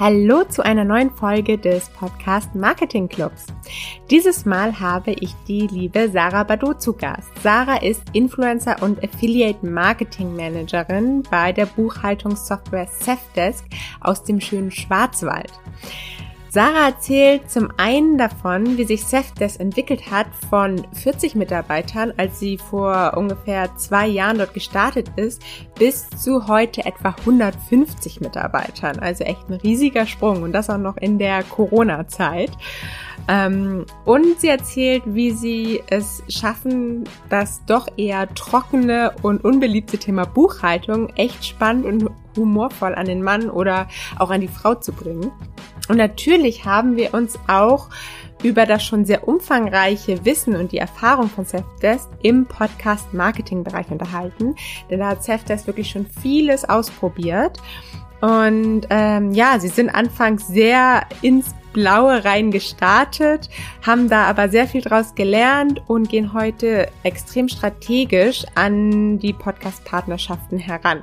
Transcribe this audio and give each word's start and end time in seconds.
Hallo 0.00 0.44
zu 0.44 0.64
einer 0.64 0.84
neuen 0.84 1.10
Folge 1.10 1.58
des 1.58 1.90
Podcast 1.90 2.54
Marketing 2.54 3.06
Clubs. 3.06 3.44
Dieses 4.10 4.46
Mal 4.46 4.80
habe 4.80 5.10
ich 5.10 5.34
die 5.46 5.66
liebe 5.66 6.08
Sarah 6.08 6.42
Badu 6.42 6.72
zu 6.72 6.94
Gast. 6.94 7.28
Sarah 7.42 7.82
ist 7.82 8.00
Influencer 8.14 8.82
und 8.82 9.04
Affiliate 9.04 9.66
Marketing 9.66 10.34
Managerin 10.34 11.22
bei 11.30 11.52
der 11.52 11.66
Buchhaltungssoftware 11.66 12.86
Safdesk 12.86 13.66
aus 14.00 14.24
dem 14.24 14.40
schönen 14.40 14.70
Schwarzwald. 14.70 15.52
Sarah 16.52 16.86
erzählt 16.86 17.48
zum 17.48 17.68
einen 17.76 18.18
davon, 18.18 18.76
wie 18.76 18.82
sich 18.82 19.04
Safdesk 19.04 19.60
entwickelt 19.60 20.10
hat 20.10 20.26
von 20.48 20.84
40 20.94 21.36
Mitarbeitern, 21.36 22.12
als 22.16 22.40
sie 22.40 22.58
vor 22.58 23.12
ungefähr 23.16 23.76
zwei 23.76 24.08
Jahren 24.08 24.38
dort 24.38 24.52
gestartet 24.52 25.12
ist, 25.14 25.40
bis 25.78 26.10
zu 26.10 26.48
heute 26.48 26.84
etwa 26.84 27.10
150 27.10 28.20
Mitarbeitern. 28.20 28.98
Also 28.98 29.22
echt 29.22 29.48
ein 29.48 29.60
riesiger 29.60 30.06
Sprung 30.06 30.42
und 30.42 30.50
das 30.50 30.68
auch 30.70 30.78
noch 30.78 30.96
in 30.96 31.20
der 31.20 31.44
Corona-Zeit. 31.44 32.50
Ähm, 33.28 33.86
und 34.04 34.40
sie 34.40 34.48
erzählt, 34.48 35.04
wie 35.06 35.30
sie 35.30 35.80
es 35.88 36.24
schaffen, 36.28 37.04
das 37.28 37.64
doch 37.66 37.86
eher 37.96 38.28
trockene 38.34 39.12
und 39.22 39.44
unbeliebte 39.44 39.98
Thema 39.98 40.24
Buchhaltung 40.24 41.10
echt 41.10 41.44
spannend 41.44 41.84
und 41.86 42.10
humorvoll 42.36 42.96
an 42.96 43.06
den 43.06 43.22
Mann 43.22 43.50
oder 43.50 43.86
auch 44.18 44.30
an 44.30 44.40
die 44.40 44.48
Frau 44.48 44.74
zu 44.74 44.92
bringen. 44.92 45.30
Und 45.90 45.96
natürlich 45.96 46.64
haben 46.64 46.96
wir 46.96 47.14
uns 47.14 47.36
auch 47.48 47.88
über 48.44 48.64
das 48.64 48.84
schon 48.84 49.04
sehr 49.04 49.26
umfangreiche 49.26 50.24
Wissen 50.24 50.54
und 50.54 50.70
die 50.70 50.78
Erfahrung 50.78 51.28
von 51.28 51.44
Selfdesk 51.44 52.08
im 52.22 52.46
Podcast 52.46 53.12
Marketing 53.12 53.64
Bereich 53.64 53.90
unterhalten, 53.90 54.54
denn 54.88 55.00
da 55.00 55.08
hat 55.08 55.24
Selfdesk 55.24 55.66
wirklich 55.66 55.90
schon 55.90 56.06
vieles 56.22 56.64
ausprobiert. 56.64 57.58
Und 58.20 58.82
ähm, 58.90 59.32
ja, 59.32 59.58
sie 59.58 59.66
sind 59.66 59.90
anfangs 59.90 60.46
sehr 60.46 61.06
ins 61.22 61.56
Blaue 61.72 62.24
rein 62.24 62.52
gestartet, 62.52 63.50
haben 63.84 64.08
da 64.08 64.26
aber 64.26 64.48
sehr 64.48 64.68
viel 64.68 64.82
draus 64.82 65.16
gelernt 65.16 65.82
und 65.88 66.08
gehen 66.08 66.32
heute 66.32 66.88
extrem 67.02 67.48
strategisch 67.48 68.44
an 68.54 69.18
die 69.18 69.32
Podcast-Partnerschaften 69.32 70.58
heran. 70.58 71.00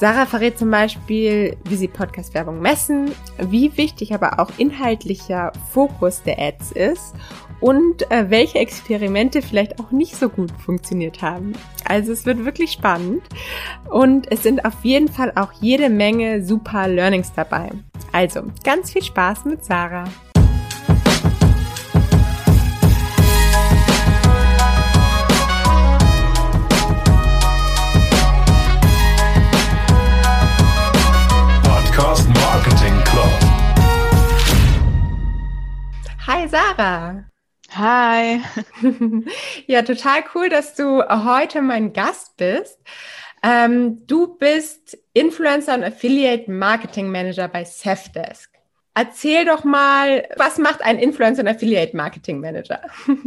Sarah 0.00 0.24
verrät 0.24 0.58
zum 0.58 0.70
Beispiel, 0.70 1.58
wie 1.68 1.76
sie 1.76 1.86
Podcast-Werbung 1.86 2.58
messen, 2.62 3.12
wie 3.36 3.76
wichtig 3.76 4.14
aber 4.14 4.40
auch 4.40 4.48
inhaltlicher 4.56 5.52
Fokus 5.72 6.22
der 6.22 6.38
Ads 6.38 6.72
ist 6.72 7.14
und 7.60 8.10
äh, 8.10 8.30
welche 8.30 8.60
Experimente 8.60 9.42
vielleicht 9.42 9.78
auch 9.78 9.90
nicht 9.90 10.16
so 10.16 10.30
gut 10.30 10.52
funktioniert 10.52 11.20
haben. 11.20 11.52
Also 11.84 12.12
es 12.12 12.24
wird 12.24 12.46
wirklich 12.46 12.72
spannend 12.72 13.22
und 13.90 14.32
es 14.32 14.42
sind 14.42 14.64
auf 14.64 14.82
jeden 14.84 15.08
Fall 15.08 15.32
auch 15.34 15.52
jede 15.60 15.90
Menge 15.90 16.42
super 16.46 16.88
Learnings 16.88 17.34
dabei. 17.36 17.68
Also 18.10 18.44
ganz 18.64 18.92
viel 18.92 19.02
Spaß 19.02 19.44
mit 19.44 19.66
Sarah. 19.66 20.04
Hi 36.32 36.46
Sarah. 36.46 37.24
Hi. 37.72 38.40
ja, 39.66 39.82
total 39.82 40.22
cool, 40.32 40.48
dass 40.48 40.76
du 40.76 41.02
heute 41.02 41.60
mein 41.60 41.92
Gast 41.92 42.36
bist. 42.36 42.78
Ähm, 43.42 44.06
du 44.06 44.38
bist 44.38 44.96
Influencer 45.12 45.74
und 45.74 45.82
Affiliate 45.82 46.48
Marketing 46.48 47.10
Manager 47.10 47.48
bei 47.48 47.64
Safdesk. 47.64 48.48
Erzähl 48.94 49.44
doch 49.44 49.64
mal, 49.64 50.28
was 50.36 50.58
macht 50.58 50.82
ein 50.82 51.00
Influencer 51.00 51.42
und 51.42 51.48
Affiliate 51.48 51.96
Marketing 51.96 52.38
Manager? 52.38 52.80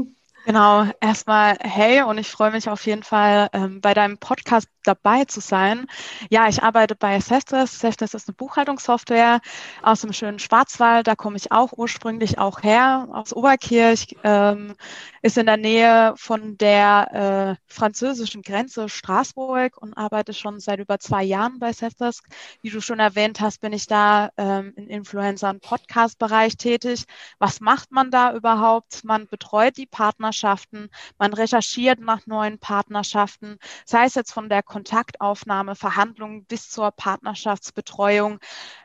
Genau, 0.46 0.86
erstmal 1.00 1.56
hey 1.62 2.02
und 2.02 2.18
ich 2.18 2.28
freue 2.30 2.52
mich 2.52 2.68
auf 2.68 2.85
jeden 2.85 3.03
Fall 3.03 3.47
ähm, 3.53 3.80
bei 3.80 3.94
deinem 3.94 4.18
Podcast 4.18 4.68
dabei 4.84 5.26
zu 5.26 5.40
sein. 5.40 5.86
Ja, 6.30 6.48
ich 6.48 6.64
arbeite 6.64 6.96
bei 6.96 7.20
Seftes. 7.20 7.80
Seftes 7.80 8.14
ist 8.14 8.28
eine 8.28 8.36
Buchhaltungssoftware 8.36 9.42
aus 9.82 10.02
dem 10.02 10.14
schönen 10.14 10.40
Schwarzwald. 10.40 11.08
Da 11.08 11.16
komme 11.16 11.38
ich 11.38 11.52
auch 11.52 11.74
ursprünglich 11.74 12.40
auch 12.40 12.64
her, 12.64 13.08
aus 13.12 13.34
Oberkirch. 13.34 14.16
Ähm, 14.24 14.76
ist 15.22 15.38
in 15.38 15.46
der 15.46 15.58
Nähe 15.58 16.14
von 16.18 16.58
der 16.58 17.58
äh, 17.60 17.74
französischen 17.74 18.42
Grenze 18.42 18.90
Straßburg 18.90 19.78
und 19.78 19.94
arbeite 19.94 20.34
schon 20.34 20.60
seit 20.60 20.80
über 20.80 21.00
zwei 21.00 21.24
Jahren 21.24 21.60
bei 21.60 21.72
Seftes. 21.72 22.22
Wie 22.62 22.70
du 22.70 22.82
schon 22.82 23.00
erwähnt 23.00 23.40
hast, 23.40 23.62
bin 23.62 23.72
ich 23.72 23.88
da 23.88 24.30
ähm, 24.38 24.74
im 24.76 24.88
Influencer- 24.90 25.50
und 25.50 25.62
Podcast-Bereich 25.62 26.58
tätig. 26.58 27.06
Was 27.40 27.62
macht 27.62 27.92
man 27.92 28.12
da 28.12 28.34
überhaupt? 28.34 29.04
Man 29.04 29.28
betreut 29.28 29.78
die 29.78 29.86
Partner 29.86 30.14
Partnerschaften, 30.14 30.90
man 31.18 31.34
recherchiert 31.34 32.00
nach 32.00 32.26
neuen 32.28 32.60
Partnerschaften, 32.60 33.58
sei 33.86 34.06
es 34.06 34.16
jetzt 34.16 34.32
von 34.32 34.48
der 34.48 34.64
Kontaktaufnahme, 34.73 35.75
Verhandlungen 35.75 36.45
bis 36.45 36.72
zur 36.72 36.89
Partnerschaftsbetreuung, 36.89 38.39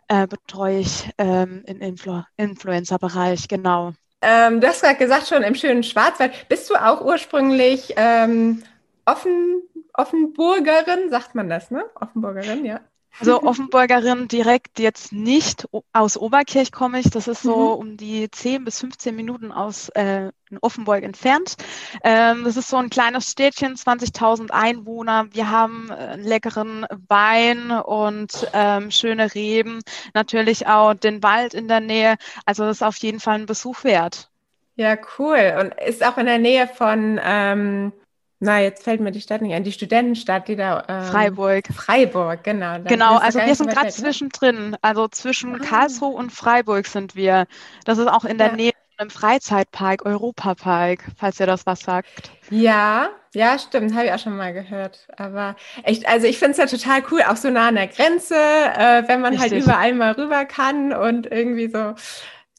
äh, 0.09 0.27
betreue 0.27 0.81
ich 0.81 1.11
ähm, 1.17 1.63
im 1.67 1.81
Influ 1.81 2.23
Influencer-Bereich, 2.37 3.49
genau. 3.49 3.95
Ähm, 4.21 4.61
du 4.61 4.69
hast 4.69 4.83
gerade 4.83 4.99
gesagt, 4.99 5.29
schon 5.29 5.43
im 5.43 5.55
schönen 5.55 5.83
Schwarzwald. 5.83 6.49
Bist 6.51 6.69
du 6.69 6.75
auch 6.75 7.01
ursprünglich 7.01 7.95
ähm, 7.97 8.63
Offen, 9.07 9.63
Offenburgerin, 9.95 11.09
sagt 11.09 11.35
man 11.35 11.49
das, 11.49 11.71
ne? 11.71 11.85
Offenburgerin, 11.95 12.67
ja. 12.67 12.81
Also 13.21 13.43
Offenburgerin 13.43 14.29
direkt 14.29 14.79
jetzt 14.79 15.13
nicht. 15.13 15.69
Aus 15.93 16.17
Oberkirch 16.17 16.73
komme 16.73 17.01
ich. 17.01 17.11
Das 17.11 17.29
ist 17.29 17.43
so 17.43 17.57
mhm. 17.57 17.81
um 17.81 17.97
die 17.97 18.31
10 18.31 18.65
bis 18.65 18.81
15 18.81 19.15
Minuten 19.15 19.53
aus 19.53 19.89
äh, 19.91 20.31
Offenburg 20.61 21.03
entfernt. 21.03 21.57
Ähm, 22.03 22.45
das 22.45 22.57
ist 22.57 22.69
so 22.69 22.77
ein 22.77 22.91
kleines 22.91 23.31
Städtchen, 23.31 23.75
20.000 23.75 24.51
Einwohner. 24.51 25.27
Wir 25.33 25.51
haben 25.51 25.91
äh, 25.91 26.17
leckeren 26.17 26.87
Wein 27.09 27.71
und 27.71 28.49
ähm, 28.53 28.91
schöne 28.91 29.35
Reben. 29.35 29.81
Natürlich 30.15 30.67
auch 30.67 30.95
den 30.95 31.23
Wald 31.23 31.55
in 31.55 31.69
der 31.69 31.81
Nähe. 31.81 32.17
Also 32.47 32.65
das 32.65 32.79
ist 32.79 32.83
auf 32.83 32.97
jeden 32.99 33.21
Fall 33.21 33.41
ein 33.41 33.47
Besuch 33.47 33.85
wert. 33.85 34.31
Ja, 34.77 34.97
cool. 35.19 35.57
Und 35.59 35.75
ist 35.87 36.07
auch 36.07 36.19
in 36.19 36.27
der 36.27 36.39
Nähe 36.39 36.69
von 36.69 37.21
ähm, 37.23 37.93
na, 38.41 38.61
jetzt 38.61 38.85
fällt 38.85 39.01
mir 39.01 39.11
die 39.11 39.21
Stadt 39.21 39.43
nicht 39.43 39.53
ein. 39.53 39.65
Die 39.65 39.73
Studentenstadt, 39.73 40.47
die 40.47 40.55
da. 40.55 40.85
Ähm, 40.89 41.05
Freiburg. 41.05 41.67
Freiburg, 41.75 42.45
genau. 42.45 42.79
genau, 42.85 43.17
also 43.17 43.41
wir 43.41 43.55
sind 43.55 43.71
gerade 43.71 43.89
zwischendrin. 43.89 44.77
Also 44.81 45.09
zwischen 45.09 45.57
ah. 45.57 45.59
Karlsruhe 45.59 46.15
und 46.15 46.31
Freiburg 46.31 46.87
sind 46.87 47.17
wir. 47.17 47.47
Das 47.85 47.99
ist 47.99 48.07
auch 48.07 48.25
in 48.25 48.39
der 48.39 48.49
ja. 48.49 48.57
Nähe 48.57 48.73
im 49.01 49.11
Freizeitpark, 49.11 50.05
Europapark, 50.05 51.05
falls 51.17 51.39
ihr 51.39 51.47
das 51.47 51.67
was 51.67 51.81
sagt. 51.81 52.33
Ja, 52.51 53.11
ja, 53.33 53.59
stimmt, 53.59 53.95
habe 53.95 54.07
ich 54.07 54.13
auch 54.13 54.19
schon 54.19 54.37
mal 54.37 54.53
gehört. 54.53 55.07
Aber 55.17 55.55
echt, 55.85 56.09
also 56.09 56.27
ich 56.27 56.39
finde 56.39 56.53
es 56.53 56.59
ja 56.59 56.67
total 56.67 57.03
cool, 57.11 57.23
auch 57.23 57.37
so 57.37 57.51
nah 57.51 57.69
an 57.69 57.77
der 57.77 57.87
Grenze, 57.87 58.35
äh, 58.35 59.07
wenn 59.07 59.21
man 59.21 59.39
halt 59.39 59.53
Richtig. 59.53 59.67
halt 59.69 59.93
überall 59.93 59.95
mal 59.95 60.13
rüber 60.13 60.45
kann 60.47 60.93
und 60.93 61.31
irgendwie 61.31 61.71
so 61.71 61.95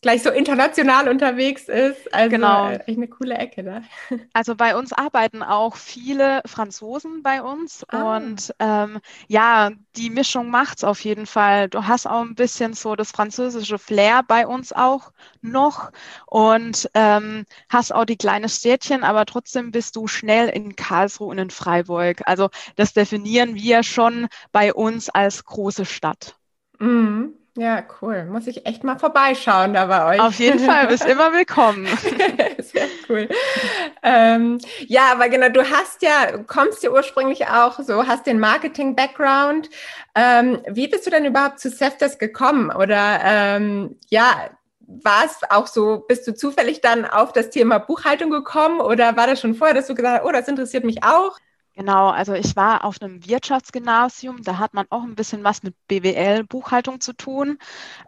gleich 0.01 0.23
so 0.23 0.29
international 0.29 1.09
unterwegs 1.09 1.67
ist. 1.67 2.13
Also 2.13 2.29
genau. 2.29 2.69
echt 2.69 2.87
eine 2.87 3.07
coole 3.07 3.35
Ecke 3.35 3.63
da. 3.63 3.81
Also 4.33 4.55
bei 4.55 4.75
uns 4.75 4.93
arbeiten 4.93 5.43
auch 5.43 5.75
viele 5.75 6.41
Franzosen 6.45 7.23
bei 7.23 7.41
uns 7.41 7.83
ah. 7.89 8.17
und 8.17 8.53
ähm, 8.59 8.99
ja, 9.27 9.71
die 9.95 10.09
Mischung 10.09 10.49
macht's 10.49 10.83
auf 10.83 11.03
jeden 11.03 11.25
Fall. 11.25 11.67
Du 11.67 11.87
hast 11.87 12.05
auch 12.05 12.21
ein 12.21 12.35
bisschen 12.35 12.73
so 12.73 12.95
das 12.95 13.11
französische 13.11 13.77
Flair 13.77 14.23
bei 14.27 14.47
uns 14.47 14.71
auch 14.71 15.11
noch 15.41 15.91
und 16.27 16.89
ähm, 16.93 17.45
hast 17.69 17.93
auch 17.93 18.05
die 18.05 18.17
kleine 18.17 18.49
Städtchen, 18.49 19.03
aber 19.03 19.25
trotzdem 19.25 19.71
bist 19.71 19.95
du 19.95 20.07
schnell 20.07 20.49
in 20.49 20.75
Karlsruhe 20.75 21.27
und 21.27 21.37
in 21.37 21.49
Freiburg. 21.49 22.21
Also 22.25 22.49
das 22.75 22.93
definieren 22.93 23.55
wir 23.55 23.83
schon 23.83 24.27
bei 24.51 24.73
uns 24.73 25.09
als 25.09 25.43
große 25.43 25.85
Stadt. 25.85 26.37
Mhm. 26.79 27.38
Ja, 27.55 27.83
cool. 28.01 28.25
Muss 28.25 28.47
ich 28.47 28.65
echt 28.65 28.83
mal 28.83 28.97
vorbeischauen 28.97 29.73
da 29.73 29.85
bei 29.87 30.15
euch. 30.15 30.21
Auf 30.21 30.35
jeden 30.35 30.59
Fall, 30.59 30.87
bist 30.87 31.05
immer 31.05 31.33
willkommen. 31.33 31.87
Sehr 32.59 32.87
cool. 33.09 33.27
Ähm, 34.01 34.59
ja, 34.87 35.11
aber 35.11 35.29
genau, 35.29 35.49
du 35.49 35.69
hast 35.69 36.01
ja, 36.01 36.37
kommst 36.47 36.83
ja 36.83 36.91
ursprünglich 36.91 37.47
auch 37.47 37.79
so, 37.79 38.07
hast 38.07 38.27
den 38.27 38.39
Marketing-Background. 38.39 39.69
Ähm, 40.15 40.61
wie 40.67 40.87
bist 40.87 41.05
du 41.05 41.09
denn 41.09 41.25
überhaupt 41.25 41.59
zu 41.59 41.69
Seftes 41.69 42.17
gekommen? 42.17 42.71
Oder 42.71 43.19
ähm, 43.23 43.97
ja, 44.09 44.49
war 44.81 45.25
es 45.25 45.39
auch 45.49 45.67
so, 45.67 46.05
bist 46.07 46.27
du 46.27 46.33
zufällig 46.33 46.81
dann 46.81 47.05
auf 47.05 47.33
das 47.33 47.49
Thema 47.49 47.79
Buchhaltung 47.79 48.31
gekommen 48.31 48.79
oder 48.79 49.17
war 49.17 49.27
das 49.27 49.41
schon 49.41 49.53
vorher, 49.55 49.75
dass 49.75 49.87
du 49.87 49.95
gesagt 49.95 50.21
hast, 50.21 50.27
oh, 50.27 50.31
das 50.31 50.47
interessiert 50.47 50.83
mich 50.83 51.03
auch? 51.03 51.37
Genau, 51.79 52.09
also 52.09 52.33
ich 52.33 52.57
war 52.57 52.83
auf 52.83 53.01
einem 53.01 53.25
Wirtschaftsgymnasium, 53.25 54.43
da 54.43 54.57
hat 54.57 54.73
man 54.73 54.85
auch 54.89 55.03
ein 55.03 55.15
bisschen 55.15 55.45
was 55.45 55.63
mit 55.63 55.75
BWL, 55.87 56.43
Buchhaltung 56.43 56.99
zu 56.99 57.13
tun, 57.13 57.57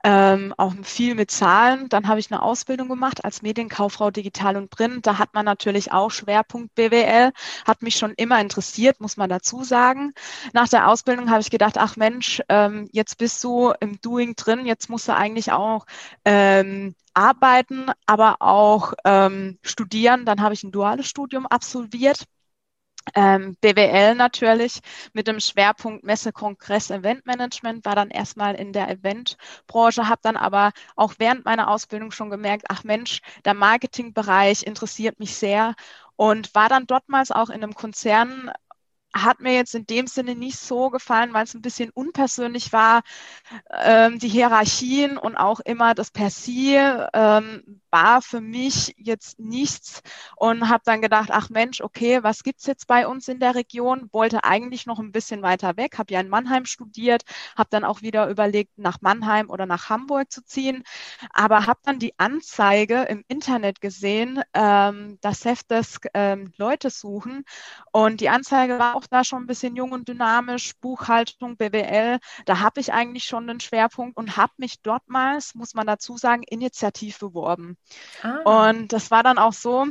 ähm, 0.06 0.56
auch 0.57 0.73
viel 0.83 1.15
mit 1.15 1.31
Zahlen. 1.31 1.89
Dann 1.89 2.07
habe 2.07 2.21
ich 2.21 2.31
eine 2.31 2.41
Ausbildung 2.41 2.89
gemacht 2.89 3.25
als 3.25 3.44
Medienkauffrau 3.44 4.12
Digital 4.13 4.57
und 4.57 4.71
Print. 4.71 5.06
Da 5.07 5.19
hat 5.19 5.33
man 5.35 5.45
natürlich 5.45 5.91
auch 5.91 6.12
Schwerpunkt 6.12 6.75
BWL, 6.77 7.33
hat 7.68 7.81
mich 7.83 7.97
schon 7.97 8.13
immer 8.15 8.41
interessiert, 8.41 9.01
muss 9.01 9.18
man 9.18 9.29
dazu 9.29 9.65
sagen. 9.65 10.13
Nach 10.53 10.69
der 10.69 10.88
Ausbildung 10.89 11.29
habe 11.29 11.41
ich 11.41 11.51
gedacht, 11.51 11.77
ach 11.77 11.97
Mensch, 11.97 12.41
ähm, 12.50 12.89
jetzt 12.94 13.17
bist 13.19 13.44
du 13.44 13.74
im 13.81 14.01
Doing 14.01 14.38
drin, 14.38 14.65
jetzt 14.65 14.89
musst 14.89 15.09
du 15.09 15.15
eigentlich 15.15 15.51
auch 15.51 15.85
ähm, 16.25 16.95
arbeiten, 17.13 17.88
aber 18.06 18.38
auch 18.41 18.94
ähm, 19.06 19.59
studieren. 19.63 20.25
Dann 20.25 20.41
habe 20.41 20.53
ich 20.56 20.63
ein 20.63 20.71
duales 20.71 21.07
Studium 21.09 21.45
absolviert 21.47 22.25
ähm, 23.15 23.56
BWL 23.62 24.15
natürlich 24.15 24.80
mit 25.13 25.27
dem 25.27 25.39
Schwerpunkt 25.39 26.03
Messe, 26.03 26.31
Kongress, 26.31 26.89
Eventmanagement, 26.92 27.86
war 27.86 27.95
dann 27.95 28.09
erstmal 28.09 28.56
in 28.56 28.74
der 28.74 28.89
Eventbranche, 28.89 30.07
habe 30.07 30.21
dann 30.24 30.38
aber 30.38 30.71
auch 30.95 31.15
während 31.18 31.45
meiner 31.45 31.69
Ausbildung 31.69 32.12
schon 32.12 32.30
gemerkt, 32.30 32.65
ach 32.69 32.83
Mensch, 32.83 33.21
der 33.45 33.53
Marketingbereich 33.53 34.63
interessiert 34.63 35.19
mich 35.19 35.36
sehr 35.36 35.75
und 36.15 36.53
war 36.56 36.69
dann 36.69 36.88
dortmals 36.88 37.31
auch 37.31 37.50
in 37.50 37.63
einem 37.63 37.74
Konzern 37.75 38.51
hat 39.13 39.42
mir 39.42 39.53
jetzt 39.53 39.75
in 39.75 39.86
dem 39.86 40.07
Sinne 40.07 40.36
nicht 40.36 40.57
so 40.57 40.89
gefallen, 40.89 41.33
weil 41.33 41.44
es 41.44 41.53
ein 41.53 41.62
bisschen 41.62 41.89
unpersönlich 41.89 42.71
war. 42.71 43.01
Ähm, 43.71 44.19
die 44.19 44.30
Hierarchien 44.30 45.18
und 45.18 45.38
auch 45.38 45.59
immer 45.62 45.94
das 45.95 46.12
Per 46.12 46.30
Sie 46.30 46.75
ähm, 47.13 47.81
war 47.91 48.21
für 48.21 48.41
mich 48.41 48.93
jetzt 48.97 49.39
nichts 49.39 50.01
und 50.35 50.69
habe 50.69 50.81
dann 50.85 51.01
gedacht, 51.01 51.29
ach 51.31 51.49
Mensch, 51.49 51.81
okay, 51.81 52.23
was 52.23 52.43
gibt's 52.43 52.65
jetzt 52.65 52.88
bei 52.88 53.07
uns 53.07 53.27
in 53.27 53.39
der 53.39 53.55
Region? 53.55 54.09
Wollte 54.11 54.43
eigentlich 54.43 54.85
noch 54.85 54.99
ein 54.99 55.11
bisschen 55.11 55.41
weiter 55.41 55.77
weg, 55.77 55.97
habe 55.97 56.13
ja 56.13 56.19
in 56.19 56.29
Mannheim 56.29 56.65
studiert, 56.65 57.23
habe 57.57 57.69
dann 57.71 57.83
auch 57.83 58.01
wieder 58.01 58.29
überlegt, 58.29 58.77
nach 58.77 59.01
Mannheim 59.01 59.49
oder 59.49 59.65
nach 59.65 59.89
Hamburg 59.89 60.31
zu 60.31 60.43
ziehen, 60.43 60.83
aber 61.33 61.65
habe 61.67 61.79
dann 61.83 61.99
die 61.99 62.17
Anzeige 62.19 63.03
im 63.03 63.23
Internet 63.27 63.81
gesehen, 63.81 64.41
ähm, 64.53 65.17
dass 65.21 65.41
Safdesk 65.41 66.07
ähm, 66.13 66.53
Leute 66.57 66.89
suchen 66.89 67.43
und 67.91 68.21
die 68.21 68.29
Anzeige 68.29 68.79
war 68.79 68.95
auch 68.95 69.07
da 69.07 69.23
schon 69.23 69.43
ein 69.43 69.47
bisschen 69.47 69.75
jung 69.75 69.91
und 69.91 70.07
dynamisch, 70.07 70.75
Buchhaltung, 70.79 71.57
BWL, 71.57 72.19
da 72.45 72.59
habe 72.59 72.79
ich 72.79 72.93
eigentlich 72.93 73.25
schon 73.25 73.47
den 73.47 73.59
Schwerpunkt 73.59 74.17
und 74.17 74.38
habe 74.38 74.53
mich 74.57 74.81
dortmals, 74.81 75.55
muss 75.55 75.73
man 75.73 75.88
dazu 75.88 76.17
sagen, 76.17 76.43
initiativ 76.43 77.19
beworben. 77.19 77.77
Ah. 78.22 78.68
Und 78.68 78.94
das 78.94 79.12
war 79.12 79.24
dann 79.24 79.38
auch 79.38 79.54
so, 79.54 79.88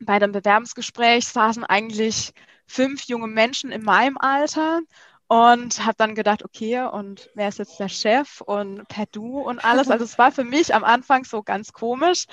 bei 0.00 0.18
dem 0.18 0.32
Bewerbungsgespräch 0.32 1.26
saßen 1.28 1.64
eigentlich 1.64 2.32
fünf 2.66 3.04
junge 3.04 3.28
Menschen 3.28 3.70
in 3.72 3.82
meinem 3.84 4.18
Alter 4.18 4.80
und 5.26 5.84
habe 5.84 5.96
dann 5.96 6.14
gedacht, 6.14 6.44
okay, 6.44 6.82
und 6.82 7.30
wer 7.34 7.48
ist 7.48 7.58
jetzt 7.58 7.80
der 7.80 7.88
Chef 7.88 8.40
und 8.42 8.86
per 8.88 9.06
Du 9.06 9.40
und 9.40 9.64
alles. 9.64 9.90
Also 9.90 10.04
es 10.04 10.18
war 10.18 10.32
für 10.32 10.44
mich 10.44 10.74
am 10.74 10.84
Anfang 10.84 11.24
so 11.24 11.42
ganz 11.42 11.72
komisch. 11.72 12.26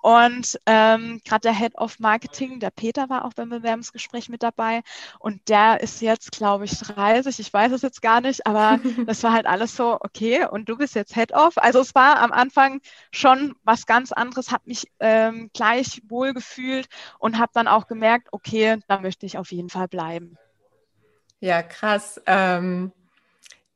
Und 0.00 0.58
ähm, 0.66 1.20
gerade 1.24 1.42
der 1.42 1.54
Head 1.54 1.76
of 1.76 1.98
Marketing, 1.98 2.58
der 2.60 2.70
Peter, 2.70 3.10
war 3.10 3.24
auch 3.24 3.34
beim 3.34 3.50
Bewerbungsgespräch 3.50 4.28
mit 4.28 4.42
dabei. 4.42 4.82
Und 5.18 5.48
der 5.48 5.80
ist 5.80 6.00
jetzt, 6.00 6.32
glaube 6.32 6.64
ich, 6.64 6.78
30. 6.78 7.38
Ich 7.38 7.52
weiß 7.52 7.72
es 7.72 7.82
jetzt 7.82 8.00
gar 8.00 8.20
nicht, 8.20 8.46
aber 8.46 8.78
das 9.06 9.22
war 9.22 9.32
halt 9.32 9.46
alles 9.46 9.76
so, 9.76 9.98
okay, 10.00 10.46
und 10.46 10.68
du 10.68 10.76
bist 10.76 10.94
jetzt 10.94 11.14
Head 11.14 11.34
of. 11.34 11.58
Also 11.58 11.80
es 11.80 11.94
war 11.94 12.20
am 12.20 12.32
Anfang 12.32 12.80
schon 13.12 13.54
was 13.62 13.84
ganz 13.86 14.10
anderes, 14.12 14.52
habe 14.52 14.62
mich 14.66 14.90
ähm, 15.00 15.50
gleich 15.52 16.02
wohl 16.08 16.32
gefühlt 16.32 16.88
und 17.18 17.38
habe 17.38 17.50
dann 17.52 17.68
auch 17.68 17.86
gemerkt, 17.86 18.28
okay, 18.32 18.78
da 18.88 19.00
möchte 19.00 19.26
ich 19.26 19.36
auf 19.36 19.52
jeden 19.52 19.68
Fall 19.68 19.88
bleiben. 19.88 20.38
Ja, 21.40 21.62
krass. 21.62 22.20
Ähm, 22.26 22.92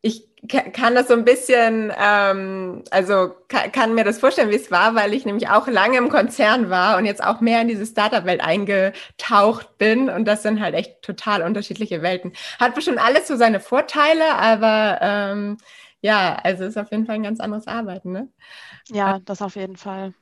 ich 0.01 0.29
kann 0.49 0.97
das 0.97 1.07
so 1.07 1.15
ein 1.15 1.25
bisschen, 1.25 1.93
ähm, 1.97 2.83
also 2.91 3.33
kann, 3.47 3.71
kann, 3.71 3.95
mir 3.95 4.03
das 4.03 4.19
vorstellen, 4.19 4.51
wie 4.51 4.57
es 4.57 4.73
war, 4.73 4.97
weil 4.97 5.15
ich 5.15 5.25
nämlich 5.25 5.49
auch 5.49 5.69
lange 5.69 5.99
im 5.99 6.09
Konzern 6.09 6.71
war 6.71 6.97
und 6.99 7.07
jetzt 7.07 7.23
auch 7.23 7.41
mehr 7.41 7.61
in 7.63 7.69
diese 7.69 7.87
Startup-Welt 7.87 8.41
eingetaucht 8.41 9.79
bin. 9.79 10.11
Und 10.11 10.25
das 10.27 10.43
sind 10.43 10.61
halt 10.61 10.75
echt 10.75 11.03
total 11.03 11.43
unterschiedliche 11.43 12.03
Welten. 12.03 12.33
Hat 12.59 12.75
bestimmt 12.75 12.99
alles 12.99 13.29
so 13.29 13.37
seine 13.37 13.61
Vorteile, 13.61 14.35
aber 14.35 14.99
ähm, 15.01 15.59
ja, 16.01 16.37
also 16.43 16.65
ist 16.65 16.77
auf 16.77 16.91
jeden 16.91 17.07
Fall 17.07 17.15
ein 17.15 17.23
ganz 17.23 17.39
anderes 17.39 17.69
Arbeiten, 17.69 18.11
ne? 18.11 18.29
Ja, 18.89 19.21
das 19.21 19.41
auf 19.41 19.55
jeden 19.55 19.77
Fall. 19.77 20.13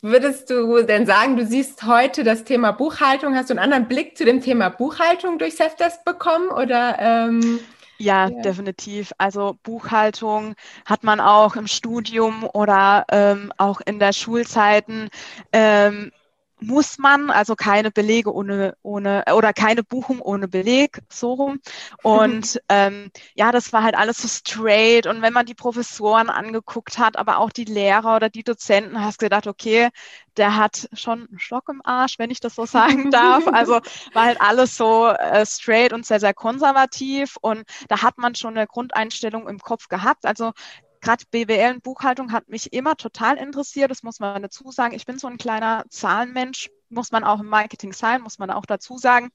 Würdest 0.00 0.48
du 0.50 0.82
denn 0.82 1.06
sagen, 1.06 1.36
du 1.36 1.44
siehst 1.44 1.84
heute 1.84 2.22
das 2.22 2.44
Thema 2.44 2.70
Buchhaltung, 2.70 3.34
hast 3.34 3.50
du 3.50 3.54
einen 3.54 3.64
anderen 3.64 3.88
Blick 3.88 4.16
zu 4.16 4.24
dem 4.24 4.40
Thema 4.40 4.68
Buchhaltung 4.68 5.38
durch 5.38 5.56
Safdesk 5.56 6.04
bekommen 6.04 6.50
oder? 6.50 6.96
Ähm, 7.00 7.58
ja, 7.98 8.28
ja, 8.28 8.42
definitiv. 8.42 9.12
Also 9.18 9.58
Buchhaltung 9.64 10.54
hat 10.84 11.02
man 11.02 11.18
auch 11.18 11.56
im 11.56 11.66
Studium 11.66 12.48
oder 12.54 13.06
ähm, 13.10 13.52
auch 13.58 13.80
in 13.84 13.98
der 13.98 14.12
Schulzeiten 14.12 15.08
ähm, 15.52 16.12
muss 16.60 16.98
man, 16.98 17.30
also 17.30 17.54
keine 17.54 17.90
Belege 17.90 18.32
ohne, 18.32 18.76
ohne 18.82 19.24
oder 19.32 19.52
keine 19.52 19.82
Buchung 19.82 20.20
ohne 20.20 20.48
Beleg, 20.48 21.00
so 21.08 21.34
rum. 21.34 21.60
Und 22.02 22.60
ähm, 22.68 23.10
ja, 23.34 23.52
das 23.52 23.72
war 23.72 23.82
halt 23.82 23.96
alles 23.96 24.18
so 24.18 24.28
straight. 24.28 25.06
Und 25.06 25.22
wenn 25.22 25.32
man 25.32 25.46
die 25.46 25.54
Professoren 25.54 26.30
angeguckt 26.30 26.98
hat, 26.98 27.16
aber 27.16 27.38
auch 27.38 27.50
die 27.50 27.64
Lehrer 27.64 28.16
oder 28.16 28.28
die 28.28 28.42
Dozenten, 28.42 29.00
hast 29.00 29.20
du 29.22 29.26
gedacht, 29.26 29.46
okay, 29.46 29.88
der 30.36 30.56
hat 30.56 30.88
schon 30.92 31.26
einen 31.28 31.38
Stock 31.38 31.68
im 31.68 31.82
Arsch, 31.84 32.18
wenn 32.18 32.30
ich 32.30 32.40
das 32.40 32.54
so 32.54 32.64
sagen 32.64 33.10
darf. 33.10 33.46
Also 33.46 33.80
war 34.12 34.24
halt 34.24 34.40
alles 34.40 34.76
so 34.76 35.08
äh, 35.08 35.44
straight 35.44 35.92
und 35.92 36.06
sehr, 36.06 36.20
sehr 36.20 36.34
konservativ. 36.34 37.36
Und 37.40 37.64
da 37.88 38.02
hat 38.02 38.18
man 38.18 38.34
schon 38.34 38.56
eine 38.56 38.66
Grundeinstellung 38.66 39.48
im 39.48 39.58
Kopf 39.58 39.88
gehabt. 39.88 40.26
Also 40.26 40.52
gerade 41.00 41.24
BWL 41.30 41.74
und 41.74 41.82
Buchhaltung 41.82 42.32
hat 42.32 42.48
mich 42.48 42.72
immer 42.72 42.96
total 42.96 43.36
interessiert. 43.36 43.90
Das 43.90 44.02
muss 44.02 44.20
man 44.20 44.42
dazu 44.42 44.70
sagen. 44.70 44.94
Ich 44.94 45.06
bin 45.06 45.18
so 45.18 45.26
ein 45.26 45.38
kleiner 45.38 45.84
Zahlenmensch, 45.88 46.70
muss 46.88 47.12
man 47.12 47.24
auch 47.24 47.40
im 47.40 47.46
Marketing 47.46 47.92
sein, 47.92 48.22
muss 48.22 48.38
man 48.38 48.50
auch 48.50 48.66
dazu 48.66 48.98
sagen. 48.98 49.30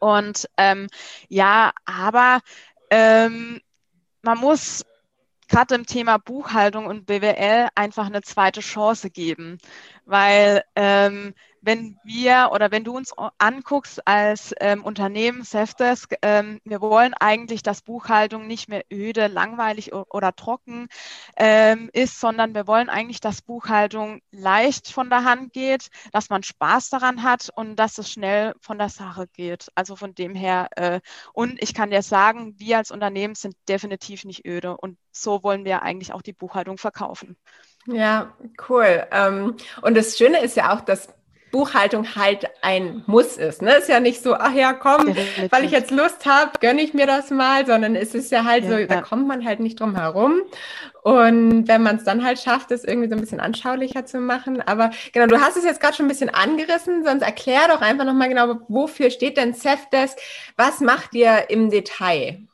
Und 0.00 0.48
ähm, 0.56 0.88
ja, 1.28 1.72
aber 1.84 2.40
ähm, 2.90 3.60
man 4.22 4.38
muss 4.38 4.84
gerade 5.48 5.74
im 5.74 5.86
Thema 5.86 6.18
Buchhaltung 6.18 6.86
und 6.86 7.06
BWL 7.06 7.68
einfach 7.74 8.06
eine 8.06 8.22
zweite 8.22 8.60
Chance 8.60 9.10
geben, 9.10 9.58
weil 10.04 10.64
ähm, 10.74 11.34
wenn 11.64 11.98
wir 12.04 12.50
oder 12.52 12.70
wenn 12.70 12.84
du 12.84 12.96
uns 12.96 13.14
anguckst 13.38 14.06
als 14.06 14.54
ähm, 14.60 14.84
Unternehmen, 14.84 15.42
Safdesk, 15.42 16.14
ähm, 16.22 16.60
wir 16.64 16.80
wollen 16.80 17.14
eigentlich, 17.14 17.62
dass 17.62 17.82
Buchhaltung 17.82 18.46
nicht 18.46 18.68
mehr 18.68 18.84
öde, 18.92 19.26
langweilig 19.28 19.92
oder 19.92 20.34
trocken 20.36 20.88
ähm, 21.36 21.90
ist, 21.92 22.20
sondern 22.20 22.54
wir 22.54 22.66
wollen 22.66 22.88
eigentlich, 22.88 23.20
dass 23.20 23.42
Buchhaltung 23.42 24.20
leicht 24.30 24.90
von 24.90 25.08
der 25.08 25.24
Hand 25.24 25.52
geht, 25.52 25.88
dass 26.12 26.28
man 26.28 26.42
Spaß 26.42 26.90
daran 26.90 27.22
hat 27.22 27.50
und 27.54 27.76
dass 27.76 27.98
es 27.98 28.10
schnell 28.10 28.54
von 28.60 28.78
der 28.78 28.88
Sache 28.90 29.26
geht. 29.32 29.68
Also 29.74 29.96
von 29.96 30.14
dem 30.14 30.34
her, 30.34 30.68
äh, 30.76 31.00
und 31.32 31.62
ich 31.62 31.74
kann 31.74 31.90
dir 31.90 32.02
sagen, 32.02 32.54
wir 32.58 32.78
als 32.78 32.90
Unternehmen 32.90 33.34
sind 33.34 33.54
definitiv 33.68 34.24
nicht 34.24 34.46
öde 34.46 34.76
und 34.76 34.98
so 35.10 35.42
wollen 35.42 35.64
wir 35.64 35.82
eigentlich 35.82 36.12
auch 36.12 36.22
die 36.22 36.32
Buchhaltung 36.32 36.78
verkaufen. 36.78 37.36
Ja, 37.86 38.34
cool. 38.68 39.06
Ähm, 39.10 39.56
und 39.82 39.94
das 39.94 40.16
Schöne 40.16 40.40
ist 40.40 40.56
ja 40.56 40.74
auch, 40.74 40.80
dass 40.80 41.08
Buchhaltung 41.54 42.16
halt 42.16 42.50
ein 42.62 43.04
Muss 43.06 43.36
ist. 43.36 43.62
Ne? 43.62 43.74
Ist 43.76 43.88
ja 43.88 44.00
nicht 44.00 44.24
so, 44.24 44.34
ach 44.34 44.52
ja, 44.52 44.72
komm, 44.72 45.14
weil 45.50 45.64
ich 45.64 45.70
jetzt 45.70 45.92
Lust 45.92 46.26
habe, 46.26 46.50
gönne 46.60 46.82
ich 46.82 46.94
mir 46.94 47.06
das 47.06 47.30
mal, 47.30 47.64
sondern 47.64 47.94
es 47.94 48.12
ist 48.12 48.32
ja 48.32 48.44
halt 48.44 48.64
ja, 48.64 48.70
so, 48.70 48.76
ja. 48.76 48.86
da 48.86 49.02
kommt 49.02 49.28
man 49.28 49.44
halt 49.44 49.60
nicht 49.60 49.78
drum 49.78 49.94
herum. 49.94 50.42
Und 51.04 51.68
wenn 51.68 51.82
man 51.84 51.96
es 51.96 52.02
dann 52.02 52.24
halt 52.24 52.40
schafft, 52.40 52.72
es 52.72 52.82
irgendwie 52.82 53.08
so 53.08 53.14
ein 53.14 53.20
bisschen 53.20 53.38
anschaulicher 53.38 54.04
zu 54.04 54.18
machen. 54.18 54.62
Aber 54.62 54.90
genau, 55.12 55.28
du 55.28 55.40
hast 55.40 55.56
es 55.56 55.62
jetzt 55.62 55.80
gerade 55.80 55.94
schon 55.94 56.06
ein 56.06 56.08
bisschen 56.08 56.30
angerissen, 56.30 57.04
sonst 57.04 57.22
erklär 57.22 57.68
doch 57.68 57.82
einfach 57.82 58.04
nochmal 58.04 58.30
genau, 58.30 58.56
wofür 58.66 59.10
steht 59.10 59.36
denn 59.36 59.54
Cefdesk? 59.54 60.18
Was 60.56 60.80
macht 60.80 61.14
ihr 61.14 61.50
im 61.50 61.70
Detail? 61.70 62.48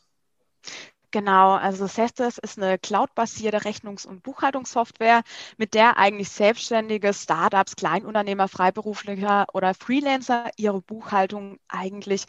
Genau, 1.13 1.53
also 1.55 1.87
Sestes 1.89 2.39
ist 2.39 2.57
eine 2.59 2.79
cloudbasierte 2.79 3.65
Rechnungs- 3.65 4.07
und 4.07 4.23
Buchhaltungssoftware, 4.23 5.23
mit 5.57 5.75
der 5.75 5.99
eigentlich 5.99 6.29
selbstständige 6.31 7.13
Startups, 7.15 7.75
Kleinunternehmer, 7.77 8.47
Freiberufler 8.49 9.47
oder 9.53 9.75
Freelancer 9.75 10.51
ihre 10.57 10.81
Buchhaltung 10.81 11.59
eigentlich 11.69 12.27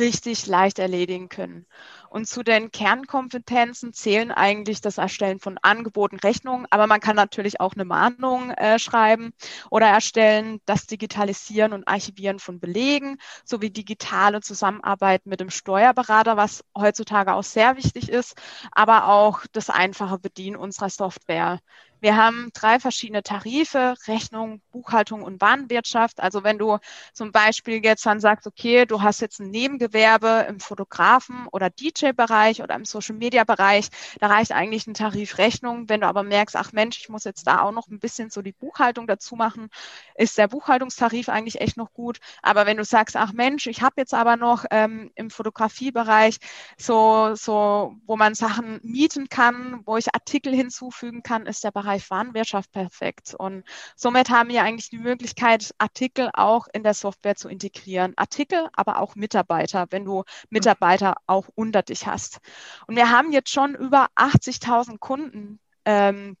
richtig 0.00 0.46
leicht 0.46 0.78
erledigen 0.80 1.28
können. 1.28 1.66
Und 2.14 2.28
zu 2.28 2.44
den 2.44 2.70
Kernkompetenzen 2.70 3.92
zählen 3.92 4.30
eigentlich 4.30 4.80
das 4.80 4.98
Erstellen 4.98 5.40
von 5.40 5.58
Angeboten, 5.62 6.14
Rechnungen, 6.20 6.64
aber 6.70 6.86
man 6.86 7.00
kann 7.00 7.16
natürlich 7.16 7.58
auch 7.58 7.74
eine 7.74 7.84
Mahnung 7.84 8.52
äh, 8.52 8.78
schreiben 8.78 9.32
oder 9.68 9.88
erstellen, 9.88 10.60
das 10.64 10.86
Digitalisieren 10.86 11.72
und 11.72 11.88
Archivieren 11.88 12.38
von 12.38 12.60
Belegen 12.60 13.18
sowie 13.44 13.70
digitale 13.70 14.42
Zusammenarbeit 14.42 15.26
mit 15.26 15.40
dem 15.40 15.50
Steuerberater, 15.50 16.36
was 16.36 16.62
heutzutage 16.78 17.34
auch 17.34 17.42
sehr 17.42 17.76
wichtig 17.76 18.08
ist, 18.08 18.40
aber 18.70 19.08
auch 19.08 19.40
das 19.50 19.68
einfache 19.68 20.20
Bedienen 20.20 20.54
unserer 20.54 20.90
Software. 20.90 21.58
Wir 22.04 22.18
haben 22.18 22.50
drei 22.52 22.80
verschiedene 22.80 23.22
Tarife, 23.22 23.94
Rechnung, 24.06 24.60
Buchhaltung 24.72 25.22
und 25.22 25.40
Warenwirtschaft. 25.40 26.20
Also 26.20 26.44
wenn 26.44 26.58
du 26.58 26.76
zum 27.14 27.32
Beispiel 27.32 27.82
jetzt 27.82 28.04
dann 28.04 28.20
sagst, 28.20 28.46
okay, 28.46 28.84
du 28.84 29.00
hast 29.00 29.22
jetzt 29.22 29.40
ein 29.40 29.48
Nebengewerbe 29.48 30.44
im 30.46 30.60
Fotografen- 30.60 31.48
oder 31.50 31.70
DJ-Bereich 31.70 32.62
oder 32.62 32.74
im 32.74 32.84
Social-Media-Bereich, 32.84 33.88
da 34.20 34.26
reicht 34.26 34.52
eigentlich 34.52 34.86
ein 34.86 34.92
Tarif 34.92 35.38
Rechnung. 35.38 35.88
Wenn 35.88 36.02
du 36.02 36.06
aber 36.06 36.24
merkst, 36.24 36.56
ach 36.56 36.72
Mensch, 36.72 36.98
ich 36.98 37.08
muss 37.08 37.24
jetzt 37.24 37.46
da 37.46 37.62
auch 37.62 37.72
noch 37.72 37.88
ein 37.88 38.00
bisschen 38.00 38.28
so 38.28 38.42
die 38.42 38.52
Buchhaltung 38.52 39.06
dazu 39.06 39.34
machen, 39.34 39.70
ist 40.14 40.36
der 40.36 40.48
Buchhaltungstarif 40.48 41.30
eigentlich 41.30 41.62
echt 41.62 41.78
noch 41.78 41.94
gut. 41.94 42.18
Aber 42.42 42.66
wenn 42.66 42.76
du 42.76 42.84
sagst, 42.84 43.16
ach 43.16 43.32
Mensch, 43.32 43.66
ich 43.66 43.80
habe 43.80 43.94
jetzt 43.96 44.12
aber 44.12 44.36
noch 44.36 44.66
ähm, 44.70 45.10
im 45.14 45.30
Fotografiebereich 45.30 46.36
so, 46.76 47.34
so, 47.34 47.94
wo 48.04 48.16
man 48.18 48.34
Sachen 48.34 48.78
mieten 48.82 49.30
kann, 49.30 49.80
wo 49.86 49.96
ich 49.96 50.14
Artikel 50.14 50.54
hinzufügen 50.54 51.22
kann, 51.22 51.46
ist 51.46 51.64
der 51.64 51.70
Bereich 51.70 51.93
Warenwirtschaft 51.98 52.72
perfekt. 52.72 53.34
Und 53.34 53.64
somit 53.96 54.30
haben 54.30 54.48
wir 54.48 54.62
eigentlich 54.62 54.90
die 54.90 54.98
Möglichkeit, 54.98 55.74
Artikel 55.78 56.30
auch 56.32 56.66
in 56.72 56.82
der 56.82 56.94
Software 56.94 57.36
zu 57.36 57.48
integrieren. 57.48 58.14
Artikel, 58.16 58.68
aber 58.74 59.00
auch 59.00 59.14
Mitarbeiter, 59.14 59.86
wenn 59.90 60.04
du 60.04 60.24
Mitarbeiter 60.50 61.14
auch 61.26 61.48
unter 61.54 61.82
dich 61.82 62.06
hast. 62.06 62.40
Und 62.86 62.96
wir 62.96 63.10
haben 63.10 63.32
jetzt 63.32 63.50
schon 63.50 63.74
über 63.74 64.08
80.000 64.16 64.98
Kunden, 64.98 65.60
ähm, 65.84 66.36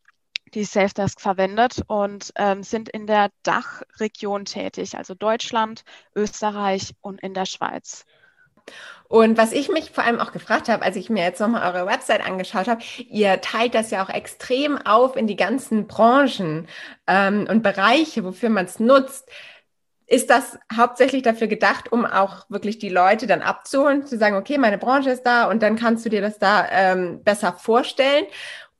die 0.54 0.64
Safdesk 0.64 1.20
verwendet 1.20 1.82
und 1.86 2.32
ähm, 2.36 2.62
sind 2.62 2.88
in 2.88 3.06
der 3.06 3.30
Dachregion 3.42 4.44
tätig, 4.44 4.96
also 4.96 5.14
Deutschland, 5.14 5.84
Österreich 6.14 6.94
und 7.00 7.20
in 7.20 7.34
der 7.34 7.46
Schweiz. 7.46 8.04
Und 9.08 9.36
was 9.36 9.52
ich 9.52 9.68
mich 9.68 9.90
vor 9.90 10.04
allem 10.04 10.18
auch 10.18 10.32
gefragt 10.32 10.68
habe, 10.68 10.82
als 10.82 10.96
ich 10.96 11.10
mir 11.10 11.22
jetzt 11.22 11.40
nochmal 11.40 11.72
eure 11.72 11.86
Website 11.86 12.26
angeschaut 12.26 12.66
habe, 12.66 12.82
ihr 13.10 13.40
teilt 13.40 13.74
das 13.74 13.90
ja 13.90 14.04
auch 14.04 14.08
extrem 14.08 14.78
auf 14.78 15.16
in 15.16 15.26
die 15.26 15.36
ganzen 15.36 15.86
Branchen 15.86 16.66
ähm, 17.06 17.46
und 17.48 17.62
Bereiche, 17.62 18.24
wofür 18.24 18.48
man 18.48 18.64
es 18.64 18.80
nutzt. 18.80 19.28
Ist 20.06 20.30
das 20.30 20.58
hauptsächlich 20.74 21.22
dafür 21.22 21.46
gedacht, 21.46 21.92
um 21.92 22.04
auch 22.04 22.50
wirklich 22.50 22.78
die 22.78 22.88
Leute 22.88 23.26
dann 23.26 23.42
abzuholen, 23.42 24.06
zu 24.06 24.18
sagen, 24.18 24.36
okay, 24.36 24.58
meine 24.58 24.78
Branche 24.78 25.10
ist 25.10 25.22
da 25.22 25.48
und 25.48 25.62
dann 25.62 25.76
kannst 25.76 26.04
du 26.04 26.10
dir 26.10 26.20
das 26.20 26.38
da 26.38 26.66
ähm, 26.70 27.22
besser 27.22 27.52
vorstellen? 27.52 28.26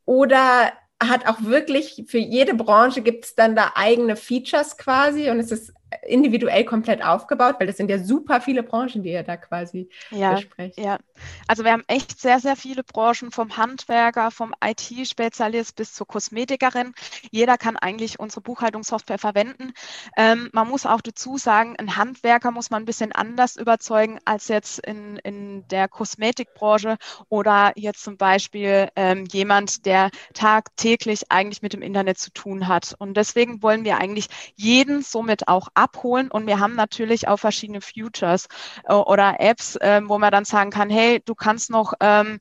Oder 0.04 0.72
hat 1.02 1.26
auch 1.26 1.42
wirklich 1.42 2.04
für 2.08 2.18
jede 2.18 2.54
Branche 2.54 3.02
gibt 3.02 3.24
es 3.24 3.34
dann 3.34 3.56
da 3.56 3.72
eigene 3.74 4.16
Features 4.16 4.76
quasi 4.78 5.30
und 5.30 5.38
es 5.38 5.50
ist 5.50 5.72
individuell 6.02 6.64
komplett 6.64 7.04
aufgebaut, 7.04 7.56
weil 7.58 7.66
das 7.66 7.76
sind 7.76 7.90
ja 7.90 7.98
super 7.98 8.40
viele 8.40 8.62
Branchen, 8.62 9.02
die 9.02 9.12
ihr 9.12 9.22
da 9.22 9.36
quasi 9.36 9.88
ja, 10.10 10.34
besprecht. 10.34 10.78
Ja, 10.78 10.98
also 11.46 11.64
wir 11.64 11.72
haben 11.72 11.84
echt 11.86 12.20
sehr, 12.20 12.40
sehr 12.40 12.56
viele 12.56 12.82
Branchen, 12.82 13.30
vom 13.30 13.56
Handwerker, 13.56 14.30
vom 14.30 14.54
IT-Spezialist 14.62 15.76
bis 15.76 15.92
zur 15.92 16.06
Kosmetikerin. 16.06 16.94
Jeder 17.30 17.58
kann 17.58 17.76
eigentlich 17.76 18.18
unsere 18.18 18.40
Buchhaltungssoftware 18.40 19.18
verwenden. 19.18 19.72
Ähm, 20.16 20.50
man 20.52 20.68
muss 20.68 20.86
auch 20.86 21.00
dazu 21.00 21.38
sagen, 21.38 21.76
ein 21.78 21.96
Handwerker 21.96 22.50
muss 22.50 22.70
man 22.70 22.82
ein 22.82 22.86
bisschen 22.86 23.12
anders 23.12 23.56
überzeugen 23.56 24.18
als 24.24 24.48
jetzt 24.48 24.78
in, 24.80 25.16
in 25.18 25.66
der 25.68 25.88
Kosmetikbranche 25.88 26.96
oder 27.28 27.72
jetzt 27.76 28.02
zum 28.02 28.16
Beispiel 28.16 28.88
ähm, 28.96 29.24
jemand, 29.30 29.86
der 29.86 30.10
tagtäglich 30.32 31.30
eigentlich 31.30 31.62
mit 31.62 31.72
dem 31.72 31.82
Internet 31.82 32.18
zu 32.18 32.30
tun 32.32 32.68
hat. 32.68 32.94
Und 32.98 33.16
deswegen 33.16 33.62
wollen 33.62 33.84
wir 33.84 33.98
eigentlich 33.98 34.28
jeden 34.56 35.02
somit 35.02 35.48
auch 35.48 35.68
abholen. 35.84 36.30
Und 36.30 36.46
wir 36.46 36.58
haben 36.58 36.74
natürlich 36.74 37.28
auch 37.28 37.36
verschiedene 37.36 37.80
Futures 37.80 38.46
äh, 38.88 38.94
oder 38.94 39.36
Apps, 39.38 39.76
äh, 39.76 40.00
wo 40.04 40.18
man 40.18 40.32
dann 40.32 40.44
sagen 40.44 40.70
kann, 40.70 40.90
hey, 40.90 41.22
du 41.24 41.34
kannst 41.34 41.70
noch 41.70 41.94
ähm, 42.00 42.40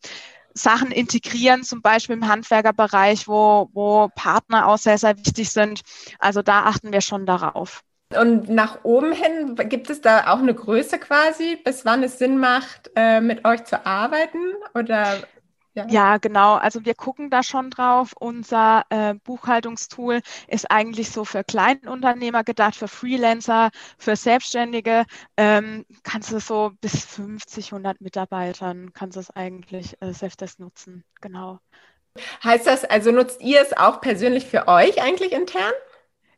Sachen 0.54 0.92
integrieren, 0.92 1.64
zum 1.64 1.82
Beispiel 1.82 2.16
im 2.16 2.28
Handwerkerbereich, 2.28 3.28
wo, 3.28 3.70
wo 3.74 4.10
Partner 4.16 4.68
auch 4.68 4.78
sehr, 4.78 4.98
sehr 4.98 5.18
wichtig 5.18 5.52
sind. 5.52 5.82
Also 6.20 6.42
da 6.42 6.64
achten 6.64 6.92
wir 6.92 7.02
schon 7.02 7.26
darauf. 7.26 7.82
Und 8.20 8.50
nach 8.50 8.84
oben 8.84 9.12
hin, 9.12 9.56
gibt 9.56 9.90
es 9.90 10.02
da 10.02 10.32
auch 10.32 10.40
eine 10.40 10.54
Größe 10.54 11.00
quasi, 11.00 11.58
bis 11.64 11.86
wann 11.86 12.04
es 12.04 12.20
Sinn 12.20 12.38
macht, 12.38 12.92
äh, 12.96 13.22
mit 13.22 13.46
euch 13.46 13.64
zu 13.64 13.86
arbeiten? 13.86 14.38
Oder 14.76 15.18
ja. 15.74 15.88
ja, 15.88 16.18
genau. 16.18 16.56
Also 16.56 16.86
wir 16.86 16.94
gucken 16.94 17.30
da 17.30 17.42
schon 17.42 17.70
drauf. 17.70 18.13
Unser 18.20 18.86
äh, 18.89 19.15
Buchhaltungstool 19.15 20.22
ist 20.48 20.70
eigentlich 20.70 21.10
so 21.12 21.25
für 21.25 21.44
Kleinunternehmer 21.44 22.44
gedacht, 22.44 22.75
für 22.75 22.88
Freelancer, 22.88 23.72
für 23.98 24.15
Selbstständige. 24.15 25.06
Ähm, 25.36 25.86
kannst 26.03 26.32
du 26.32 26.39
so 26.39 26.72
bis 26.82 27.06
50, 27.06 27.72
100 27.72 28.01
Mitarbeitern 28.01 28.94
kannst 28.94 29.15
du 29.15 29.20
es 29.20 29.32
eigentlich 29.32 29.98
äh, 30.01 30.13
selbst 30.13 30.60
nutzen. 30.60 31.03
Genau. 31.22 31.60
Heißt 32.44 32.68
das, 32.68 32.86
also 32.86 33.12
nutzt 33.12 33.42
ihr 33.42 33.62
es 33.62 33.75
auch 33.75 34.00
persönlich 34.00 34.46
für 34.46 34.68
euch 34.68 35.01
eigentlich 35.01 35.32
intern? 35.32 35.74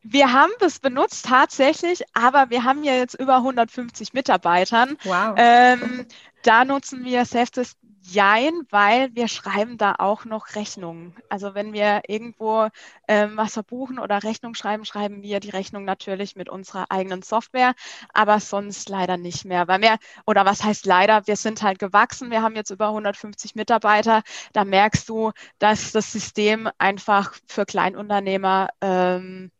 Wir 0.07 0.31
haben 0.31 0.51
das 0.59 0.79
benutzt 0.79 1.25
tatsächlich, 1.25 2.03
aber 2.13 2.51
wir 2.51 2.63
haben 2.63 2.83
ja 2.83 2.93
jetzt 2.93 3.15
über 3.15 3.37
150 3.37 4.13
Mitarbeitern. 4.13 4.97
Wow. 5.03 5.33
Ähm, 5.35 6.05
da 6.43 6.63
nutzen 6.63 7.03
wir 7.03 7.25
Selfdesk 7.25 7.75
Jein, 8.07 8.53
weil 8.69 9.15
wir 9.15 9.27
schreiben 9.27 9.77
da 9.79 9.95
auch 9.97 10.25
noch 10.25 10.53
Rechnungen. 10.55 11.15
Also 11.27 11.55
wenn 11.55 11.73
wir 11.73 12.03
irgendwo 12.07 12.67
ähm, 13.07 13.35
was 13.35 13.53
verbuchen 13.53 13.97
oder 13.97 14.21
Rechnung 14.21 14.53
schreiben, 14.53 14.85
schreiben 14.85 15.23
wir 15.23 15.39
die 15.39 15.49
Rechnung 15.49 15.85
natürlich 15.85 16.35
mit 16.35 16.47
unserer 16.47 16.85
eigenen 16.91 17.23
Software, 17.23 17.73
aber 18.13 18.39
sonst 18.39 18.89
leider 18.89 19.17
nicht 19.17 19.43
mehr. 19.45 19.67
Weil 19.67 19.81
wir, 19.81 19.97
oder 20.27 20.45
was 20.45 20.63
heißt 20.63 20.85
leider, 20.85 21.25
wir 21.25 21.35
sind 21.35 21.63
halt 21.63 21.79
gewachsen, 21.79 22.29
wir 22.29 22.43
haben 22.43 22.55
jetzt 22.55 22.69
über 22.69 22.89
150 22.89 23.55
Mitarbeiter. 23.55 24.21
Da 24.53 24.65
merkst 24.65 25.09
du, 25.09 25.31
dass 25.57 25.91
das 25.91 26.11
System 26.11 26.69
einfach 26.77 27.33
für 27.47 27.65
Kleinunternehmer 27.65 28.69
ähm, 28.81 29.51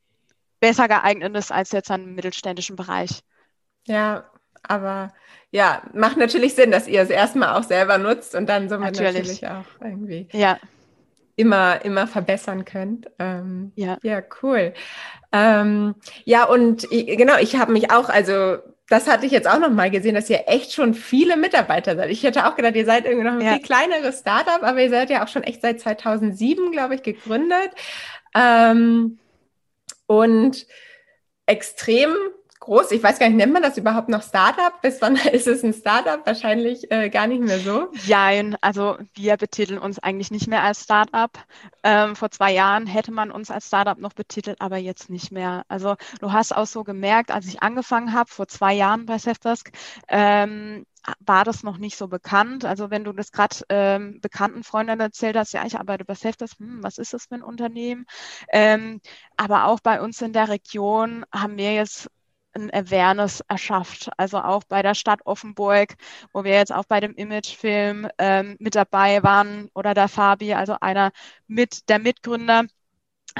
besser 0.60 0.88
geeignet 0.88 1.36
ist 1.36 1.52
als 1.52 1.72
jetzt 1.72 1.90
im 1.90 2.14
mittelständischen 2.14 2.76
Bereich. 2.76 3.24
Ja, 3.88 4.30
aber 4.68 5.14
ja, 5.52 5.84
macht 5.94 6.18
natürlich 6.18 6.56
Sinn, 6.56 6.72
dass 6.72 6.88
ihr 6.88 7.02
es 7.02 7.10
erstmal 7.10 7.56
auch 7.56 7.64
selber 7.64 7.98
nutzt 7.98 8.36
und 8.36 8.48
dann 8.48 8.68
somit 8.68 8.94
natürlich, 9.00 9.42
natürlich 9.42 9.48
auch 9.48 9.86
irgendwie 9.86 10.28
ja. 10.34 10.58
immer, 11.36 11.84
immer 11.86 12.08
verbessern 12.08 12.66
könnt. 12.66 13.10
Ähm, 13.20 13.72
ja. 13.76 13.98
ja, 14.04 14.22
cool. 14.42 14.74
Ähm, 15.32 15.96
ja, 16.26 16.46
und 16.46 16.90
genau, 16.90 17.38
ich 17.38 17.56
habe 17.56 17.72
mich 17.72 17.92
auch, 17.92 18.10
also 18.10 18.58
das 18.90 19.08
hatte 19.08 19.26
ich 19.26 19.32
jetzt 19.32 19.48
auch 19.48 19.60
noch 19.60 19.72
mal 19.72 19.90
gesehen, 19.90 20.16
dass 20.16 20.30
ihr 20.30 20.44
echt 20.48 20.74
schon 20.74 20.94
viele 20.94 21.38
Mitarbeiter 21.38 21.96
seid. 21.96 22.12
Ich 22.12 22.24
hätte 22.24 22.48
auch 22.48 22.56
gedacht, 22.56 22.76
ihr 22.76 22.86
seid 22.86 23.06
irgendwie 23.06 23.26
noch 23.26 23.34
ein 23.34 23.42
ja. 23.42 23.54
viel 23.54 23.62
kleineres 23.62 24.20
Startup, 24.20 24.62
aber 24.62 24.82
ihr 24.82 24.90
seid 24.90 25.10
ja 25.10 25.24
auch 25.24 25.28
schon 25.28 25.44
echt 25.44 25.62
seit 25.62 25.80
2007, 25.80 26.72
glaube 26.72 26.96
ich, 26.96 27.04
gegründet. 27.04 27.72
Ähm, 28.36 29.18
und 30.08 30.68
extrem 31.48 32.14
groß. 32.60 32.92
Ich 32.92 33.04
weiß 33.04 33.20
gar 33.20 33.28
nicht, 33.28 33.38
nennt 33.38 33.54
man 33.54 33.62
das 33.62 33.78
überhaupt 33.78 34.10
noch 34.10 34.24
Startup? 34.24 34.82
Bis 34.82 35.02
wann 35.02 35.16
ist 35.32 35.48
es 35.48 35.64
ein 35.64 35.74
Startup? 35.74 36.26
Wahrscheinlich 36.26 36.92
äh, 36.92 37.10
gar 37.10 37.28
nicht 37.28 37.42
mehr 37.42 37.60
so. 37.60 37.90
Nein, 38.08 38.58
also 38.62 38.98
wir 39.14 39.38
betiteln 39.38 39.80
uns 39.80 40.00
eigentlich 40.00 40.32
nicht 40.32 40.48
mehr 40.48 40.64
als 40.64 40.84
Startup. 40.84 41.32
Ähm, 41.84 42.16
vor 42.16 42.32
zwei 42.32 42.54
Jahren 42.54 42.88
hätte 42.88 43.12
man 43.12 43.32
uns 43.32 43.52
als 43.52 43.68
Startup 43.68 43.98
noch 43.98 44.14
betitelt, 44.14 44.62
aber 44.62 44.78
jetzt 44.78 45.10
nicht 45.10 45.32
mehr. 45.32 45.64
Also 45.68 45.96
du 46.20 46.32
hast 46.32 46.56
auch 46.56 46.68
so 46.68 46.84
gemerkt, 46.84 47.32
als 47.32 47.48
ich 47.48 47.62
angefangen 47.62 48.14
habe, 48.14 48.30
vor 48.30 48.48
zwei 48.48 48.74
Jahren 48.74 49.06
bei 49.06 49.18
Safdesk, 49.18 49.72
ähm, 50.08 50.86
war 51.20 51.44
das 51.44 51.64
noch 51.64 51.78
nicht 51.78 51.98
so 51.98 52.08
bekannt. 52.08 52.66
Also 52.66 52.90
wenn 52.90 53.04
du 53.04 53.14
das 53.14 53.32
gerade 53.32 53.58
ähm, 53.70 54.20
bekannten 54.22 54.64
Freunden 54.64 55.00
erzählt 55.00 55.38
hast, 55.38 55.54
ja, 55.54 55.66
ich 55.66 55.78
arbeite 55.78 56.06
bei 56.06 56.16
Safdesk, 56.16 56.60
hm, 56.60 56.80
was 56.82 56.98
ist 56.98 57.14
das 57.14 57.26
für 57.26 57.36
ein 57.36 57.44
Unternehmen? 57.44 58.06
Ähm, 58.50 59.02
aber 59.38 59.66
auch 59.66 59.80
bei 59.82 60.02
uns 60.02 60.22
in 60.22 60.34
der 60.34 60.50
Region 60.50 61.26
haben 61.32 61.58
wir 61.58 61.74
jetzt 61.74 62.10
ein 62.56 62.72
Awareness 62.74 63.42
erschafft. 63.48 64.10
Also 64.18 64.40
auch 64.40 64.64
bei 64.64 64.82
der 64.82 64.96
Stadt 64.96 65.22
Offenburg, 65.26 65.96
wo 66.34 66.44
wir 66.44 66.54
jetzt 66.54 66.74
auch 66.74 66.86
bei 66.86 67.00
dem 67.00 67.14
Imagefilm 67.16 68.08
ähm, 68.18 68.56
mit 68.60 68.76
dabei 68.76 69.24
waren 69.24 69.70
oder 69.74 69.94
der 69.94 70.08
Fabi, 70.08 70.54
also 70.54 70.78
einer 70.82 71.12
mit 71.48 71.90
der 71.90 72.00
Mitgründer. 72.00 72.66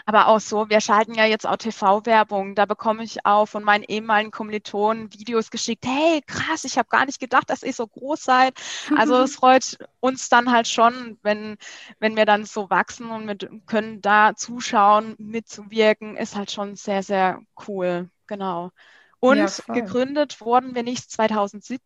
Aber 0.06 0.28
auch 0.28 0.40
so, 0.42 0.70
wir 0.70 0.82
schalten 0.82 1.14
ja 1.14 1.26
jetzt 1.26 1.48
auch 1.48 1.56
TV-Werbung. 1.58 2.54
Da 2.56 2.66
bekomme 2.66 3.04
ich 3.04 3.26
auch 3.26 3.46
von 3.46 3.64
meinen 3.64 3.84
ehemaligen 3.84 4.32
Kommilitonen 4.32 5.12
Videos 5.14 5.50
geschickt. 5.52 5.86
Hey, 5.86 6.22
krass, 6.28 6.66
ich 6.66 6.78
habe 6.78 6.90
gar 6.90 7.06
nicht 7.06 7.20
gedacht, 7.20 7.50
dass 7.50 7.64
ihr 7.64 7.74
so 7.74 7.88
groß 7.88 8.22
seid. 8.24 8.54
Also 8.94 9.16
es 9.24 9.36
freut 9.36 9.78
uns 10.02 10.28
dann 10.30 10.52
halt 10.52 10.68
schon, 10.68 11.18
wenn, 11.24 11.58
wenn 12.00 12.16
wir 12.18 12.26
dann 12.26 12.46
so 12.46 12.70
wachsen 12.70 13.10
und 13.10 13.26
mit, 13.26 13.50
können 13.68 14.02
da 14.02 14.36
zuschauen, 14.36 15.16
mitzuwirken, 15.18 16.18
ist 16.18 16.36
halt 16.36 16.52
schon 16.52 16.76
sehr, 16.76 17.02
sehr 17.02 17.40
cool. 17.68 18.10
Genau. 18.28 18.72
Und 19.20 19.38
ja, 19.38 19.74
gegründet 19.74 20.42
wurden 20.42 20.76
wir 20.76 20.84
nicht 20.84 21.10
2007, 21.12 21.80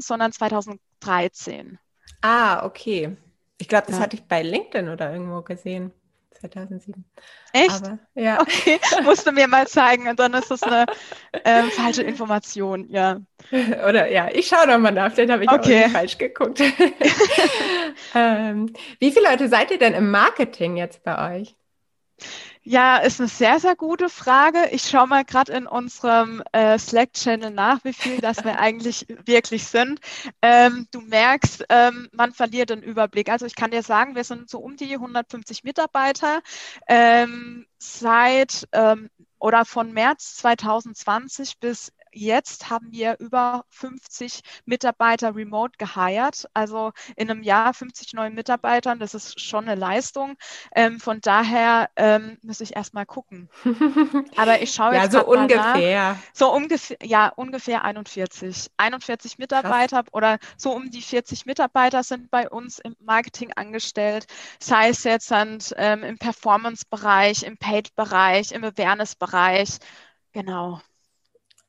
sondern 0.00 0.32
2013. 0.32 1.78
Ah, 2.22 2.64
okay. 2.64 3.16
Ich 3.58 3.68
glaube, 3.68 3.86
das 3.86 3.96
ja. 3.96 4.02
hatte 4.02 4.16
ich 4.16 4.24
bei 4.24 4.42
LinkedIn 4.42 4.88
oder 4.88 5.12
irgendwo 5.12 5.42
gesehen. 5.42 5.92
2007. 6.50 7.04
Echt? 7.52 7.84
Aber, 7.84 7.98
ja. 8.14 8.40
Okay, 8.40 8.80
musst 9.04 9.26
du 9.26 9.32
mir 9.32 9.46
mal 9.46 9.66
zeigen 9.66 10.08
und 10.08 10.18
dann 10.18 10.34
ist 10.34 10.50
das 10.50 10.62
eine 10.62 10.86
äh, 11.32 11.62
falsche 11.64 12.02
Information, 12.02 12.88
ja. 12.90 13.20
Oder 13.88 14.10
ja, 14.10 14.28
ich 14.32 14.48
schaue 14.48 14.66
nochmal 14.66 14.92
nach, 14.92 15.12
vielleicht 15.12 15.30
habe 15.30 15.44
ich 15.44 15.50
okay. 15.50 15.84
auch 15.86 15.90
falsch 15.90 16.18
geguckt. 16.18 16.60
ähm, 18.14 18.72
wie 18.98 19.12
viele 19.12 19.28
Leute 19.28 19.48
seid 19.48 19.70
ihr 19.70 19.78
denn 19.78 19.94
im 19.94 20.10
Marketing 20.10 20.76
jetzt 20.76 21.04
bei 21.04 21.40
euch? 21.40 21.54
Ja, 22.64 22.98
ist 22.98 23.18
eine 23.20 23.28
sehr, 23.28 23.58
sehr 23.58 23.74
gute 23.74 24.08
Frage. 24.08 24.68
Ich 24.70 24.82
schaue 24.88 25.08
mal 25.08 25.24
gerade 25.24 25.52
in 25.52 25.66
unserem 25.66 26.42
äh, 26.52 26.78
Slack-Channel 26.78 27.50
nach, 27.50 27.84
wie 27.84 27.92
viel 27.92 28.18
das 28.18 28.44
wir 28.44 28.58
eigentlich 28.60 29.06
wirklich 29.24 29.66
sind. 29.66 30.00
Ähm, 30.42 30.86
du 30.92 31.00
merkst, 31.00 31.64
ähm, 31.68 32.08
man 32.12 32.32
verliert 32.32 32.70
den 32.70 32.82
Überblick. 32.82 33.30
Also 33.30 33.46
ich 33.46 33.56
kann 33.56 33.72
dir 33.72 33.82
sagen, 33.82 34.14
wir 34.14 34.22
sind 34.24 34.48
so 34.48 34.60
um 34.60 34.76
die 34.76 34.94
150 34.94 35.64
Mitarbeiter. 35.64 36.40
Ähm, 36.86 37.66
seit 37.78 38.68
ähm, 38.72 39.10
oder 39.40 39.64
von 39.64 39.92
März 39.92 40.36
2020 40.36 41.58
bis 41.58 41.92
jetzt 42.12 42.70
haben 42.70 42.92
wir 42.92 43.18
über 43.18 43.64
50 43.70 44.40
Mitarbeiter 44.64 45.34
remote 45.34 45.72
geheiert. 45.78 46.48
Also 46.54 46.92
in 47.16 47.30
einem 47.30 47.42
Jahr 47.42 47.74
50 47.74 48.12
neue 48.14 48.30
Mitarbeitern, 48.30 48.98
das 48.98 49.14
ist 49.14 49.40
schon 49.40 49.68
eine 49.68 49.78
Leistung. 49.78 50.36
Ähm, 50.74 51.00
von 51.00 51.20
daher 51.20 51.90
ähm, 51.96 52.38
muss 52.42 52.60
ich 52.60 52.76
erstmal 52.76 53.06
gucken. 53.06 53.48
Aber 54.36 54.60
ich 54.62 54.72
schaue 54.72 54.94
jetzt 54.94 55.12
ja, 55.12 55.20
so 55.20 55.26
ungefähr. 55.26 56.18
So 56.32 56.52
ungefähr, 56.52 56.98
ja, 57.02 57.28
ungefähr 57.28 57.84
41. 57.84 58.70
41 58.76 59.38
Mitarbeiter 59.38 60.02
Krass. 60.02 60.12
oder 60.14 60.38
so 60.56 60.72
um 60.72 60.90
die 60.90 61.02
40 61.02 61.46
Mitarbeiter 61.46 62.02
sind 62.02 62.30
bei 62.30 62.48
uns 62.48 62.78
im 62.78 62.96
Marketing 63.00 63.52
angestellt. 63.54 64.26
Sei 64.60 64.90
es 64.90 65.04
jetzt 65.04 65.28
sind, 65.28 65.74
ähm, 65.76 66.02
im 66.02 66.18
Performance-Bereich, 66.18 67.42
im 67.44 67.56
Paid-Bereich, 67.56 68.52
im 68.52 68.64
Awareness-Bereich. 68.64 69.78
Genau. 70.32 70.80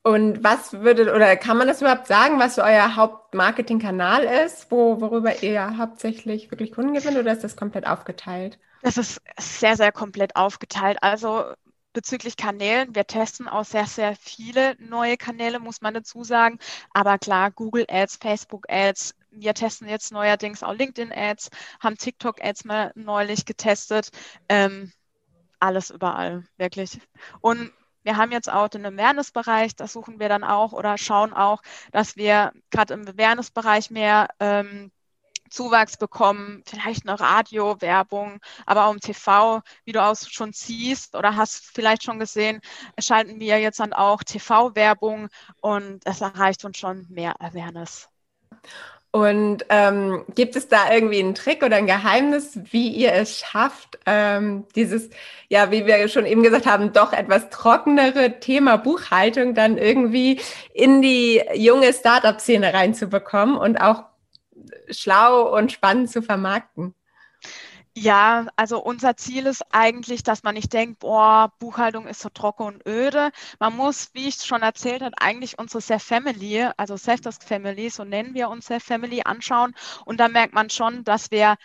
Und 0.04 0.44
was 0.44 0.74
würde, 0.74 1.14
oder 1.16 1.38
kann 1.38 1.58
man 1.58 1.68
das 1.68 1.82
überhaupt 1.82 2.08
sagen, 2.08 2.38
was 2.38 2.56
so 2.56 2.62
euer 2.62 2.98
Hauptmarketingkanal 2.98 4.24
ist, 4.24 4.70
wo, 4.70 5.00
worüber 5.00 5.42
ihr 5.44 5.78
hauptsächlich 5.78 6.52
wirklich 6.52 6.74
Kunden 6.74 6.94
gewinnt 6.94 7.18
oder 7.18 7.32
ist 7.32 7.44
das 7.44 7.56
komplett 7.56 7.88
aufgeteilt? 7.88 8.60
Das 8.82 8.98
ist 8.98 9.22
sehr, 9.40 9.78
sehr 9.78 9.94
komplett 9.94 10.36
aufgeteilt. 10.36 10.98
Also 11.02 11.46
bezüglich 11.94 12.36
Kanälen, 12.36 12.94
wir 12.94 13.08
testen 13.08 13.48
auch 13.48 13.64
sehr, 13.64 13.86
sehr 13.86 14.16
viele 14.18 14.76
neue 14.80 15.16
Kanäle, 15.16 15.60
muss 15.60 15.80
man 15.82 15.94
dazu 15.94 16.26
sagen. 16.26 16.60
Aber 16.94 17.18
klar, 17.18 17.52
Google 17.52 17.86
Ads, 17.90 18.18
Facebook 18.18 18.66
Ads, 18.70 19.16
wir 19.32 19.54
testen 19.54 19.88
jetzt 19.88 20.12
neuerdings 20.12 20.64
auch 20.64 20.74
LinkedIn 20.74 21.14
Ads, 21.14 21.50
haben 21.80 21.98
TikTok 21.98 22.44
Ads 22.44 22.66
mal 22.66 22.92
neulich 22.96 23.46
getestet. 23.46 24.10
Ähm, 24.50 24.92
alles 25.60 25.92
überall, 25.92 26.44
wirklich. 26.58 27.00
Und 27.40 27.72
wir 28.04 28.18
haben 28.18 28.32
jetzt 28.32 28.52
auch 28.52 28.68
den 28.68 28.86
Awareness-Bereich, 28.86 29.76
da 29.76 29.88
suchen 29.88 30.20
wir 30.20 30.30
dann 30.30 30.44
auch 30.44 30.74
oder 30.74 30.98
schauen 30.98 31.34
auch, 31.34 31.62
dass 31.92 32.16
wir 32.16 32.52
gerade 32.72 32.94
im 32.94 33.08
Awareness-Bereich 33.08 33.90
mehr 33.90 34.28
ähm, 34.40 34.92
Zuwachs 35.50 35.98
bekommen, 35.98 36.64
vielleicht 36.66 37.08
eine 37.08 37.20
Radio-Werbung, 37.20 38.40
aber 38.66 38.86
auch 38.88 38.94
im 38.94 39.00
TV, 39.00 39.62
wie 39.86 39.92
du 39.92 40.04
auch 40.04 40.16
schon 40.16 40.52
siehst 40.52 41.16
oder 41.16 41.36
hast 41.36 41.66
vielleicht 41.74 42.04
schon 42.04 42.20
gesehen, 42.20 42.60
schalten 43.00 43.40
wir 43.40 43.60
jetzt 43.60 43.80
dann 43.80 43.94
auch 43.94 44.24
TV-Werbung 44.24 45.30
und 45.62 46.00
das 46.06 46.22
erreicht 46.22 46.66
uns 46.66 46.80
schon 46.80 47.06
mehr 47.10 47.40
Awareness. 47.40 48.10
Und 49.16 49.66
ähm, 49.70 50.26
gibt 50.34 50.56
es 50.56 50.70
da 50.70 50.92
irgendwie 50.92 51.20
einen 51.20 51.36
Trick 51.36 51.62
oder 51.62 51.76
ein 51.76 51.86
Geheimnis, 51.86 52.58
wie 52.72 52.88
ihr 52.88 53.14
es 53.14 53.38
schafft, 53.38 54.00
ähm, 54.08 54.66
dieses, 54.76 55.12
ja, 55.50 55.70
wie 55.70 55.86
wir 55.86 56.08
schon 56.08 56.26
eben 56.26 56.42
gesagt 56.42 56.66
haben, 56.66 56.94
doch 56.94 57.14
etwas 57.14 57.52
trockenere 57.52 58.40
Thema 58.40 58.78
Buchhaltung 58.78 59.54
dann 59.54 59.78
irgendwie 59.78 60.42
in 60.74 61.04
die 61.04 61.44
junge 61.54 61.94
Startup-Szene 61.94 62.74
reinzubekommen 62.74 63.56
und 63.56 63.80
auch 63.80 64.06
schlau 64.90 65.56
und 65.56 65.72
spannend 65.72 66.10
zu 66.10 66.24
vermarkten? 66.24 66.96
Ja, 67.96 68.48
also 68.56 68.80
unser 68.84 69.18
Ziel 69.18 69.46
ist 69.46 69.64
eigentlich, 69.72 70.24
dass 70.24 70.42
man 70.42 70.56
nicht 70.56 70.74
denkt, 70.74 71.00
boah, 71.00 71.54
Buchhaltung 71.60 72.08
ist 72.08 72.22
so 72.22 72.30
trocken 72.30 72.64
und 72.64 72.88
öde. 72.88 73.32
Man 73.60 73.76
muss, 73.76 74.10
wie 74.14 74.28
ich 74.28 74.36
schon 74.38 74.64
erzählt 74.64 75.04
habe, 75.04 75.14
eigentlich 75.20 75.60
unsere 75.60 75.80
Self 75.80 76.02
Family, 76.04 76.68
also 76.76 76.98
Selfdesk 76.98 77.44
Family, 77.44 77.92
so 77.92 78.04
nennen 78.04 78.34
wir 78.34 78.50
uns 78.50 78.66
Self 78.66 78.84
Family, 78.84 79.22
anschauen. 79.24 79.76
Und 80.06 80.20
da 80.20 80.28
merkt 80.28 80.56
man 80.56 80.72
schon, 80.72 81.04
dass 81.04 81.30
wir 81.30 81.56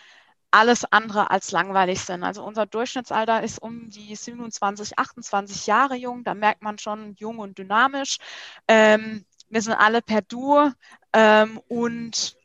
alles 0.51 0.85
andere 0.91 1.31
als 1.31 1.51
langweilig 1.51 2.01
sind. 2.01 2.23
Also 2.23 2.43
unser 2.43 2.65
Durchschnittsalter 2.67 3.43
ist 3.43 3.59
um 3.61 3.89
die 3.89 4.15
27, 4.15 4.99
28 4.99 5.67
Jahre 5.67 5.95
jung. 5.95 6.23
Da 6.23 6.35
merkt 6.35 6.61
man 6.63 6.77
schon 6.79 7.15
jung 7.17 7.39
und 7.39 7.57
dynamisch. 7.57 8.17
Ähm, 8.67 9.25
wir 9.49 9.61
sind 9.61 9.73
alle 9.75 10.01
per 10.03 10.21
Du 10.21 10.71
ähm, 11.13 11.59
und 11.67 12.35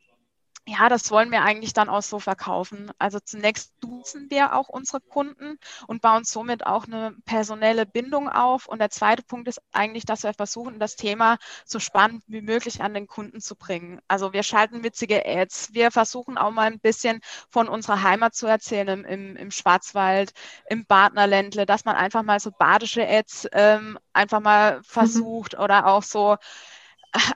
ja, 0.66 0.88
das 0.88 1.10
wollen 1.10 1.30
wir 1.30 1.42
eigentlich 1.42 1.74
dann 1.74 1.90
auch 1.90 2.02
so 2.02 2.18
verkaufen. 2.18 2.90
Also 2.98 3.20
zunächst 3.20 3.74
duzen 3.80 4.30
wir 4.30 4.54
auch 4.54 4.70
unsere 4.70 5.00
Kunden 5.00 5.58
und 5.86 6.00
bauen 6.00 6.24
somit 6.24 6.64
auch 6.64 6.86
eine 6.86 7.14
personelle 7.26 7.84
Bindung 7.84 8.30
auf. 8.30 8.66
Und 8.66 8.78
der 8.78 8.88
zweite 8.88 9.22
Punkt 9.22 9.46
ist 9.46 9.60
eigentlich, 9.72 10.06
dass 10.06 10.22
wir 10.22 10.32
versuchen, 10.32 10.78
das 10.78 10.96
Thema 10.96 11.36
so 11.66 11.78
spannend 11.78 12.22
wie 12.28 12.40
möglich 12.40 12.82
an 12.82 12.94
den 12.94 13.06
Kunden 13.06 13.42
zu 13.42 13.56
bringen. 13.56 14.00
Also 14.08 14.32
wir 14.32 14.42
schalten 14.42 14.82
witzige 14.82 15.26
Ads. 15.26 15.74
Wir 15.74 15.90
versuchen 15.90 16.38
auch 16.38 16.50
mal 16.50 16.66
ein 16.66 16.80
bisschen 16.80 17.20
von 17.50 17.68
unserer 17.68 18.02
Heimat 18.02 18.34
zu 18.34 18.46
erzählen 18.46 19.04
im, 19.04 19.36
im 19.36 19.50
Schwarzwald, 19.50 20.32
im 20.70 20.86
Partnerländle, 20.86 21.66
dass 21.66 21.84
man 21.84 21.96
einfach 21.96 22.22
mal 22.22 22.40
so 22.40 22.50
badische 22.50 23.06
Ads 23.06 23.48
ähm, 23.52 23.98
einfach 24.14 24.40
mal 24.40 24.78
mhm. 24.78 24.84
versucht 24.84 25.54
mhm. 25.54 25.60
oder 25.60 25.86
auch 25.88 26.02
so 26.02 26.38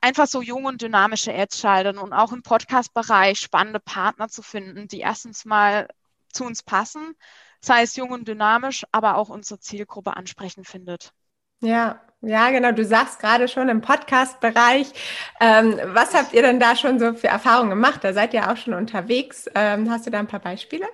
einfach 0.01 0.27
so 0.27 0.43
jung 0.43 0.65
und 0.65 0.83
dynamische 0.83 1.35
Ads 1.35 1.61
schalten 1.61 1.99
und 1.99 2.13
auch 2.13 2.33
im 2.33 2.43
Podcast-Bereich 2.43 3.39
spannende 3.39 3.81
Partner 3.81 4.29
zu 4.29 4.43
finden, 4.43 4.89
die 4.89 5.01
erstens 5.01 5.45
mal 5.45 5.89
zu 6.33 6.45
uns 6.45 6.63
passen, 6.63 7.15
sei 7.61 7.83
es 7.83 7.97
jung 7.97 8.11
und 8.11 8.29
dynamisch, 8.29 8.85
aber 8.93 9.17
auch 9.17 9.29
unsere 9.29 9.61
Zielgruppe 9.61 10.17
ansprechend 10.17 10.67
findet. 10.67 11.13
Ja, 11.61 12.01
ja, 12.21 12.51
genau. 12.51 12.73
Du 12.73 12.85
sagst 12.85 13.21
gerade 13.21 13.49
schon 13.49 13.69
im 13.69 13.81
Podcast-Bereich. 13.81 14.93
Ähm, 15.41 15.79
was 15.85 16.15
habt 16.15 16.33
ihr 16.33 16.43
denn 16.43 16.61
da 16.61 16.77
schon 16.77 16.99
so 16.99 17.15
für 17.15 17.29
Erfahrungen 17.29 17.71
gemacht? 17.71 18.03
Da 18.03 18.13
seid 18.13 18.35
ihr 18.35 18.51
auch 18.51 18.57
schon 18.57 18.75
unterwegs. 18.75 19.49
Ähm, 19.55 19.91
hast 19.91 20.07
du 20.07 20.11
da 20.11 20.19
ein 20.19 20.27
paar 20.27 20.41
Beispiele? 20.41 20.87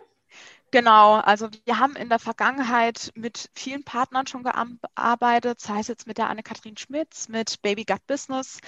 Genau, 0.75 1.21
also 1.21 1.49
wir 1.67 1.79
haben 1.79 1.95
in 1.95 2.09
der 2.09 2.19
Vergangenheit 2.19 3.13
mit 3.15 3.49
vielen 3.55 3.85
Partnern 3.85 4.27
schon 4.27 4.43
gearbeitet, 4.43 5.61
sei 5.61 5.79
es 5.79 5.87
jetzt 5.87 6.09
mit 6.09 6.19
der 6.19 6.29
Anne-Kathrin 6.29 6.77
Schmitz, 6.77 7.29
mit 7.29 7.63
Baby 7.63 7.85
Gut 7.85 8.05
Business, 8.09 8.59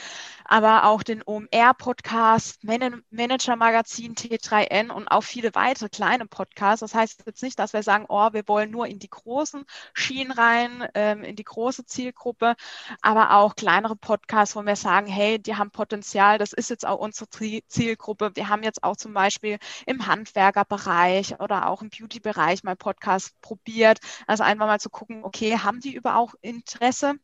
aber 0.45 0.85
auch 0.85 1.03
den 1.03 1.25
OMR-Podcast, 1.27 2.63
Man 2.63 3.03
Manager-Magazin 3.11 4.15
T3N 4.15 4.91
und 4.93 5.09
auch 5.09 5.25
viele 5.25 5.53
weitere 5.57 5.89
kleine 5.89 6.27
Podcasts. 6.27 6.79
Das 6.79 6.95
heißt 6.95 7.25
jetzt 7.27 7.43
nicht, 7.43 7.59
dass 7.59 7.73
wir 7.73 7.83
sagen, 7.83 8.05
oh, 8.09 8.33
wir 8.33 8.47
wollen 8.47 8.71
nur 8.71 8.87
in 8.87 9.01
die 9.01 9.11
großen 9.11 9.65
Schienen 9.93 10.31
rein, 10.31 10.87
ähm, 10.95 11.25
in 11.25 11.35
die 11.35 11.43
große 11.43 11.87
Zielgruppe, 11.87 12.55
aber 13.03 13.33
auch 13.33 13.57
kleinere 13.57 13.97
Podcasts, 13.97 14.55
wo 14.55 14.63
wir 14.63 14.77
sagen, 14.77 15.09
hey, 15.09 15.41
die 15.41 15.57
haben 15.57 15.73
Potenzial, 15.73 16.39
das 16.39 16.53
ist 16.53 16.71
jetzt 16.71 16.87
auch 16.87 17.01
unsere 17.01 17.29
Zielgruppe. 17.67 18.31
Wir 18.37 18.49
haben 18.49 18.63
jetzt 18.63 18.85
auch 18.85 18.95
zum 18.95 19.13
Beispiel 19.13 19.59
im 19.87 20.07
Handwerkerbereich 20.07 21.41
oder 21.41 21.69
auch 21.69 21.83
im 21.83 21.91
Beauty-Bereich 21.99 22.65
mal 22.65 22.77
Podcast 22.77 23.41
probiert. 23.41 24.01
Also 24.27 24.43
einfach 24.43 24.67
mal 24.67 24.81
zu 24.81 24.91
gucken, 24.91 25.25
okay, 25.25 25.57
haben 25.59 25.81
die 25.81 25.95
überhaupt 25.95 26.35
Interesse? 26.43 27.15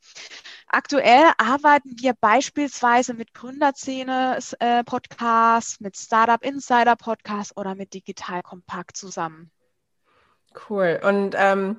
Aktuell 0.66 1.32
arbeiten 1.38 1.96
wir 1.98 2.14
beispielsweise 2.14 3.14
mit 3.14 3.34
Gründerszene-Podcasts, 3.34 5.80
äh, 5.80 5.84
mit 5.84 5.96
Startup 5.96 6.44
Insider 6.44 6.96
Podcast 6.96 7.56
oder 7.56 7.74
mit 7.74 7.94
Digital 7.94 8.42
Kompakt 8.42 8.96
zusammen. 8.96 9.50
Cool. 10.68 11.00
Und 11.02 11.34
ähm, 11.36 11.78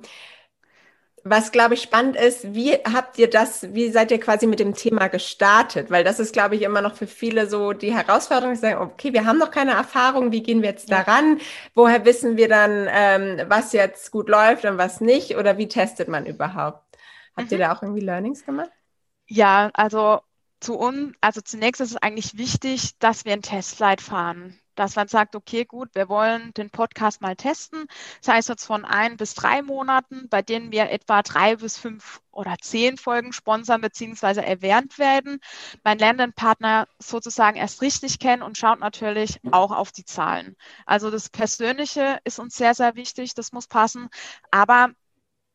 was, 1.26 1.52
glaube 1.52 1.72
ich, 1.72 1.82
spannend 1.82 2.16
ist, 2.16 2.54
wie 2.54 2.72
habt 2.72 3.18
ihr 3.18 3.30
das, 3.30 3.74
wie 3.74 3.90
seid 3.90 4.10
ihr 4.10 4.20
quasi 4.20 4.46
mit 4.46 4.60
dem 4.60 4.74
Thema 4.74 5.08
gestartet? 5.08 5.90
Weil 5.90 6.04
das 6.04 6.20
ist, 6.20 6.34
glaube 6.34 6.54
ich, 6.54 6.62
immer 6.62 6.82
noch 6.82 6.94
für 6.96 7.06
viele 7.06 7.48
so 7.48 7.72
die 7.72 7.94
Herausforderung, 7.94 8.54
zu 8.54 8.60
sagen, 8.60 8.80
okay, 8.82 9.14
wir 9.14 9.24
haben 9.24 9.38
noch 9.38 9.50
keine 9.50 9.72
Erfahrung, 9.72 10.32
wie 10.32 10.42
gehen 10.42 10.60
wir 10.60 10.68
jetzt 10.68 10.90
daran? 10.90 11.40
Woher 11.74 12.04
wissen 12.04 12.36
wir 12.36 12.48
dann, 12.48 12.88
ähm, 12.90 13.40
was 13.48 13.72
jetzt 13.72 14.10
gut 14.10 14.28
läuft 14.28 14.66
und 14.66 14.76
was 14.76 15.00
nicht? 15.00 15.36
Oder 15.36 15.56
wie 15.56 15.66
testet 15.66 16.08
man 16.08 16.26
überhaupt? 16.26 16.84
Habt 17.34 17.50
mhm. 17.50 17.52
ihr 17.52 17.58
da 17.58 17.72
auch 17.74 17.82
irgendwie 17.82 18.04
Learnings 18.04 18.44
gemacht? 18.44 18.70
Ja, 19.26 19.70
also 19.72 20.20
zu 20.60 20.76
uns, 20.76 21.14
also 21.22 21.40
zunächst 21.40 21.80
ist 21.80 21.92
es 21.92 21.96
eigentlich 21.96 22.36
wichtig, 22.36 22.98
dass 22.98 23.24
wir 23.24 23.32
ein 23.32 23.42
Testflight 23.42 24.02
fahren 24.02 24.60
dass 24.74 24.96
man 24.96 25.08
sagt, 25.08 25.36
okay, 25.36 25.64
gut, 25.64 25.90
wir 25.94 26.08
wollen 26.08 26.52
den 26.54 26.70
Podcast 26.70 27.20
mal 27.20 27.36
testen. 27.36 27.86
Das 28.22 28.34
heißt 28.34 28.48
jetzt 28.48 28.66
von 28.66 28.84
ein 28.84 29.16
bis 29.16 29.34
drei 29.34 29.62
Monaten, 29.62 30.28
bei 30.28 30.42
denen 30.42 30.72
wir 30.72 30.90
etwa 30.90 31.22
drei 31.22 31.56
bis 31.56 31.78
fünf 31.78 32.20
oder 32.30 32.56
zehn 32.60 32.96
Folgen 32.96 33.32
sponsern 33.32 33.80
bzw. 33.80 34.40
erwähnt 34.40 34.98
werden. 34.98 35.38
Mein 35.84 35.98
Lernpartner 35.98 36.88
sozusagen 36.98 37.56
erst 37.56 37.80
richtig 37.82 38.18
kennen 38.18 38.42
und 38.42 38.58
schaut 38.58 38.80
natürlich 38.80 39.40
auch 39.50 39.70
auf 39.70 39.92
die 39.92 40.04
Zahlen. 40.04 40.56
Also 40.86 41.10
das 41.10 41.28
Persönliche 41.30 42.18
ist 42.24 42.38
uns 42.38 42.56
sehr, 42.56 42.74
sehr 42.74 42.96
wichtig, 42.96 43.34
das 43.34 43.52
muss 43.52 43.66
passen. 43.66 44.08
Aber 44.50 44.90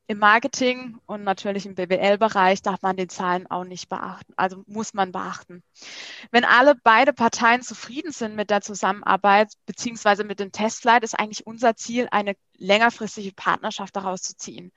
im 0.09 0.17
Marketing 0.17 0.97
und 1.05 1.23
natürlich 1.23 1.67
im 1.67 1.75
BWL-Bereich 1.75 2.63
darf 2.63 2.81
man 2.81 2.97
die 2.97 3.05
Zahlen 3.05 3.45
auch 3.45 3.63
nicht 3.63 3.89
beachten, 3.89 4.33
also 4.37 4.63
muss 4.65 4.95
man 4.95 5.11
beachten. 5.11 5.61
Wenn 6.31 6.45
alle 6.45 6.73
beide 6.83 7.13
Parteien 7.13 7.61
zufrieden 7.61 8.11
sind 8.11 8.35
mit 8.35 8.49
der 8.49 8.61
Zusammenarbeit 8.61 9.53
beziehungsweise 9.67 10.23
mit 10.23 10.39
dem 10.39 10.51
Testflight, 10.51 11.03
ist 11.03 11.13
eigentlich 11.13 11.45
unser 11.45 11.75
Ziel, 11.75 12.07
eine 12.09 12.33
längerfristige 12.57 13.33
Partnerschaft 13.33 13.95
daraus 13.95 14.23
zu 14.23 14.35
ziehen. 14.35 14.71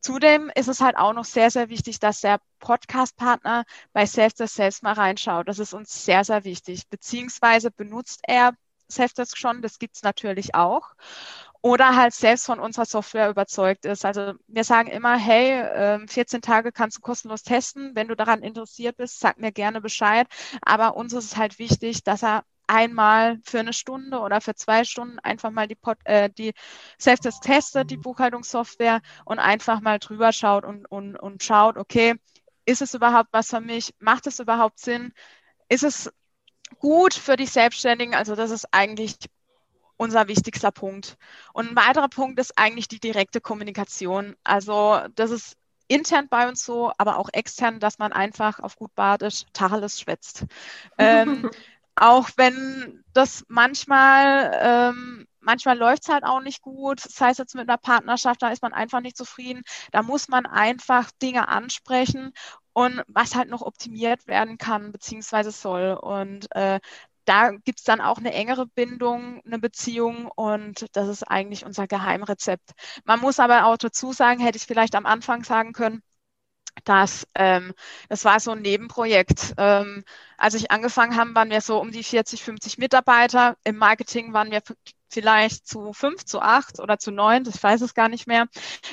Zudem 0.00 0.52
ist 0.54 0.68
es 0.68 0.82
halt 0.82 0.98
auch 0.98 1.14
noch 1.14 1.24
sehr, 1.24 1.50
sehr 1.50 1.70
wichtig, 1.70 1.98
dass 1.98 2.20
der 2.20 2.38
Podcast-Partner 2.60 3.64
bei 3.94 4.04
Self-Test 4.04 4.54
selbst 4.54 4.82
mal 4.82 4.92
reinschaut. 4.92 5.48
Das 5.48 5.60
ist 5.60 5.72
uns 5.72 6.04
sehr, 6.04 6.24
sehr 6.24 6.44
wichtig. 6.44 6.90
Beziehungsweise 6.90 7.70
benutzt 7.70 8.20
er 8.24 8.52
Self-Test 8.90 9.38
schon, 9.38 9.62
das 9.62 9.78
gibt 9.78 9.96
es 9.96 10.02
natürlich 10.02 10.54
auch 10.54 10.90
oder 11.64 11.96
halt 11.96 12.12
selbst 12.12 12.44
von 12.44 12.60
unserer 12.60 12.84
Software 12.84 13.30
überzeugt 13.30 13.86
ist. 13.86 14.04
Also 14.04 14.34
wir 14.48 14.64
sagen 14.64 14.90
immer, 14.90 15.16
hey, 15.16 16.06
14 16.06 16.36
ähm, 16.36 16.42
Tage 16.42 16.72
kannst 16.72 16.98
du 16.98 17.00
kostenlos 17.00 17.42
testen. 17.42 17.92
Wenn 17.94 18.08
du 18.08 18.14
daran 18.14 18.42
interessiert 18.42 18.98
bist, 18.98 19.18
sag 19.18 19.38
mir 19.38 19.50
gerne 19.50 19.80
Bescheid. 19.80 20.26
Aber 20.60 20.94
uns 20.94 21.14
ist 21.14 21.24
es 21.24 21.36
halt 21.38 21.58
wichtig, 21.58 22.04
dass 22.04 22.22
er 22.22 22.44
einmal 22.66 23.40
für 23.44 23.60
eine 23.60 23.72
Stunde 23.72 24.18
oder 24.20 24.42
für 24.42 24.54
zwei 24.54 24.84
Stunden 24.84 25.18
einfach 25.20 25.50
mal 25.50 25.66
die, 25.66 25.74
Pod, 25.74 25.96
äh, 26.04 26.28
die 26.28 26.52
Self-Test 27.00 27.42
testet, 27.42 27.90
die 27.90 27.96
Buchhaltungssoftware 27.96 29.00
und 29.24 29.38
einfach 29.38 29.80
mal 29.80 29.98
drüber 29.98 30.34
schaut 30.34 30.66
und, 30.66 30.84
und, 30.90 31.16
und 31.16 31.42
schaut, 31.42 31.78
okay, 31.78 32.16
ist 32.66 32.82
es 32.82 32.92
überhaupt 32.92 33.30
was 33.32 33.48
für 33.48 33.62
mich? 33.62 33.94
Macht 34.00 34.26
es 34.26 34.38
überhaupt 34.38 34.80
Sinn? 34.80 35.14
Ist 35.70 35.84
es 35.84 36.12
gut 36.78 37.14
für 37.14 37.36
die 37.36 37.46
Selbstständigen? 37.46 38.14
Also 38.14 38.34
das 38.34 38.50
ist 38.50 38.66
eigentlich 38.70 39.16
unser 39.96 40.28
wichtigster 40.28 40.70
Punkt. 40.70 41.16
Und 41.52 41.70
ein 41.70 41.76
weiterer 41.76 42.08
Punkt 42.08 42.38
ist 42.38 42.58
eigentlich 42.58 42.88
die 42.88 43.00
direkte 43.00 43.40
Kommunikation. 43.40 44.36
Also 44.44 45.00
das 45.14 45.30
ist 45.30 45.56
intern 45.88 46.28
bei 46.28 46.48
uns 46.48 46.64
so, 46.64 46.92
aber 46.98 47.18
auch 47.18 47.28
extern, 47.32 47.80
dass 47.80 47.98
man 47.98 48.12
einfach 48.12 48.60
auf 48.60 48.76
gut 48.76 48.94
Badisch 48.94 49.44
Tacheles 49.52 50.00
schwätzt. 50.00 50.46
ähm, 50.98 51.50
auch 51.96 52.30
wenn 52.36 53.04
das 53.12 53.44
manchmal, 53.48 54.58
ähm, 54.60 55.26
manchmal 55.40 55.78
läuft 55.78 56.04
es 56.04 56.08
halt 56.08 56.24
auch 56.24 56.40
nicht 56.40 56.62
gut, 56.62 57.04
das 57.04 57.20
heißt 57.20 57.38
jetzt 57.38 57.54
mit 57.54 57.68
einer 57.68 57.78
Partnerschaft, 57.78 58.42
da 58.42 58.48
ist 58.48 58.62
man 58.62 58.72
einfach 58.72 59.00
nicht 59.00 59.16
zufrieden. 59.16 59.62
Da 59.92 60.02
muss 60.02 60.28
man 60.28 60.46
einfach 60.46 61.10
Dinge 61.22 61.48
ansprechen 61.48 62.32
und 62.72 63.02
was 63.06 63.36
halt 63.36 63.48
noch 63.48 63.62
optimiert 63.62 64.26
werden 64.26 64.58
kann, 64.58 64.90
beziehungsweise 64.90 65.52
soll. 65.52 65.92
Und 65.94 66.50
äh, 66.56 66.80
da 67.24 67.50
gibt 67.50 67.80
es 67.80 67.84
dann 67.84 68.00
auch 68.00 68.18
eine 68.18 68.32
engere 68.34 68.66
Bindung, 68.66 69.40
eine 69.44 69.58
Beziehung 69.58 70.26
und 70.26 70.86
das 70.96 71.08
ist 71.08 71.22
eigentlich 71.24 71.64
unser 71.64 71.86
Geheimrezept. 71.86 72.72
Man 73.04 73.20
muss 73.20 73.40
aber 73.40 73.66
auch 73.66 73.76
dazu 73.78 74.12
sagen, 74.12 74.40
hätte 74.40 74.58
ich 74.58 74.66
vielleicht 74.66 74.94
am 74.94 75.06
Anfang 75.06 75.44
sagen 75.44 75.72
können, 75.72 76.02
dass 76.84 77.26
ähm, 77.34 77.72
das 78.08 78.24
war 78.24 78.40
so 78.40 78.50
ein 78.52 78.62
Nebenprojekt. 78.62 79.54
Ähm, 79.58 80.04
als 80.36 80.54
ich 80.54 80.70
angefangen 80.70 81.16
habe, 81.16 81.34
waren 81.34 81.50
wir 81.50 81.60
so 81.60 81.80
um 81.80 81.90
die 81.92 82.02
40, 82.04 82.42
50 82.42 82.78
Mitarbeiter. 82.78 83.56
Im 83.64 83.76
Marketing 83.76 84.32
waren 84.32 84.50
wir 84.50 84.62
vielleicht 85.08 85.66
zu 85.68 85.92
fünf, 85.92 86.24
zu 86.24 86.40
acht 86.40 86.80
oder 86.80 86.98
zu 86.98 87.12
neun, 87.12 87.44
ich 87.48 87.62
weiß 87.62 87.80
es 87.82 87.94
gar 87.94 88.08
nicht 88.08 88.26
mehr. 88.26 88.46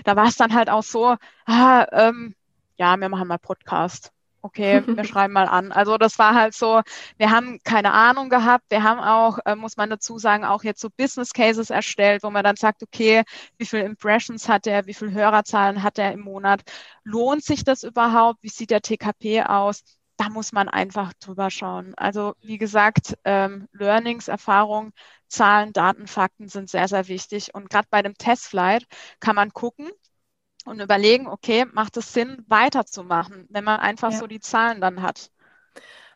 Da 0.06 0.16
war 0.16 0.28
es 0.28 0.38
dann 0.38 0.54
halt 0.54 0.70
auch 0.70 0.84
so, 0.84 1.18
ah, 1.46 1.88
ähm, 1.92 2.36
ja, 2.78 2.96
wir 2.98 3.10
machen 3.10 3.28
mal 3.28 3.40
Podcast 3.40 4.12
okay, 4.42 4.84
wir 4.96 5.04
schreiben 5.04 5.34
mal 5.34 5.48
an. 5.48 5.72
Also 5.72 5.98
das 5.98 6.18
war 6.20 6.36
halt 6.36 6.54
so, 6.54 6.82
wir 7.18 7.32
haben 7.32 7.60
keine 7.64 7.94
Ahnung 7.94 8.30
gehabt. 8.30 8.66
Wir 8.70 8.84
haben 8.84 9.00
auch, 9.00 9.40
äh, 9.46 9.56
muss 9.56 9.78
man 9.78 9.90
dazu 9.90 10.18
sagen, 10.18 10.44
auch 10.46 10.64
jetzt 10.64 10.82
so 10.82 10.90
Business 10.90 11.34
Cases 11.34 11.70
erstellt, 11.70 12.24
wo 12.24 12.30
man 12.30 12.44
dann 12.44 12.56
sagt, 12.56 12.84
okay, 12.84 13.24
wie 13.58 13.66
viele 13.66 13.84
Impressions 13.84 14.50
hat 14.50 14.68
er, 14.68 14.86
wie 14.88 14.94
viele 14.94 15.12
Hörerzahlen 15.12 15.84
hat 15.84 15.98
er 16.00 16.12
im 16.14 16.22
Monat? 16.22 16.62
Lohnt 17.04 17.44
sich 17.44 17.64
das 17.64 17.84
überhaupt? 17.84 18.44
Wie 18.44 18.50
sieht 18.50 18.72
der 18.72 18.82
TKP 18.82 19.44
aus? 19.44 19.84
Da 20.18 20.30
muss 20.30 20.52
man 20.52 20.70
einfach 20.70 21.14
drüber 21.20 21.50
schauen. 21.50 21.94
Also 21.98 22.36
wie 22.42 22.58
gesagt, 22.60 23.18
ähm, 23.26 23.68
Learnings, 23.74 24.28
Erfahrung, 24.28 24.92
Zahlen, 25.28 25.74
Daten, 25.74 26.08
Fakten 26.08 26.48
sind 26.48 26.70
sehr, 26.70 26.88
sehr 26.88 27.08
wichtig. 27.08 27.56
Und 27.56 27.70
gerade 27.70 27.88
bei 27.90 28.02
dem 28.02 28.16
Testflight 28.18 28.86
kann 29.20 29.36
man 29.36 29.52
gucken, 29.54 29.90
und 30.66 30.82
überlegen, 30.82 31.28
okay, 31.28 31.66
macht 31.72 31.98
es 31.98 32.14
Sinn, 32.14 32.44
weiterzumachen, 32.48 33.48
wenn 33.50 33.64
man 33.64 33.80
einfach 33.80 34.12
ja. 34.12 34.18
so 34.18 34.28
die 34.28 34.40
Zahlen 34.40 34.82
dann 34.82 35.02
hat? 35.02 35.32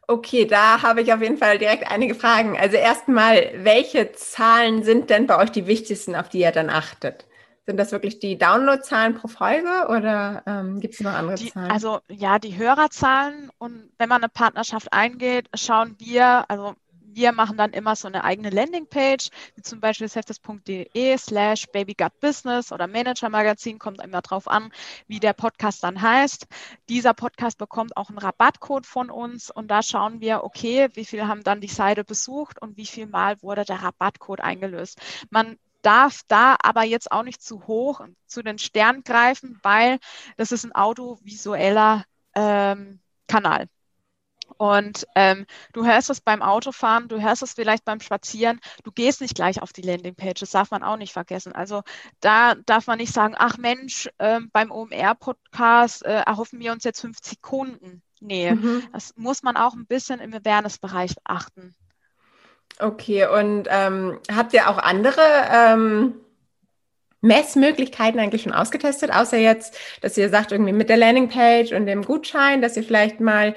Okay, 0.08 0.46
da 0.46 0.84
habe 0.84 1.02
ich 1.02 1.12
auf 1.14 1.22
jeden 1.22 1.38
Fall 1.38 1.58
direkt 1.58 1.90
einige 1.90 2.14
Fragen. 2.14 2.58
Also 2.58 2.78
erstmal, 2.78 3.52
welche 3.58 4.12
Zahlen 4.12 4.84
sind 4.84 5.10
denn 5.10 5.26
bei 5.26 5.38
euch 5.38 5.52
die 5.52 5.66
wichtigsten, 5.66 6.16
auf 6.16 6.30
die 6.30 6.40
ihr 6.42 6.52
dann 6.52 6.70
achtet? 6.70 7.26
Sind 7.66 7.78
das 7.78 7.92
wirklich 7.92 8.20
die 8.20 8.38
Downloadzahlen 8.38 9.16
pro 9.16 9.28
Folge 9.28 9.88
oder 9.90 10.44
ähm, 10.46 10.80
gibt 10.80 10.94
es 10.94 11.00
noch 11.00 11.14
andere 11.14 11.36
die, 11.36 11.52
Zahlen? 11.52 11.72
Also 11.72 12.00
ja, 12.08 12.38
die 12.38 12.56
Hörerzahlen 12.56 13.50
und 13.58 13.90
wenn 13.98 14.08
man 14.08 14.22
eine 14.22 14.30
Partnerschaft 14.30 14.94
eingeht, 14.94 15.50
schauen 15.56 15.96
wir, 15.98 16.46
also 16.48 16.76
wir 17.16 17.32
machen 17.32 17.58
dann 17.58 17.72
immer 17.72 17.96
so 17.96 18.08
eine 18.08 18.24
eigene 18.24 18.50
Landingpage, 18.50 19.30
wie 19.56 19.62
zum 19.62 19.80
Beispiel 19.80 20.08
saftes.de 20.08 21.18
slash 21.18 21.68
babygutbusiness 21.68 22.72
oder 22.72 22.88
Manager 22.88 23.30
Magazin, 23.30 23.80
kommt 23.80 24.04
immer 24.04 24.22
drauf 24.22 24.48
an, 24.48 24.72
wie 25.08 25.20
der 25.20 25.34
Podcast 25.34 25.84
dann 25.84 26.02
heißt. 26.02 26.46
Dieser 26.90 27.14
Podcast 27.14 27.58
bekommt 27.58 27.96
auch 27.96 28.10
einen 28.10 28.18
Rabattcode 28.18 28.86
von 28.86 29.10
uns 29.10 29.50
und 29.50 29.70
da 29.70 29.82
schauen 29.82 30.20
wir, 30.20 30.44
okay, 30.44 30.90
wie 30.94 31.06
viele 31.06 31.28
haben 31.28 31.44
dann 31.44 31.62
die 31.62 31.68
Seite 31.68 32.04
besucht 32.04 32.62
und 32.62 32.78
wie 32.78 32.86
viel 32.86 33.08
Mal 33.08 33.42
wurde 33.42 33.64
der 33.64 33.82
Rabattcode 33.82 34.42
eingelöst. 34.42 35.00
Man 35.30 35.58
darf 35.82 36.22
da 36.28 36.58
aber 36.62 36.84
jetzt 36.84 37.12
auch 37.12 37.24
nicht 37.24 37.42
zu 37.42 37.68
hoch 37.68 38.02
zu 38.26 38.42
den 38.44 38.58
Sternen 38.58 39.04
greifen, 39.04 39.60
weil 39.64 40.00
das 40.36 40.52
ist 40.52 40.66
ein 40.66 40.76
audiovisueller 40.76 42.04
ähm, 42.34 43.00
Kanal. 43.28 43.68
Und 44.58 45.06
ähm, 45.16 45.46
du 45.74 45.86
hörst 45.86 46.10
es 46.10 46.22
beim 46.22 46.42
Autofahren, 46.42 47.08
du 47.08 47.22
hörst 47.22 47.44
es 47.44 47.54
vielleicht 47.54 47.86
beim 47.86 48.00
Spazieren, 48.00 48.60
du 48.84 48.92
gehst 48.92 49.22
nicht 49.22 49.36
gleich 49.36 49.62
auf 49.62 49.74
die 49.74 49.82
Landingpage, 49.82 50.40
das 50.40 50.52
darf 50.52 50.72
man 50.72 50.84
auch 50.84 50.98
nicht 50.98 51.14
vergessen. 51.14 51.54
Also 51.54 51.84
da 52.20 52.56
darf 52.66 52.88
man 52.88 52.98
nicht 52.98 53.14
sagen, 53.14 53.36
ach 53.38 53.58
Mensch, 53.58 54.10
äh, 54.18 54.40
beim 54.54 54.72
OMR-Podcast 54.72 56.06
äh, 56.06 56.22
erhoffen 56.26 56.60
wir 56.60 56.72
uns 56.72 56.84
jetzt 56.84 57.02
fünf 57.02 57.18
Sekunden. 57.22 58.02
Nee, 58.22 58.52
mhm. 58.54 58.84
das 58.94 59.14
muss 59.16 59.44
man 59.44 59.58
auch 59.58 59.74
ein 59.74 59.86
bisschen 59.86 60.20
im 60.20 60.34
Awareness-Bereich 60.34 61.16
beachten. 61.16 61.76
Okay, 62.80 63.28
und 63.28 63.68
ähm, 63.70 64.20
habt 64.34 64.54
ihr 64.54 64.70
auch 64.70 64.78
andere 64.78 65.22
ähm, 65.52 66.16
Messmöglichkeiten 67.22 68.20
eigentlich 68.20 68.44
schon 68.44 68.54
ausgetestet, 68.54 69.12
außer 69.12 69.38
jetzt, 69.38 69.78
dass 70.02 70.18
ihr 70.18 70.30
sagt, 70.30 70.52
irgendwie 70.52 70.74
mit 70.74 70.90
der 70.90 70.98
Landingpage 70.98 71.72
und 71.72 71.86
dem 71.86 72.04
Gutschein, 72.04 72.62
dass 72.62 72.78
ihr 72.78 72.84
vielleicht 72.84 73.20
mal 73.20 73.56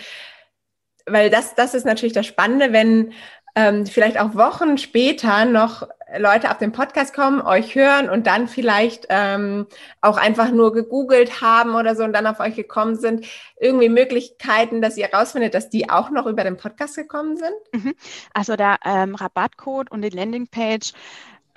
weil 1.11 1.31
das, 1.31 1.55
das 1.55 1.75
ist 1.75 1.87
natürlich 1.87 2.13
das 2.13 2.27
Spannende, 2.27 2.73
wenn 2.73 3.13
ähm, 3.55 3.87
vielleicht 3.87 4.21
auch 4.21 4.35
Wochen 4.35 4.79
später 4.79 5.45
noch 5.45 5.89
Leute 6.17 6.51
auf 6.51 6.59
den 6.59 6.73
Podcast 6.73 7.13
kommen, 7.13 7.43
euch 7.43 7.75
hören 7.75 8.09
und 8.09 8.27
dann 8.27 8.49
vielleicht 8.49 9.07
ähm, 9.11 9.67
auch 10.01 10.17
einfach 10.17 10.51
nur 10.51 10.73
gegoogelt 10.73 11.43
haben 11.43 11.75
oder 11.75 11.95
so 11.95 12.05
und 12.05 12.15
dann 12.15 12.27
auf 12.27 12.41
euch 12.41 12.57
gekommen 12.57 12.97
sind. 12.97 13.27
Irgendwie 13.61 13.91
Möglichkeiten, 13.91 14.81
dass 14.81 14.97
ihr 14.97 15.09
herausfindet, 15.09 15.55
dass 15.55 15.69
die 15.69 15.91
auch 15.91 16.11
noch 16.11 16.27
über 16.27 16.45
den 16.45 16.57
Podcast 16.57 16.97
gekommen 16.97 17.37
sind? 17.37 17.53
Mhm. 17.73 17.95
Also 18.33 18.57
der 18.57 18.79
ähm, 18.85 19.17
Rabattcode 19.17 19.91
und 19.91 20.03
die 20.03 20.09
Landingpage 20.09 20.93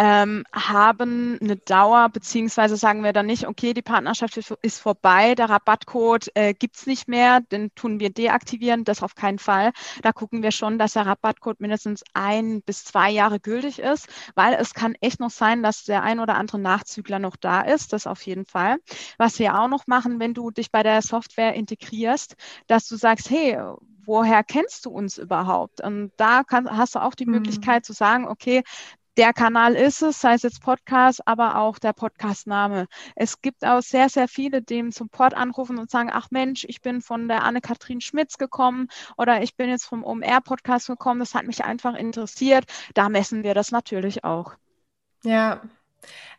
ähm, 0.01 0.45
haben 0.51 1.37
eine 1.39 1.57
Dauer, 1.57 2.09
beziehungsweise 2.09 2.75
sagen 2.75 3.03
wir 3.03 3.13
dann 3.13 3.27
nicht, 3.27 3.47
okay, 3.47 3.75
die 3.75 3.83
Partnerschaft 3.83 4.35
ist 4.63 4.79
vorbei, 4.79 5.35
der 5.35 5.51
Rabattcode 5.51 6.31
äh, 6.33 6.55
es 6.73 6.87
nicht 6.87 7.07
mehr, 7.07 7.41
den 7.41 7.69
tun 7.75 7.99
wir 7.99 8.09
deaktivieren, 8.09 8.83
das 8.83 9.03
auf 9.03 9.13
keinen 9.13 9.37
Fall. 9.37 9.73
Da 10.01 10.11
gucken 10.11 10.41
wir 10.41 10.49
schon, 10.49 10.79
dass 10.79 10.93
der 10.93 11.05
Rabattcode 11.05 11.59
mindestens 11.59 12.03
ein 12.15 12.63
bis 12.63 12.83
zwei 12.83 13.11
Jahre 13.11 13.39
gültig 13.39 13.77
ist, 13.77 14.07
weil 14.33 14.55
es 14.55 14.73
kann 14.73 14.95
echt 15.01 15.19
noch 15.19 15.29
sein, 15.29 15.61
dass 15.61 15.83
der 15.83 16.01
ein 16.01 16.19
oder 16.19 16.33
andere 16.33 16.57
Nachzügler 16.57 17.19
noch 17.19 17.35
da 17.35 17.61
ist, 17.61 17.93
das 17.93 18.07
auf 18.07 18.23
jeden 18.23 18.47
Fall. 18.47 18.77
Was 19.19 19.37
wir 19.37 19.59
auch 19.59 19.67
noch 19.67 19.85
machen, 19.85 20.19
wenn 20.19 20.33
du 20.33 20.49
dich 20.49 20.71
bei 20.71 20.81
der 20.81 21.03
Software 21.03 21.53
integrierst, 21.53 22.35
dass 22.65 22.87
du 22.87 22.95
sagst, 22.95 23.29
hey, 23.29 23.55
woher 24.05 24.43
kennst 24.43 24.85
du 24.85 24.89
uns 24.89 25.17
überhaupt? 25.17 25.81
Und 25.81 26.11
da 26.17 26.43
kann, 26.43 26.69
hast 26.75 26.95
du 26.95 26.99
auch 26.99 27.13
die 27.13 27.25
mhm. 27.25 27.33
Möglichkeit 27.33 27.85
zu 27.85 27.93
sagen, 27.93 28.27
okay, 28.27 28.63
der 29.17 29.33
Kanal 29.33 29.75
ist 29.75 30.01
es, 30.01 30.21
sei 30.21 30.33
es 30.33 30.43
jetzt 30.43 30.61
Podcast, 30.61 31.27
aber 31.27 31.57
auch 31.57 31.79
der 31.79 31.93
Podcastname. 31.93 32.87
Es 33.15 33.41
gibt 33.41 33.65
auch 33.65 33.81
sehr, 33.81 34.09
sehr 34.09 34.27
viele, 34.27 34.61
die 34.61 34.79
im 34.79 34.91
Support 34.91 35.33
anrufen 35.33 35.77
und 35.77 35.89
sagen, 35.89 36.09
ach 36.11 36.31
Mensch, 36.31 36.65
ich 36.67 36.81
bin 36.81 37.01
von 37.01 37.27
der 37.27 37.43
Anne-Kathrin 37.43 38.01
Schmitz 38.01 38.37
gekommen 38.37 38.87
oder 39.17 39.43
ich 39.43 39.55
bin 39.55 39.69
jetzt 39.69 39.85
vom 39.85 40.03
OMR-Podcast 40.03 40.87
gekommen, 40.87 41.19
das 41.19 41.35
hat 41.35 41.45
mich 41.45 41.63
einfach 41.63 41.95
interessiert. 41.95 42.65
Da 42.93 43.09
messen 43.09 43.43
wir 43.43 43.53
das 43.53 43.71
natürlich 43.71 44.23
auch. 44.23 44.53
Ja, 45.23 45.61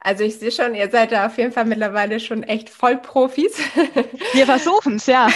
Also 0.00 0.24
ich 0.24 0.38
sehe 0.38 0.50
schon, 0.50 0.74
ihr 0.74 0.90
seid 0.90 1.12
da 1.12 1.26
auf 1.26 1.38
jeden 1.38 1.52
Fall 1.52 1.64
mittlerweile 1.64 2.18
schon 2.18 2.42
echt 2.42 2.70
voll 2.70 2.96
Profis. 2.96 3.56
Wir 4.32 4.46
versuchen 4.46 4.96
es, 4.96 5.06
ja. 5.06 5.28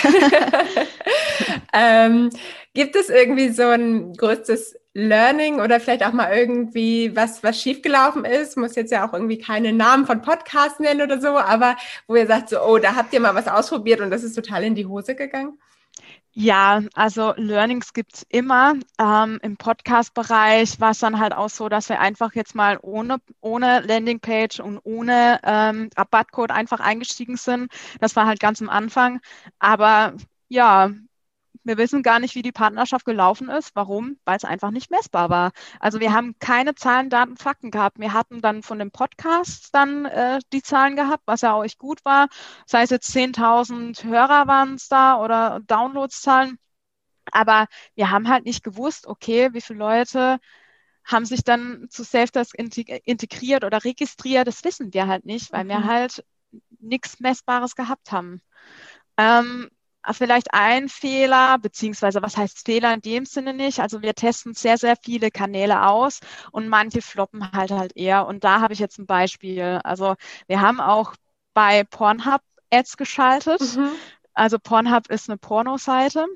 ähm, 1.73 2.31
gibt 2.75 2.97
es 2.97 3.09
irgendwie 3.09 3.51
so 3.51 3.63
ein 3.63 4.13
größtes 4.15 4.77
Learning 4.93 5.61
oder 5.61 5.79
vielleicht 5.79 6.05
auch 6.05 6.13
mal 6.13 6.35
irgendwie 6.35 7.15
was, 7.15 7.45
was 7.45 7.61
schiefgelaufen 7.61 8.25
ist? 8.25 8.57
Muss 8.57 8.75
jetzt 8.75 8.91
ja 8.91 9.07
auch 9.07 9.13
irgendwie 9.13 9.39
keine 9.39 9.73
Namen 9.73 10.07
von 10.07 10.23
Podcasts 10.23 10.81
nennen 10.81 11.03
oder 11.03 11.21
so, 11.21 11.39
aber 11.39 11.77
wo 12.09 12.17
ihr 12.17 12.27
sagt 12.27 12.49
so, 12.49 12.61
oh, 12.61 12.79
da 12.79 12.97
habt 12.97 13.13
ihr 13.13 13.21
mal 13.21 13.35
was 13.35 13.47
ausprobiert 13.47 14.01
und 14.01 14.11
das 14.11 14.25
ist 14.25 14.35
total 14.35 14.65
in 14.65 14.75
die 14.75 14.87
Hose 14.87 15.15
gegangen? 15.15 15.59
Ja, 16.39 16.83
also 16.95 17.33
Learnings 17.37 17.95
gibt's 17.95 18.27
immer. 18.29 18.75
Ähm, 18.99 19.39
Im 19.43 19.57
Podcast-Bereich 19.57 20.79
war 20.81 20.91
es 20.91 20.99
dann 20.99 21.19
halt 21.19 21.33
auch 21.33 21.49
so, 21.49 21.71
dass 21.71 21.89
wir 21.89 21.99
einfach 21.99 22.35
jetzt 22.35 22.55
mal 22.55 22.79
ohne, 22.83 23.19
ohne 23.41 23.81
Landingpage 23.81 24.61
und 24.61 24.79
ohne 24.85 25.41
ähm, 25.45 25.89
Rabattcode 25.97 26.51
einfach 26.51 26.81
eingestiegen 26.81 27.39
sind. 27.39 27.73
Das 28.01 28.17
war 28.17 28.27
halt 28.27 28.39
ganz 28.39 28.61
am 28.61 28.69
Anfang. 28.69 29.21
Aber 29.59 30.15
ja, 30.49 30.91
wir 31.67 31.77
wissen 31.79 32.03
gar 32.03 32.21
nicht, 32.21 32.35
wie 32.35 32.43
die 32.43 32.53
Partnerschaft 32.53 33.05
gelaufen 33.05 33.49
ist. 33.49 33.73
Warum? 33.75 34.19
Weil 34.25 34.37
es 34.37 34.45
einfach 34.45 34.71
nicht 34.71 34.91
messbar 34.91 35.31
war. 35.31 35.53
Also 35.81 36.01
wir 36.01 36.13
haben 36.13 36.39
keine 36.39 36.75
Zahlen, 36.75 37.11
Daten, 37.11 37.37
Fakten 37.37 37.71
gehabt. 37.71 37.99
Wir 37.99 38.13
hatten 38.13 38.41
dann 38.41 38.63
von 38.63 38.79
dem 38.79 38.91
Podcast 38.93 39.75
dann 39.75 40.05
äh, 40.07 40.39
die 40.53 40.63
Zahlen 40.63 40.97
gehabt, 40.97 41.25
was 41.27 41.41
ja 41.41 41.53
auch 41.53 41.65
echt 41.65 41.79
gut 41.79 42.05
war. 42.05 42.29
Sei 42.67 42.83
es 42.83 42.91
jetzt 42.91 43.15
10.000 43.15 44.05
Hörer 44.05 44.47
waren 44.47 44.75
es 44.75 44.89
da 44.89 45.21
oder 45.23 45.61
Downloadszahlen. 45.67 46.59
Aber 47.33 47.67
wir 47.97 48.11
haben 48.11 48.29
halt 48.29 48.45
nicht 48.45 48.63
gewusst, 48.63 49.07
okay, 49.07 49.53
wie 49.53 49.61
viele 49.61 49.81
Leute 49.81 50.39
haben 51.05 51.25
sich 51.25 51.45
dann 51.45 51.87
zu 51.91 52.03
Safedesk 52.05 52.55
integriert 52.57 53.65
oder 53.65 53.85
registriert. 53.85 54.47
Das 54.47 54.65
wissen 54.65 54.93
wir 54.95 55.07
halt 55.09 55.25
nicht, 55.25 55.53
weil 55.53 55.65
mhm. 55.65 55.69
wir 55.69 55.85
halt 55.85 56.25
nichts 56.81 57.21
Messbares 57.21 57.75
gehabt 57.75 58.13
haben. 58.13 58.41
Ähm, 59.17 59.71
Vielleicht 60.13 60.53
ein 60.53 60.89
Fehler, 60.89 61.59
beziehungsweise 61.59 62.23
was 62.23 62.37
heißt 62.37 62.65
Fehler 62.65 62.95
in 62.95 63.01
dem 63.01 63.25
Sinne 63.25 63.55
nicht? 63.55 63.81
Also 63.81 64.03
wir 64.03 64.15
testen 64.15 64.55
sehr, 64.55 64.79
sehr 64.79 64.97
viele 65.03 65.31
Kanäle 65.31 65.87
aus 65.87 66.21
und 66.53 66.69
manche 66.69 67.03
floppen 67.03 67.51
halt 67.53 67.71
halt 67.71 67.97
eher. 67.97 68.27
Und 68.27 68.45
da 68.45 68.61
habe 68.61 68.73
ich 68.73 68.79
jetzt 68.79 68.99
ein 68.99 69.07
Beispiel. 69.07 69.81
Also 69.85 70.15
wir 70.47 70.61
haben 70.61 70.81
auch 70.81 71.15
bei 71.55 71.85
Pornhub 71.85 72.41
Ads 72.71 72.97
geschaltet. 72.97 73.61
Mhm. 73.77 73.91
Also 74.35 74.59
Pornhub 74.59 75.09
ist 75.09 75.29
eine 75.29 75.39
Pornoseite. 75.39 76.27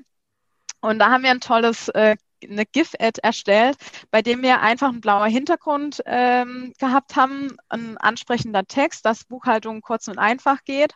Und 0.81 0.99
da 0.99 1.11
haben 1.11 1.23
wir 1.23 1.31
ein 1.31 1.41
tolles 1.41 1.89
äh, 1.89 2.17
eine 2.49 2.67
GIF-Ad 2.67 3.21
erstellt, 3.23 3.77
bei 4.11 4.23
dem 4.23 4.43
wir 4.43 4.61
einfach 4.61 4.89
ein 4.89 5.01
blauer 5.01 5.27
Hintergrund 5.27 6.03
ähm, 6.07 6.73
gehabt 6.79 7.17
haben, 7.17 7.57
ein 7.69 7.99
ansprechender 7.99 8.65
Text, 8.65 9.05
dass 9.05 9.25
Buchhaltung 9.25 9.81
kurz 9.81 10.09
und 10.09 10.19
einfach 10.19 10.65
geht 10.65 10.95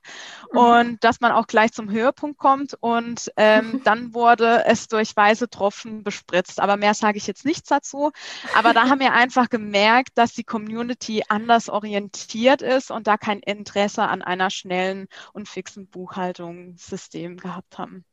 mhm. 0.53 0.59
und 0.59 1.05
dass 1.05 1.21
man 1.21 1.33
auch 1.33 1.47
gleich 1.47 1.73
zum 1.73 1.91
Höhepunkt 1.91 2.39
kommt. 2.39 2.75
Und 2.81 3.31
ähm, 3.37 3.81
dann 3.85 4.15
wurde 4.15 4.65
es 4.67 4.89
durch 4.89 5.17
weiße 5.17 5.51
Tropfen 5.51 6.03
bespritzt. 6.03 6.61
Aber 6.61 6.77
mehr 6.77 6.95
sage 6.95 7.19
ich 7.19 7.27
jetzt 7.27 7.45
nichts 7.45 7.69
dazu. 7.69 8.13
Aber 8.55 8.73
da 8.73 8.89
haben 8.89 9.01
wir 9.01 9.13
einfach 9.13 9.49
gemerkt, 9.49 10.11
dass 10.15 10.33
die 10.33 10.45
Community 10.45 11.23
anders 11.29 11.69
orientiert 11.69 12.63
ist 12.63 12.91
und 12.91 13.07
da 13.07 13.17
kein 13.17 13.41
Interesse 13.41 14.03
an 14.03 14.23
einer 14.23 14.51
schnellen 14.51 15.07
und 15.33 15.49
fixen 15.49 15.87
Buchhaltungssystem 15.89 17.37
gehabt 17.37 17.79
haben. 17.79 18.05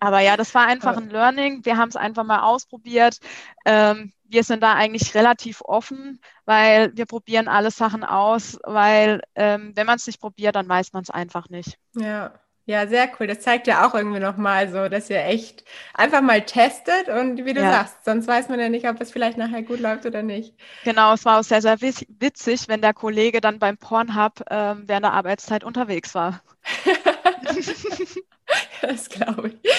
Aber 0.00 0.20
ja, 0.20 0.36
das 0.36 0.54
war 0.54 0.66
einfach 0.66 0.96
ein 0.96 1.10
Learning. 1.10 1.64
Wir 1.64 1.76
haben 1.76 1.88
es 1.88 1.96
einfach 1.96 2.24
mal 2.24 2.42
ausprobiert. 2.42 3.18
Ähm, 3.64 4.12
wir 4.24 4.44
sind 4.44 4.62
da 4.62 4.74
eigentlich 4.74 5.14
relativ 5.14 5.62
offen, 5.62 6.20
weil 6.44 6.94
wir 6.94 7.06
probieren 7.06 7.48
alle 7.48 7.70
Sachen 7.70 8.04
aus, 8.04 8.58
weil 8.64 9.22
ähm, 9.34 9.72
wenn 9.74 9.86
man 9.86 9.96
es 9.96 10.06
nicht 10.06 10.20
probiert, 10.20 10.54
dann 10.54 10.68
weiß 10.68 10.92
man 10.92 11.02
es 11.02 11.10
einfach 11.10 11.48
nicht. 11.48 11.78
Ja. 11.94 12.32
Ja, 12.68 12.86
sehr 12.86 13.08
cool. 13.18 13.26
Das 13.26 13.40
zeigt 13.40 13.66
ja 13.66 13.88
auch 13.88 13.94
irgendwie 13.94 14.20
nochmal 14.20 14.70
so, 14.70 14.90
dass 14.90 15.08
ihr 15.08 15.24
echt 15.24 15.64
einfach 15.94 16.20
mal 16.20 16.42
testet 16.42 17.08
und 17.08 17.46
wie 17.46 17.54
du 17.54 17.62
ja. 17.62 17.72
sagst, 17.72 18.04
sonst 18.04 18.26
weiß 18.26 18.50
man 18.50 18.60
ja 18.60 18.68
nicht, 18.68 18.86
ob 18.86 19.00
es 19.00 19.10
vielleicht 19.10 19.38
nachher 19.38 19.62
gut 19.62 19.80
läuft 19.80 20.04
oder 20.04 20.22
nicht. 20.22 20.54
Genau, 20.84 21.14
es 21.14 21.24
war 21.24 21.40
auch 21.40 21.44
sehr, 21.44 21.62
sehr 21.62 21.80
witzig, 21.80 22.68
wenn 22.68 22.82
der 22.82 22.92
Kollege 22.92 23.40
dann 23.40 23.58
beim 23.58 23.78
Pornhub 23.78 24.44
ähm, 24.50 24.82
während 24.84 25.06
der 25.06 25.14
Arbeitszeit 25.14 25.64
unterwegs 25.64 26.14
war. 26.14 26.42
das 28.82 29.08
glaube 29.08 29.48
ich. 29.48 29.72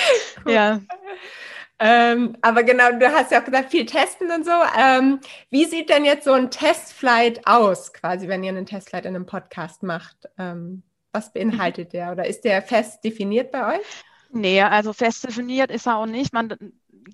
Cool. 0.46 0.54
Ja. 0.54 0.80
Ähm, 1.82 2.36
aber 2.42 2.64
genau, 2.64 2.92
du 2.92 3.10
hast 3.12 3.32
ja 3.32 3.40
auch 3.40 3.46
gesagt, 3.46 3.72
viel 3.72 3.86
testen 3.86 4.30
und 4.32 4.46
so. 4.46 4.52
Ähm, 4.78 5.20
wie 5.50 5.66
sieht 5.66 5.90
denn 5.90 6.04
jetzt 6.04 6.26
so 6.26 6.34
ein 6.34 6.52
Testflight 6.52 7.48
aus, 7.48 7.94
quasi, 7.94 8.28
wenn 8.28 8.44
ihr 8.44 8.50
einen 8.50 8.66
Testflight 8.66 9.06
in 9.06 9.16
einem 9.16 9.26
Podcast 9.26 9.82
macht? 9.82 10.18
Ähm, 10.38 10.84
was 11.14 11.32
beinhaltet 11.32 11.94
der 11.94 12.12
oder 12.12 12.28
ist 12.28 12.42
der 12.42 12.62
fest 12.62 13.04
definiert 13.04 13.52
bei 13.52 13.78
euch? 13.78 13.86
Nee, 14.32 14.62
also 14.62 14.94
fest 14.94 15.24
definiert 15.24 15.72
ist 15.72 15.88
er 15.88 15.98
auch 15.98 16.06
nicht. 16.06 16.34
Man, 16.34 16.56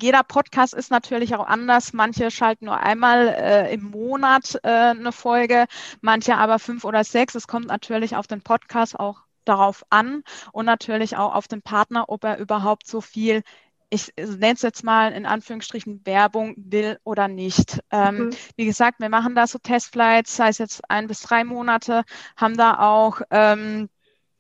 jeder 0.02 0.24
Podcast 0.24 0.74
ist 0.74 0.92
natürlich 0.92 1.36
auch 1.36 1.46
anders. 1.46 1.94
Manche 1.94 2.32
schalten 2.32 2.66
nur 2.66 2.78
einmal 2.78 3.28
äh, 3.28 3.74
im 3.74 3.84
Monat 3.84 4.60
äh, 4.64 4.70
eine 4.70 5.12
Folge, 5.12 5.66
manche 6.02 6.36
aber 6.36 6.60
fünf 6.60 6.84
oder 6.84 7.04
sechs. 7.04 7.36
Es 7.36 7.48
kommt 7.48 7.68
natürlich 7.68 8.16
auf 8.16 8.28
den 8.28 8.42
Podcast 8.42 9.00
auch 9.00 9.25
darauf 9.46 9.86
an 9.90 10.24
und 10.52 10.66
natürlich 10.66 11.18
auch 11.18 11.34
auf 11.34 11.48
den 11.48 11.62
Partner, 11.62 12.06
ob 12.10 12.24
er 12.24 12.38
überhaupt 12.38 12.88
so 12.88 13.02
viel 13.02 13.44
ich 13.90 14.12
nenne 14.18 14.54
es 14.54 14.62
jetzt 14.62 14.84
mal 14.84 15.14
in 15.14 15.26
Anführungsstrichen 15.26 16.06
Werbung 16.06 16.56
will 16.58 17.00
oder 17.04 17.28
nicht. 17.28 17.80
Ähm, 17.92 18.18
mhm. 18.18 18.30
Wie 18.56 18.66
gesagt, 18.66 19.00
wir 19.00 19.10
machen 19.10 19.36
da 19.36 19.48
so 19.48 19.60
Testflights, 19.60 20.36
sei 20.36 20.50
es 20.50 20.58
jetzt 20.58 20.90
ein 20.90 21.08
bis 21.08 21.22
drei 21.22 21.44
Monate, 21.44 22.04
haben 22.36 22.58
da 22.58 22.80
auch 22.80 23.22
ähm, 23.30 23.88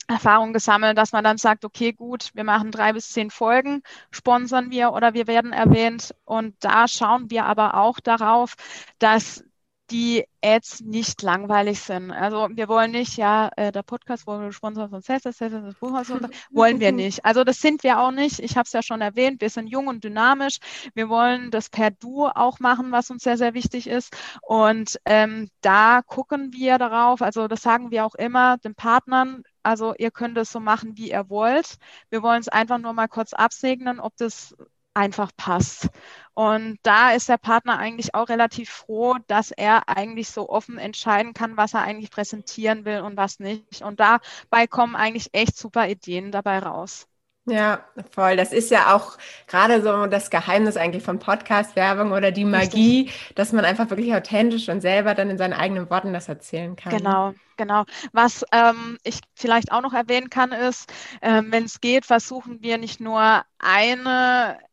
Erfahrung 0.07 0.53
gesammelt, 0.53 0.97
dass 0.97 1.13
man 1.13 1.23
dann 1.23 1.37
sagt, 1.37 1.65
okay, 1.65 1.93
gut, 1.93 2.29
wir 2.33 2.43
machen 2.43 2.71
drei 2.71 2.93
bis 2.93 3.09
zehn 3.09 3.31
Folgen, 3.31 3.81
sponsern 4.11 4.69
wir 4.69 4.91
oder 4.93 5.13
wir 5.13 5.25
werden 5.27 5.53
erwähnt. 5.53 6.13
Und 6.25 6.55
da 6.59 6.87
schauen 6.87 7.29
wir 7.31 7.45
aber 7.45 7.75
auch 7.75 7.99
darauf, 7.99 8.55
dass 8.99 9.43
die 9.91 10.25
Ads 10.43 10.81
nicht 10.81 11.21
langweilig 11.21 11.79
sind. 11.79 12.11
Also 12.11 12.47
wir 12.51 12.67
wollen 12.67 12.91
nicht, 12.91 13.17
ja, 13.17 13.49
äh, 13.55 13.71
der 13.71 13.83
Podcast 13.83 14.25
wurde 14.27 14.47
gesponsert 14.47 14.89
von 14.89 15.01
Sales, 15.01 15.23
Sales, 15.23 15.37
das 15.39 15.75
Buchhaus, 15.75 16.09
wollen 16.51 16.79
wir 16.79 16.91
nicht. 16.91 17.23
Also 17.25 17.43
das 17.43 17.59
sind 17.59 17.83
wir 17.83 17.99
auch 17.99 18.11
nicht. 18.11 18.39
Ich 18.39 18.57
habe 18.57 18.65
es 18.65 18.73
ja 18.73 18.81
schon 18.81 19.01
erwähnt, 19.01 19.41
wir 19.41 19.49
sind 19.49 19.67
jung 19.67 19.87
und 19.87 20.03
dynamisch. 20.03 20.57
Wir 20.93 21.09
wollen 21.09 21.51
das 21.51 21.69
per 21.69 21.91
Du 21.91 22.25
auch 22.25 22.59
machen, 22.59 22.91
was 22.91 23.09
uns 23.09 23.23
sehr, 23.23 23.37
sehr 23.37 23.53
wichtig 23.53 23.87
ist. 23.87 24.15
Und 24.41 24.99
ähm, 25.05 25.49
da 25.61 26.01
gucken 26.05 26.53
wir 26.53 26.77
darauf, 26.77 27.21
also 27.21 27.47
das 27.47 27.61
sagen 27.61 27.91
wir 27.91 28.05
auch 28.05 28.15
immer 28.15 28.57
den 28.57 28.75
Partnern, 28.75 29.43
also 29.63 29.95
ihr 29.97 30.11
könnt 30.11 30.37
es 30.37 30.51
so 30.51 30.59
machen, 30.59 30.95
wie 30.95 31.11
ihr 31.11 31.29
wollt. 31.29 31.77
Wir 32.09 32.21
wollen 32.21 32.39
es 32.39 32.49
einfach 32.49 32.77
nur 32.77 32.93
mal 32.93 33.07
kurz 33.07 33.33
absegnen, 33.33 33.99
ob 33.99 34.15
das 34.17 34.55
einfach 34.95 35.31
passt. 35.37 35.89
Und 36.33 36.79
da 36.83 37.11
ist 37.11 37.29
der 37.29 37.37
Partner 37.37 37.77
eigentlich 37.77 38.13
auch 38.15 38.29
relativ 38.29 38.69
froh, 38.69 39.15
dass 39.27 39.51
er 39.51 39.87
eigentlich 39.87 40.29
so 40.29 40.49
offen 40.49 40.77
entscheiden 40.77 41.33
kann, 41.33 41.57
was 41.57 41.73
er 41.73 41.81
eigentlich 41.81 42.11
präsentieren 42.11 42.85
will 42.85 43.01
und 43.01 43.15
was 43.17 43.39
nicht. 43.39 43.81
Und 43.81 43.99
dabei 43.99 44.67
kommen 44.67 44.95
eigentlich 44.95 45.29
echt 45.33 45.57
super 45.57 45.87
Ideen 45.87 46.31
dabei 46.31 46.59
raus. 46.59 47.07
Ja, 47.47 47.85
voll. 48.11 48.37
Das 48.37 48.51
ist 48.51 48.71
ja 48.71 48.95
auch 48.95 49.17
gerade 49.45 49.83
so 49.83 50.07
das 50.07 50.31
Geheimnis 50.31 50.77
eigentlich 50.77 51.03
von 51.03 51.19
Podcast-Werbung 51.19 52.11
oder 52.11 52.31
die 52.31 52.43
Magie, 52.43 53.03
Richtig. 53.03 53.35
dass 53.35 53.53
man 53.53 53.65
einfach 53.65 53.87
wirklich 53.91 54.15
authentisch 54.15 54.67
und 54.67 54.81
selber 54.81 55.13
dann 55.13 55.29
in 55.29 55.37
seinen 55.37 55.53
eigenen 55.53 55.87
Worten 55.91 56.11
das 56.11 56.27
erzählen 56.27 56.75
kann. 56.75 56.97
Genau, 56.97 57.33
genau. 57.55 57.85
Was 58.13 58.43
ähm, 58.51 58.97
ich 59.03 59.19
vielleicht 59.35 59.71
auch 59.71 59.81
noch 59.81 59.93
erwähnen 59.93 60.31
kann, 60.31 60.53
ist, 60.53 60.91
ähm, 61.21 61.51
wenn 61.51 61.65
es 61.65 61.81
geht, 61.81 62.05
versuchen 62.05 62.63
wir 62.63 62.79
nicht 62.79 62.99
nur 62.99 63.43
eine 63.59 64.57
äh, 64.59 64.64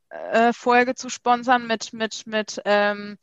Folge 0.52 0.94
zu 0.94 1.08
sponsern 1.08 1.66
mit, 1.66 1.92
mit, 1.92 2.26
mit 2.26 2.60
ähm, 2.64 3.18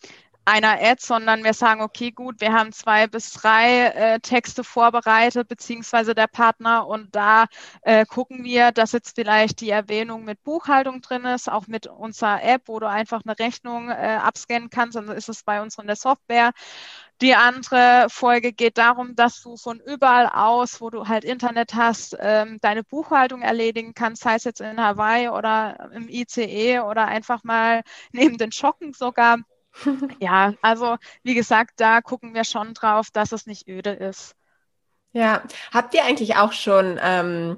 einer 0.49 0.81
Ad, 0.81 1.01
sondern 1.01 1.43
wir 1.43 1.53
sagen, 1.53 1.81
okay, 1.81 2.12
gut, 2.12 2.41
wir 2.41 2.53
haben 2.53 2.71
zwei 2.71 3.07
bis 3.07 3.31
drei 3.33 3.85
äh, 3.85 4.19
Texte 4.19 4.63
vorbereitet, 4.63 5.47
beziehungsweise 5.47 6.15
der 6.15 6.27
Partner 6.27 6.88
und 6.88 7.15
da 7.15 7.45
äh, 7.83 8.05
gucken 8.05 8.43
wir, 8.43 8.71
dass 8.71 8.91
jetzt 8.91 9.15
vielleicht 9.15 9.62
die 9.62 9.69
Erwähnung 9.69 10.25
mit 10.25 10.43
Buchhaltung 10.43 11.01
drin 11.01 11.25
ist, 11.25 11.49
auch 11.51 11.67
mit 11.67 11.88
unserer 11.88 12.43
App, 12.43 12.63
wo 12.65 12.79
du 12.79 12.89
einfach 12.89 13.21
eine 13.25 13.38
Rechnung 13.38 13.89
äh, 13.89 14.19
abscannen 14.21 14.69
kannst, 14.69 14.95
dann 14.95 15.09
ist 15.09 15.29
es 15.29 15.43
bei 15.43 15.62
uns 15.62 15.77
in 15.77 15.88
der 15.88 15.95
Software. 15.95 16.51
Die 17.21 17.35
andere 17.35 18.07
Folge 18.09 18.53
geht 18.53 18.77
darum, 18.77 19.15
dass 19.15 19.41
du 19.41 19.57
von 19.57 19.79
überall 19.81 20.27
aus, 20.27 20.79
wo 20.79 20.89
du 20.89 21.07
halt 21.07 21.25
Internet 21.25 21.73
hast, 21.75 22.15
ähm, 22.19 22.59
deine 22.62 22.83
Buchhaltung 22.83 23.41
erledigen 23.41 23.93
kannst, 23.93 24.23
sei 24.23 24.35
es 24.35 24.45
jetzt 24.45 24.62
in 24.62 24.81
Hawaii 24.81 25.27
oder 25.29 25.89
im 25.93 26.07
ICE 26.07 26.79
oder 26.79 27.07
einfach 27.07 27.43
mal 27.43 27.83
neben 28.13 28.38
den 28.38 28.53
Schocken 28.53 28.93
sogar. 28.93 29.38
ja, 30.19 30.53
also 30.62 30.97
wie 31.23 31.36
gesagt, 31.36 31.73
da 31.77 32.01
gucken 32.01 32.34
wir 32.34 32.43
schon 32.43 32.73
drauf, 32.73 33.10
dass 33.12 33.32
es 33.32 33.45
nicht 33.45 33.67
öde 33.67 33.91
ist. 33.91 34.36
Ja, 35.12 35.41
habt 35.73 35.93
ihr 35.93 36.03
eigentlich 36.03 36.36
auch 36.36 36.51
schon 36.51 36.99
ähm, 37.01 37.58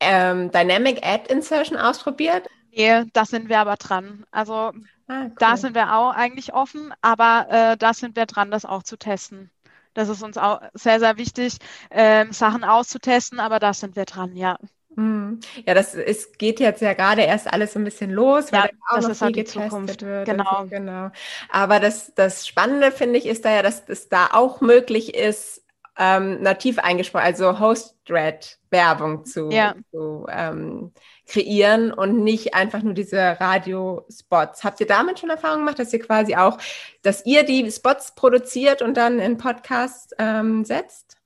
ähm, 0.00 0.50
Dynamic 0.50 1.04
Ad 1.06 1.32
Insertion 1.32 1.76
ausprobiert? 1.76 2.48
Nee, 2.70 3.04
da 3.12 3.24
sind 3.26 3.48
wir 3.48 3.58
aber 3.58 3.76
dran. 3.76 4.24
Also 4.30 4.54
ah, 4.54 4.72
cool. 5.08 5.32
da 5.38 5.56
sind 5.56 5.74
wir 5.74 5.94
auch 5.94 6.12
eigentlich 6.12 6.54
offen, 6.54 6.94
aber 7.02 7.46
äh, 7.50 7.76
da 7.76 7.92
sind 7.92 8.16
wir 8.16 8.26
dran, 8.26 8.50
das 8.50 8.64
auch 8.64 8.82
zu 8.82 8.96
testen. 8.96 9.50
Das 9.94 10.08
ist 10.08 10.22
uns 10.22 10.38
auch 10.38 10.62
sehr, 10.72 10.98
sehr 11.00 11.18
wichtig, 11.18 11.58
äh, 11.90 12.24
Sachen 12.32 12.64
auszutesten, 12.64 13.40
aber 13.40 13.58
da 13.58 13.74
sind 13.74 13.94
wir 13.94 14.06
dran, 14.06 14.34
ja. 14.36 14.56
Mhm. 14.96 15.40
Ja, 15.66 15.74
das 15.74 15.94
ist, 15.94 16.38
geht 16.38 16.60
jetzt 16.60 16.82
ja 16.82 16.92
gerade 16.92 17.22
erst 17.22 17.52
alles 17.52 17.72
so 17.72 17.78
ein 17.78 17.84
bisschen 17.84 18.10
los, 18.10 18.52
weil 18.52 18.64
ja, 18.64 18.70
auch 18.90 18.96
das 18.96 19.04
noch 19.04 19.10
ist 19.10 19.22
halt 19.22 19.36
die 19.36 19.44
Zukunft. 19.44 20.02
Wird 20.02 20.26
genau. 20.26 20.62
So, 20.62 20.68
genau. 20.68 21.10
Aber 21.48 21.80
das, 21.80 22.12
das 22.14 22.46
Spannende 22.46 22.92
finde 22.92 23.18
ich 23.18 23.26
ist 23.26 23.44
da 23.44 23.50
ja, 23.50 23.62
dass 23.62 23.82
es 23.88 24.08
da 24.08 24.28
auch 24.32 24.60
möglich 24.60 25.14
ist, 25.14 25.62
ähm, 25.98 26.40
nativ 26.42 26.78
eingesprochen, 26.78 27.24
also 27.24 27.60
Host-Thread-Werbung 27.60 29.26
zu, 29.26 29.50
ja. 29.50 29.74
zu 29.90 30.26
ähm, 30.30 30.92
kreieren 31.26 31.92
und 31.92 32.24
nicht 32.24 32.54
einfach 32.54 32.82
nur 32.82 32.94
diese 32.94 33.18
Radiospots. 33.18 34.64
Habt 34.64 34.80
ihr 34.80 34.86
damit 34.86 35.18
schon 35.18 35.30
Erfahrung 35.30 35.60
gemacht, 35.60 35.78
dass 35.78 35.92
ihr 35.92 36.00
quasi 36.00 36.34
auch, 36.34 36.58
dass 37.02 37.26
ihr 37.26 37.44
die 37.44 37.70
Spots 37.70 38.14
produziert 38.14 38.80
und 38.80 38.96
dann 38.96 39.18
in 39.18 39.36
Podcasts 39.36 40.14
ähm, 40.18 40.64
setzt? 40.64 41.18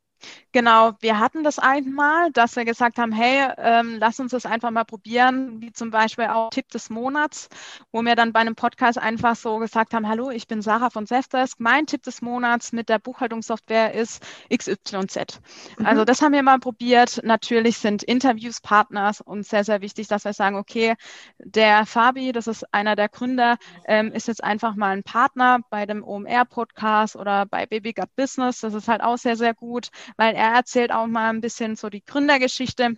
Genau, 0.56 0.92
wir 1.00 1.18
hatten 1.18 1.44
das 1.44 1.58
einmal, 1.58 2.32
dass 2.32 2.56
wir 2.56 2.64
gesagt 2.64 2.96
haben, 2.96 3.12
hey, 3.12 3.46
ähm, 3.58 3.98
lass 4.00 4.18
uns 4.20 4.30
das 4.30 4.46
einfach 4.46 4.70
mal 4.70 4.84
probieren, 4.84 5.60
wie 5.60 5.70
zum 5.70 5.90
Beispiel 5.90 6.28
auch 6.28 6.48
Tipp 6.48 6.70
des 6.70 6.88
Monats, 6.88 7.50
wo 7.92 8.00
wir 8.00 8.16
dann 8.16 8.32
bei 8.32 8.40
einem 8.40 8.54
Podcast 8.54 8.96
einfach 8.96 9.36
so 9.36 9.58
gesagt 9.58 9.92
haben, 9.92 10.08
hallo, 10.08 10.30
ich 10.30 10.48
bin 10.48 10.62
Sarah 10.62 10.88
von 10.88 11.06
Zefdesk, 11.06 11.60
mein 11.60 11.84
Tipp 11.84 12.04
des 12.04 12.22
Monats 12.22 12.72
mit 12.72 12.88
der 12.88 12.98
Buchhaltungssoftware 12.98 13.92
ist 13.92 14.24
XYZ. 14.50 15.42
Mhm. 15.78 15.84
Also 15.84 16.06
das 16.06 16.22
haben 16.22 16.32
wir 16.32 16.42
mal 16.42 16.58
probiert. 16.58 17.20
Natürlich 17.22 17.76
sind 17.76 18.02
Interviews 18.02 18.62
Partners 18.62 19.20
und 19.20 19.44
sehr, 19.44 19.62
sehr 19.62 19.82
wichtig, 19.82 20.08
dass 20.08 20.24
wir 20.24 20.32
sagen, 20.32 20.56
okay, 20.56 20.94
der 21.38 21.84
Fabi, 21.84 22.32
das 22.32 22.46
ist 22.46 22.64
einer 22.72 22.96
der 22.96 23.10
Gründer, 23.10 23.58
ähm, 23.84 24.10
ist 24.10 24.26
jetzt 24.26 24.42
einfach 24.42 24.74
mal 24.74 24.96
ein 24.96 25.02
Partner 25.02 25.58
bei 25.68 25.84
dem 25.84 26.02
OMR-Podcast 26.02 27.14
oder 27.14 27.44
bei 27.44 27.66
Baby 27.66 27.92
Gut 27.92 28.16
Business. 28.16 28.60
Das 28.60 28.72
ist 28.72 28.88
halt 28.88 29.02
auch 29.02 29.18
sehr, 29.18 29.36
sehr 29.36 29.52
gut, 29.52 29.90
weil 30.16 30.34
er 30.34 30.45
erzählt 30.54 30.92
auch 30.92 31.06
mal 31.06 31.30
ein 31.30 31.40
bisschen 31.40 31.76
so 31.76 31.88
die 31.88 32.04
Gründergeschichte 32.04 32.96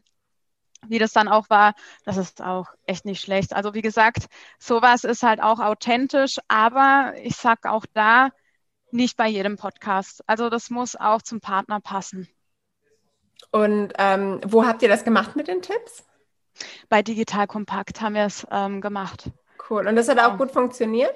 wie 0.87 0.99
das 0.99 1.13
dann 1.13 1.29
auch 1.29 1.51
war, 1.51 1.75
das 2.05 2.17
ist 2.17 2.43
auch 2.43 2.69
echt 2.87 3.05
nicht 3.05 3.21
schlecht. 3.21 3.55
Also 3.55 3.75
wie 3.75 3.83
gesagt, 3.83 4.27
sowas 4.59 5.05
ist 5.05 5.23
halt 5.23 5.43
auch 5.43 5.59
authentisch, 5.59 6.39
aber 6.49 7.15
ich 7.23 7.37
sag 7.37 7.67
auch 7.67 7.85
da 7.95 8.31
nicht 8.91 9.17
bei 9.17 9.29
jedem 9.29 9.57
Podcast. 9.57 10.23
Also 10.27 10.49
das 10.49 10.71
muss 10.71 10.97
auch 10.97 11.23
zum 11.23 11.41
Partner 11.41 11.81
passen. 11.81 12.29
Und 13.51 13.93
ähm, 13.99 14.41
wo 14.47 14.67
habt 14.67 14.83
ihr 14.83 14.89
das 14.89 15.05
gemacht 15.05 15.37
mit 15.37 15.49
den 15.49 15.63
Tipps? 15.63 16.05
Bei 16.89 17.03
Digital 17.03 17.47
Kompakt 17.47 18.01
haben 18.01 18.15
wir 18.15 18.25
es 18.25 18.47
ähm, 18.51 18.81
gemacht. 18.81 19.31
Cool. 19.69 19.87
Und 19.87 19.97
das 19.97 20.09
hat 20.09 20.19
auch 20.19 20.39
gut 20.39 20.51
funktioniert? 20.51 21.15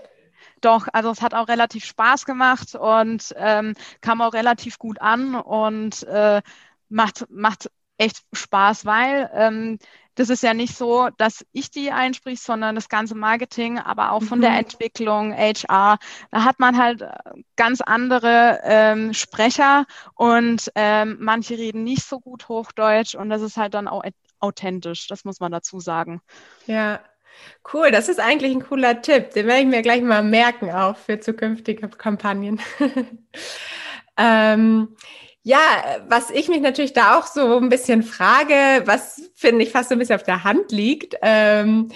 Doch, 0.63 0.87
also 0.93 1.11
es 1.11 1.21
hat 1.21 1.35
auch 1.35 1.49
relativ 1.49 1.85
Spaß 1.85 2.25
gemacht 2.25 2.75
und 2.75 3.35
ähm, 3.37 3.75
kam 4.01 4.23
auch 4.23 4.33
relativ 4.33 4.79
gut 4.79 5.01
an 5.01 5.35
und 5.35 6.05
äh, 6.05 6.41
macht, 6.89 7.27
macht 7.29 7.71
echt 7.99 8.23
Spaß, 8.33 8.87
weil 8.87 9.31
ähm, 9.35 9.79
das 10.15 10.29
ist 10.29 10.43
ja 10.43 10.55
nicht 10.55 10.77
so, 10.77 11.09
dass 11.17 11.45
ich 11.53 11.71
die 11.71 11.91
einsprich, 11.91 12.41
sondern 12.41 12.75
das 12.75 12.89
ganze 12.89 13.15
Marketing, 13.15 13.79
aber 13.79 14.13
auch 14.13 14.23
von 14.23 14.39
mhm. 14.39 14.43
der 14.43 14.59
Entwicklung, 14.59 15.33
HR, 15.33 15.99
da 16.31 16.45
hat 16.45 16.61
man 16.61 16.77
halt 16.77 17.03
äh, 17.03 17.13
ganz 17.57 17.81
andere 17.81 18.61
ähm, 18.65 19.15
Sprecher 19.15 19.87
und 20.15 20.71
ähm, 20.75 21.17
manche 21.21 21.57
reden 21.57 21.83
nicht 21.83 22.05
so 22.05 22.21
gut 22.21 22.49
Hochdeutsch 22.49 23.15
und 23.15 23.31
das 23.31 23.43
ist 23.43 23.57
halt 23.57 23.75
dann 23.75 23.89
auch 23.89 24.05
authentisch, 24.39 25.07
das 25.07 25.25
muss 25.25 25.41
man 25.41 25.53
dazu 25.53 25.81
sagen. 25.81 26.21
Ja, 26.67 27.01
Cool, 27.73 27.91
das 27.91 28.09
ist 28.09 28.21
eigentlich 28.21 28.53
ein 28.53 28.65
cooler 28.65 29.03
Tipp. 29.03 29.31
Den 29.31 29.47
werde 29.47 29.61
ich 29.63 29.67
mir 29.67 29.83
gleich 29.83 30.03
mal 30.03 30.23
merken, 30.23 30.71
auch 30.71 30.97
für 30.97 31.21
zukünftige 31.21 31.89
Kampagnen. 31.89 32.61
ähm, 34.17 34.97
ja, 35.45 35.59
was 36.09 36.31
ich 36.31 36.49
mich 36.49 36.61
natürlich 36.61 36.93
da 36.93 37.19
auch 37.19 37.27
so 37.27 37.59
ein 37.59 37.69
bisschen 37.69 38.03
frage, 38.03 38.83
was 38.85 39.31
finde 39.35 39.65
ich 39.65 39.71
fast 39.71 39.89
so 39.89 39.95
ein 39.95 39.99
bisschen 39.99 40.17
auf 40.17 40.23
der 40.23 40.45
Hand 40.45 40.71
liegt, 40.71 41.17
ähm, 41.23 41.89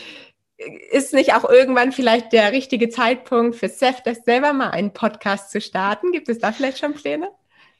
ist 0.91 1.13
nicht 1.13 1.35
auch 1.35 1.45
irgendwann 1.45 1.93
vielleicht 1.93 2.33
der 2.33 2.53
richtige 2.53 2.89
Zeitpunkt 2.89 3.57
für 3.57 3.69
Seth, 3.69 4.03
das 4.05 4.19
selber 4.25 4.53
mal 4.53 4.71
einen 4.71 4.93
Podcast 4.93 5.51
zu 5.51 5.61
starten? 5.61 6.13
Gibt 6.13 6.29
es 6.29 6.39
da 6.39 6.53
vielleicht 6.53 6.79
schon 6.79 6.95
Pläne? 6.95 7.31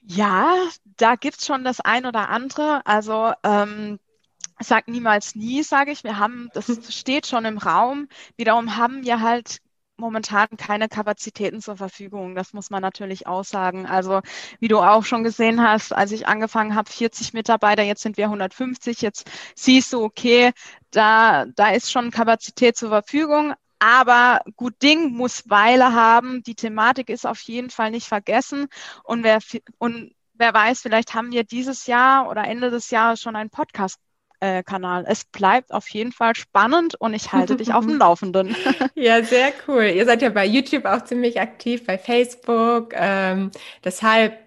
Ja, 0.03 0.55
da 0.99 1.17
gibt 1.17 1.39
es 1.39 1.47
schon 1.47 1.65
das 1.65 1.81
ein 1.81 2.07
oder 2.07 2.29
andere. 2.29 2.83
Also 2.85 3.33
ähm, 3.43 3.99
sag 4.61 4.89
niemals 4.89 5.35
nie, 5.35 5.63
sage 5.63 5.93
ich. 5.93 6.05
Wir 6.05 6.19
haben, 6.19 6.49
das 6.55 6.67
steht 6.95 7.27
schon 7.27 7.45
im 7.45 7.59
Raum. 7.59 8.09
Wiederum 8.37 8.77
haben 8.77 9.05
wir 9.05 9.21
halt 9.21 9.59
momentan 9.99 10.49
keine 10.57 10.89
Kapazitäten 10.89 11.61
zur 11.61 11.77
Verfügung. 11.77 12.35
Das 12.35 12.53
muss 12.53 12.71
man 12.71 12.83
natürlich 12.83 13.27
auch 13.27 13.45
sagen. 13.45 13.87
Also 13.87 14.21
wie 14.61 14.69
du 14.69 14.79
auch 14.79 15.05
schon 15.05 15.25
gesehen 15.25 15.63
hast, 15.63 15.93
als 15.95 16.13
ich 16.13 16.27
angefangen 16.27 16.75
habe, 16.75 16.91
40 16.91 17.33
Mitarbeiter, 17.33 17.83
jetzt 17.83 18.03
sind 18.03 18.17
wir 18.17 18.27
150. 18.27 19.01
Jetzt 19.03 19.31
siehst 19.55 19.93
du, 19.93 20.03
okay, 20.03 20.53
da, 20.91 21.47
da 21.47 21.71
ist 21.71 21.91
schon 21.91 22.11
Kapazität 22.11 22.77
zur 22.77 22.91
Verfügung. 22.91 23.55
Aber 23.79 24.41
gut 24.57 24.83
Ding 24.83 25.13
muss 25.13 25.49
Weile 25.51 25.93
haben. 25.93 26.43
Die 26.43 26.55
Thematik 26.55 27.11
ist 27.11 27.27
auf 27.27 27.41
jeden 27.43 27.71
Fall 27.71 27.91
nicht 27.91 28.07
vergessen. 28.07 28.69
Und 29.05 29.23
wer, 29.23 29.39
und 29.79 30.15
wer 30.35 30.55
weiß, 30.55 30.81
vielleicht 30.81 31.15
haben 31.15 31.33
wir 31.33 31.45
dieses 31.45 31.87
Jahr 31.87 32.29
oder 32.29 32.45
Ende 32.45 32.71
des 32.71 32.91
Jahres 32.91 33.21
schon 33.21 33.37
einen 33.37 33.51
Podcast 33.51 33.99
Kanal. 34.41 35.05
Es 35.09 35.25
bleibt 35.25 35.73
auf 35.73 35.89
jeden 35.89 36.13
Fall 36.13 36.35
spannend 36.35 36.95
und 36.99 37.15
ich 37.15 37.33
halte 37.33 37.57
dich 37.57 37.73
auf 37.73 37.87
dem 37.87 37.99
Laufenden. 37.99 38.55
ja, 38.95 39.23
sehr 39.23 39.53
cool. 39.67 39.85
Ihr 39.85 40.05
seid 40.05 40.23
ja 40.23 40.31
bei 40.31 40.47
YouTube 40.47 40.85
auch 40.85 41.05
ziemlich 41.05 41.41
aktiv, 41.41 41.87
bei 41.87 41.99
Facebook. 41.99 42.93
Ähm, 42.95 43.51
deshalb 43.85 44.47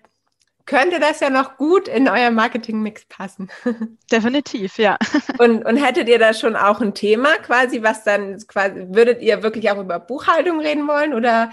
könnte 0.69 0.99
das 0.99 1.19
ja 1.19 1.31
noch 1.31 1.57
gut 1.57 1.87
in 1.87 2.07
euer 2.07 2.29
Marketingmix 2.29 3.05
passen. 3.05 3.49
Definitiv, 4.11 4.77
ja. 4.77 4.97
Und, 5.39 5.65
und 5.65 5.77
hättet 5.77 6.07
ihr 6.07 6.19
da 6.19 6.33
schon 6.33 6.55
auch 6.55 6.79
ein 6.79 6.93
Thema 6.93 7.37
quasi, 7.39 7.81
was 7.81 8.03
dann 8.03 8.37
quasi, 8.47 8.85
würdet 8.89 9.21
ihr 9.23 9.41
wirklich 9.41 9.71
auch 9.71 9.79
über 9.79 9.99
Buchhaltung 9.99 10.59
reden 10.59 10.87
wollen 10.87 11.15
oder 11.15 11.51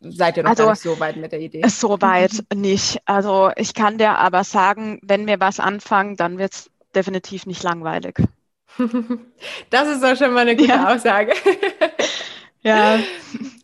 seid 0.00 0.38
ihr 0.38 0.44
noch 0.44 0.50
also, 0.50 0.70
nicht 0.70 0.80
so 0.80 0.98
weit 0.98 1.16
mit 1.16 1.32
der 1.32 1.40
Idee? 1.40 1.62
So 1.68 2.00
weit 2.00 2.42
nicht. 2.54 3.02
Also 3.04 3.50
ich 3.56 3.74
kann 3.74 3.98
dir 3.98 4.16
aber 4.16 4.44
sagen, 4.44 4.98
wenn 5.02 5.26
wir 5.26 5.38
was 5.38 5.60
anfangen, 5.60 6.16
dann 6.16 6.38
wird 6.38 6.54
es 6.54 6.70
definitiv 6.94 7.46
nicht 7.46 7.62
langweilig. 7.62 8.18
Das 9.70 9.88
ist 9.88 10.02
doch 10.02 10.16
schon 10.16 10.32
mal 10.32 10.40
eine 10.40 10.54
gute 10.56 10.68
ja. 10.68 10.94
Aussage. 10.94 11.32
Ja. 12.62 12.98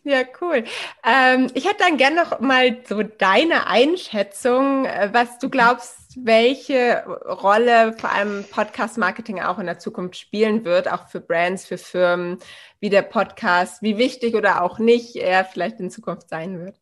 Ja, 0.03 0.21
cool. 0.39 0.63
Ähm, 1.05 1.51
ich 1.53 1.65
hätte 1.65 1.79
dann 1.79 1.97
gerne 1.97 2.15
noch 2.15 2.39
mal 2.39 2.77
so 2.87 3.03
deine 3.03 3.67
Einschätzung, 3.67 4.85
äh, 4.85 5.09
was 5.11 5.37
du 5.37 5.49
glaubst, 5.49 5.97
welche 6.15 7.03
Rolle 7.25 7.91
vor 7.91 8.13
allem 8.13 8.45
Podcast-Marketing 8.49 9.41
auch 9.41 9.59
in 9.59 9.65
der 9.65 9.79
Zukunft 9.79 10.17
spielen 10.17 10.63
wird, 10.63 10.89
auch 10.89 11.09
für 11.09 11.19
Brands, 11.19 11.65
für 11.65 11.77
Firmen, 11.77 12.39
wie 12.79 12.89
der 12.89 13.01
Podcast, 13.01 13.81
wie 13.81 13.97
wichtig 13.97 14.33
oder 14.33 14.61
auch 14.61 14.79
nicht 14.79 15.17
er 15.17 15.43
vielleicht 15.43 15.81
in 15.81 15.91
Zukunft 15.91 16.29
sein 16.29 16.57
wird. 16.57 16.79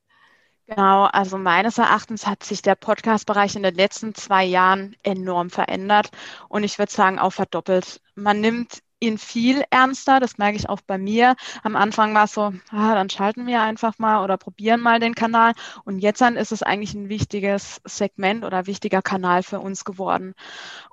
Genau, 0.68 1.04
also 1.06 1.38
meines 1.38 1.78
Erachtens 1.78 2.26
hat 2.26 2.44
sich 2.44 2.62
der 2.64 2.74
Podcast-Bereich 2.76 3.56
in 3.56 3.62
den 3.62 3.76
letzten 3.76 4.16
zwei 4.16 4.44
Jahren 4.44 4.96
enorm 5.04 5.52
verändert 5.52 6.10
und 6.50 6.64
ich 6.64 6.80
würde 6.80 6.92
sagen 6.92 7.20
auch 7.20 7.30
verdoppelt. 7.32 8.02
Man 8.16 8.42
nimmt 8.42 8.82
ihn 9.00 9.20
viel 9.20 9.64
ernster, 9.70 10.20
das 10.20 10.40
merke 10.40 10.58
ich 10.58 10.68
auch 10.68 10.82
bei 10.82 10.98
mir. 10.98 11.36
Am 11.62 11.76
Anfang 11.76 12.16
war 12.16 12.24
es 12.24 12.34
so, 12.34 12.52
ah, 12.72 12.96
dann 12.96 13.10
schalten 13.12 13.46
wir 13.46 13.62
einfach 13.62 14.00
mal 14.00 14.24
oder 14.24 14.38
probieren 14.38 14.82
mal 14.82 15.00
den 15.00 15.14
Kanal 15.14 15.54
und 15.84 16.00
jetzt 16.00 16.22
dann 16.22 16.36
ist 16.36 16.52
es 16.52 16.64
eigentlich 16.64 16.96
ein 16.96 17.10
wichtiges 17.10 17.80
Segment 17.84 18.44
oder 18.44 18.66
wichtiger 18.66 19.04
Kanal 19.04 19.44
für 19.44 19.60
uns 19.60 19.86
geworden. 19.86 20.34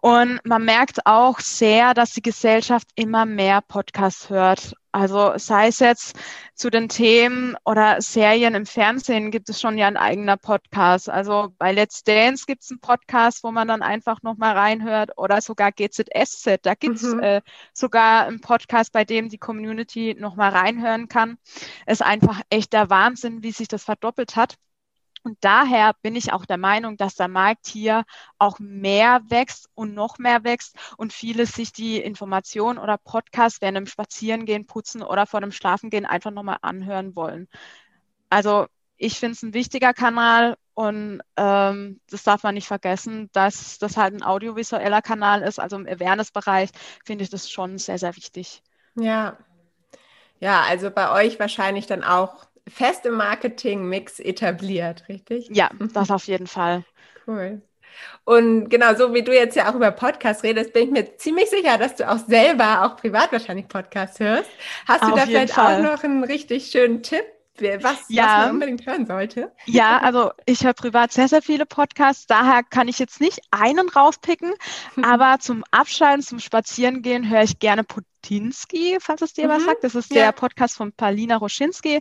Und 0.03 0.41
man 0.45 0.65
merkt 0.65 1.07
auch 1.07 1.41
sehr, 1.41 1.95
dass 1.95 2.13
die 2.13 2.23
Gesellschaft 2.23 2.89
immer 2.95 3.25
mehr 3.27 3.63
Podcasts 3.63 4.29
hört 4.29 4.75
also 4.93 5.39
sei 5.39 5.69
es 5.69 5.79
jetzt 5.79 6.17
zu 6.55 6.71
den 6.71 6.89
Themen 6.91 7.57
oder 7.65 8.01
Serien 8.03 8.55
im 8.55 8.67
Fernsehen 8.67 9.31
gibt 9.31 9.49
es 9.49 9.59
schon 9.61 9.79
ja 9.79 9.87
ein 9.87 9.97
eigener 9.97 10.37
Podcast. 10.37 11.09
Also 11.09 11.55
bei 11.59 11.73
Let's 11.73 12.05
Dance 12.05 12.45
gibt 12.47 12.63
es 12.63 12.71
einen 12.71 12.81
Podcast, 12.81 13.43
wo 13.43 13.51
man 13.51 13.69
dann 13.69 13.83
einfach 13.83 14.23
nochmal 14.23 14.55
reinhört 14.57 15.13
oder 15.17 15.41
sogar 15.41 15.73
GZSZ. 15.73 16.61
Da 16.63 16.75
gibt 16.75 16.97
es 16.97 17.15
mhm. 17.15 17.21
äh, 17.21 17.41
sogar 17.73 18.27
einen 18.27 18.41
Podcast, 18.43 18.93
bei 18.93 19.05
dem 19.05 19.31
die 19.31 19.39
Community 19.39 20.15
nochmal 20.19 20.51
reinhören 20.51 21.09
kann. 21.09 21.39
Es 21.87 22.01
ist 22.01 22.07
einfach 22.07 22.43
echt 22.51 22.75
der 22.75 22.91
Wahnsinn, 22.91 23.43
wie 23.43 23.53
sich 23.53 23.69
das 23.69 23.85
verdoppelt 23.85 24.37
hat. 24.37 24.57
Und 25.25 25.39
daher 25.41 25.95
bin 26.03 26.17
ich 26.17 26.33
auch 26.33 26.45
der 26.45 26.59
Meinung, 26.59 26.97
dass 26.97 27.15
der 27.15 27.29
Markt 27.29 27.67
hier 27.67 28.05
auch 28.39 28.59
mehr 28.59 29.21
wächst 29.29 29.69
und 29.75 29.95
noch 29.95 30.19
mehr 30.19 30.45
wächst 30.45 30.77
und 30.97 31.13
viele 31.13 31.47
sich 31.47 31.73
die 31.73 31.99
Informationen 31.99 32.79
oder 32.79 32.99
Podcasts 32.99 33.61
während 33.61 33.77
dem 33.77 33.87
Spazierengehen, 33.87 34.67
Putzen 34.67 35.03
oder 35.03 35.27
vor 35.27 35.41
dem 35.41 35.53
Schlafengehen 35.53 36.07
einfach 36.07 36.33
nochmal 36.33 36.59
anhören 36.63 37.15
wollen. 37.15 37.49
Also 38.31 38.67
ich 38.97 39.19
finde 39.19 39.35
es 39.35 39.43
ein 39.43 39.55
wichtiger 39.55 39.93
Kanal 39.93 40.57
und 40.75 41.21
ähm, 41.37 42.01
das 42.09 42.23
darf 42.23 42.43
man 42.45 42.55
nicht 42.55 42.67
vergessen, 42.67 43.29
dass 43.33 43.79
das 43.79 43.97
halt 43.97 44.15
ein 44.15 44.23
audiovisueller 44.23 45.03
Kanal 45.03 45.43
ist. 45.43 45.59
Also 45.59 45.77
im 45.77 45.87
Awareness-Bereich 45.87 46.71
finde 47.05 47.25
ich 47.25 47.31
das 47.31 47.51
schon 47.51 47.79
sehr, 47.79 47.99
sehr 47.99 48.17
wichtig. 48.17 48.63
Ja. 48.95 49.37
Ja, 50.41 50.63
also 50.63 50.91
bei 50.91 51.11
euch 51.13 51.39
wahrscheinlich 51.39 51.87
dann 51.87 52.03
auch 52.03 52.47
fest 52.69 53.07
im 53.07 53.15
Marketing-Mix 53.15 54.21
etabliert, 54.21 55.09
richtig? 55.09 55.49
Ja, 55.51 55.71
das 55.95 56.11
auf 56.11 56.27
jeden 56.27 56.47
Fall. 56.47 56.85
Cool. 57.27 57.63
Und 58.25 58.69
genau, 58.69 58.95
so 58.95 59.13
wie 59.15 59.23
du 59.23 59.35
jetzt 59.35 59.57
ja 59.57 59.71
auch 59.71 59.75
über 59.75 59.91
Podcasts 59.91 60.43
redest, 60.43 60.73
bin 60.73 60.85
ich 60.85 60.91
mir 60.91 61.17
ziemlich 61.17 61.51
sicher, 61.51 61.79
dass 61.79 61.97
du 61.97 62.09
auch 62.09 62.19
selber, 62.19 62.85
auch 62.85 62.97
privat 62.97 63.33
wahrscheinlich 63.33 63.69
Podcasts 63.69 64.19
hörst. 64.21 64.51
Hast 64.87 65.03
du 65.03 65.09
Auf 65.09 65.19
da 65.19 65.27
vielleicht 65.27 65.55
Fall. 65.55 65.87
auch 65.87 65.93
noch 65.93 66.05
einen 66.05 66.25
richtig 66.25 66.71
schönen 66.71 67.03
Tipp, 67.03 67.25
was, 67.81 68.05
ja. 68.09 68.25
was 68.25 68.33
man 68.47 68.51
unbedingt 68.53 68.87
hören 68.87 69.07
sollte? 69.07 69.53
Ja, 69.67 69.99
also 69.99 70.31
ich 70.47 70.65
höre 70.65 70.73
privat 70.73 71.13
sehr, 71.13 71.29
sehr 71.29 71.43
viele 71.43 71.67
Podcasts, 71.67 72.27
daher 72.27 72.63
kann 72.63 72.89
ich 72.89 72.99
jetzt 72.99 73.21
nicht 73.21 73.41
einen 73.51 73.89
rauspicken, 73.89 74.55
aber 75.03 75.39
zum 75.41 75.65
Abschalten, 75.71 76.23
zum 76.23 76.39
Spazierengehen 76.39 77.29
höre 77.29 77.43
ich 77.43 77.59
gerne 77.59 77.85
Roschinski, 78.23 78.99
falls 79.01 79.23
es 79.23 79.33
dir 79.33 79.47
mhm. 79.47 79.53
was 79.53 79.65
sagt. 79.65 79.85
Das 79.85 79.95
ist 79.95 80.11
ja. 80.11 80.25
der 80.25 80.33
Podcast 80.33 80.77
von 80.77 80.93
Palina 80.93 81.37
Roschinski. 81.37 82.01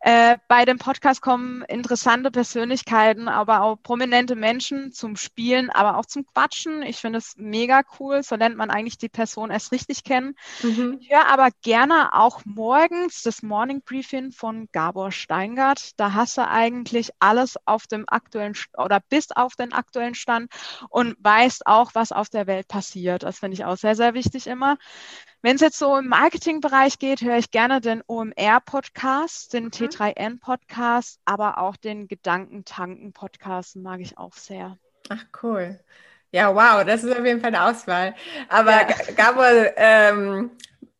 Äh, 0.00 0.38
bei 0.48 0.64
dem 0.64 0.78
Podcast 0.78 1.20
kommen 1.20 1.62
interessante 1.62 2.30
Persönlichkeiten, 2.30 3.28
aber 3.28 3.62
auch 3.62 3.76
prominente 3.82 4.36
Menschen 4.36 4.92
zum 4.92 5.16
Spielen, 5.16 5.70
aber 5.70 5.98
auch 5.98 6.06
zum 6.06 6.26
Quatschen. 6.26 6.82
Ich 6.82 6.98
finde 6.98 7.18
es 7.18 7.34
mega 7.36 7.82
cool. 7.98 8.22
So 8.22 8.36
lernt 8.36 8.56
man 8.56 8.70
eigentlich 8.70 8.98
die 8.98 9.08
Person 9.08 9.50
erst 9.50 9.72
richtig 9.72 10.04
kennen. 10.04 10.34
Mhm. 10.62 10.98
Ich 11.00 11.10
höre 11.10 11.28
aber 11.28 11.48
gerne 11.62 12.14
auch 12.14 12.42
morgens 12.44 13.22
das 13.22 13.42
Morning 13.42 13.82
Briefing 13.82 14.32
von 14.32 14.68
Gabor 14.72 15.12
Steingart. 15.12 15.98
Da 15.98 16.14
hast 16.14 16.38
du 16.38 16.46
eigentlich 16.46 17.10
alles 17.18 17.56
auf 17.66 17.86
dem 17.86 18.04
aktuellen 18.08 18.54
oder 18.76 19.00
bis 19.08 19.30
auf 19.32 19.56
den 19.56 19.72
aktuellen 19.72 20.14
Stand 20.14 20.50
und 20.88 21.16
weißt 21.20 21.66
auch, 21.66 21.94
was 21.94 22.12
auf 22.12 22.28
der 22.28 22.46
Welt 22.46 22.68
passiert. 22.68 23.22
Das 23.22 23.38
finde 23.38 23.54
ich 23.54 23.64
auch 23.64 23.76
sehr, 23.76 23.94
sehr 23.94 24.14
wichtig 24.14 24.46
immer. 24.46 24.78
Wenn 25.40 25.54
es 25.54 25.60
jetzt 25.60 25.78
so 25.78 25.96
im 25.96 26.08
Marketingbereich 26.08 26.98
geht, 26.98 27.22
höre 27.22 27.36
ich 27.36 27.52
gerne 27.52 27.80
den 27.80 28.02
OMR-Podcast, 28.06 29.52
den 29.52 29.64
mhm. 29.64 29.70
T3N-Podcast, 29.70 31.20
aber 31.24 31.58
auch 31.58 31.76
den 31.76 32.08
Gedankentanken-Podcast 32.08 33.76
mag 33.76 34.00
ich 34.00 34.18
auch 34.18 34.34
sehr. 34.34 34.76
Ach, 35.08 35.24
cool. 35.42 35.78
Ja, 36.32 36.54
wow, 36.54 36.84
das 36.84 37.04
ist 37.04 37.16
auf 37.16 37.24
jeden 37.24 37.40
Fall 37.40 37.54
eine 37.54 37.64
Auswahl. 37.64 38.14
Aber 38.48 38.72
ja. 38.72 38.94
Gabor, 39.16 39.46
ähm, 39.76 40.50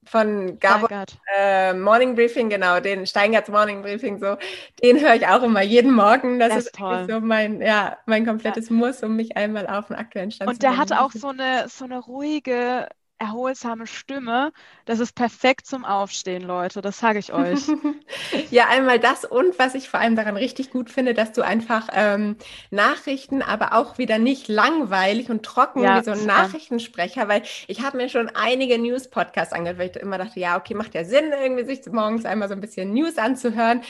von 0.04 0.58
Gabor 0.58 0.88
äh, 1.36 1.74
Morning 1.74 2.14
Briefing, 2.14 2.48
genau, 2.48 2.80
den 2.80 3.06
Steingarts 3.06 3.48
Morning 3.48 3.82
Briefing, 3.82 4.18
so, 4.18 4.36
den 4.82 5.00
höre 5.00 5.16
ich 5.16 5.26
auch 5.26 5.42
immer 5.42 5.62
jeden 5.62 5.92
Morgen. 5.92 6.38
Das, 6.38 6.50
das 6.50 6.66
ist 6.66 6.74
toll. 6.76 7.06
so 7.08 7.20
mein, 7.20 7.60
ja, 7.60 7.98
mein 8.06 8.24
komplettes 8.24 8.68
ja. 8.68 8.74
Muss, 8.76 9.02
um 9.02 9.16
mich 9.16 9.36
einmal 9.36 9.66
auf 9.66 9.88
den 9.88 9.96
aktuellen 9.96 10.30
Stand 10.30 10.48
Und 10.48 10.56
zu 10.56 10.60
bringen. 10.60 10.80
Und 10.80 10.90
der 10.90 10.96
hat 10.96 11.04
auch 11.04 11.12
so 11.12 11.28
eine, 11.28 11.68
so 11.68 11.84
eine 11.84 11.98
ruhige, 11.98 12.88
erholsame 13.18 13.86
Stimme. 13.86 14.52
Das 14.84 15.00
ist 15.00 15.14
perfekt 15.14 15.66
zum 15.66 15.84
Aufstehen, 15.84 16.42
Leute. 16.42 16.80
Das 16.80 16.98
sage 16.98 17.18
ich 17.18 17.32
euch. 17.32 17.60
ja, 18.50 18.68
einmal 18.68 18.98
das 18.98 19.24
und 19.24 19.58
was 19.58 19.74
ich 19.74 19.88
vor 19.88 20.00
allem 20.00 20.16
daran 20.16 20.36
richtig 20.36 20.70
gut 20.70 20.90
finde, 20.90 21.14
dass 21.14 21.32
du 21.32 21.42
einfach 21.42 21.88
ähm, 21.92 22.36
Nachrichten, 22.70 23.42
aber 23.42 23.74
auch 23.74 23.98
wieder 23.98 24.18
nicht 24.18 24.48
langweilig 24.48 25.30
und 25.30 25.44
trocken 25.44 25.82
ja, 25.82 26.00
wie 26.00 26.04
so 26.04 26.12
ein 26.12 26.26
Nachrichtensprecher, 26.26 27.28
weil 27.28 27.42
ich 27.66 27.82
habe 27.82 27.96
mir 27.96 28.08
schon 28.08 28.30
einige 28.34 28.78
News-Podcasts 28.78 29.52
angehört, 29.52 29.78
weil 29.78 29.90
ich 29.90 29.96
immer 29.96 30.18
dachte, 30.18 30.40
ja, 30.40 30.56
okay, 30.56 30.74
macht 30.74 30.94
ja 30.94 31.04
Sinn, 31.04 31.32
irgendwie 31.32 31.64
sich 31.64 31.84
morgens 31.92 32.24
einmal 32.24 32.48
so 32.48 32.54
ein 32.54 32.60
bisschen 32.60 32.92
News 32.92 33.18
anzuhören. 33.18 33.82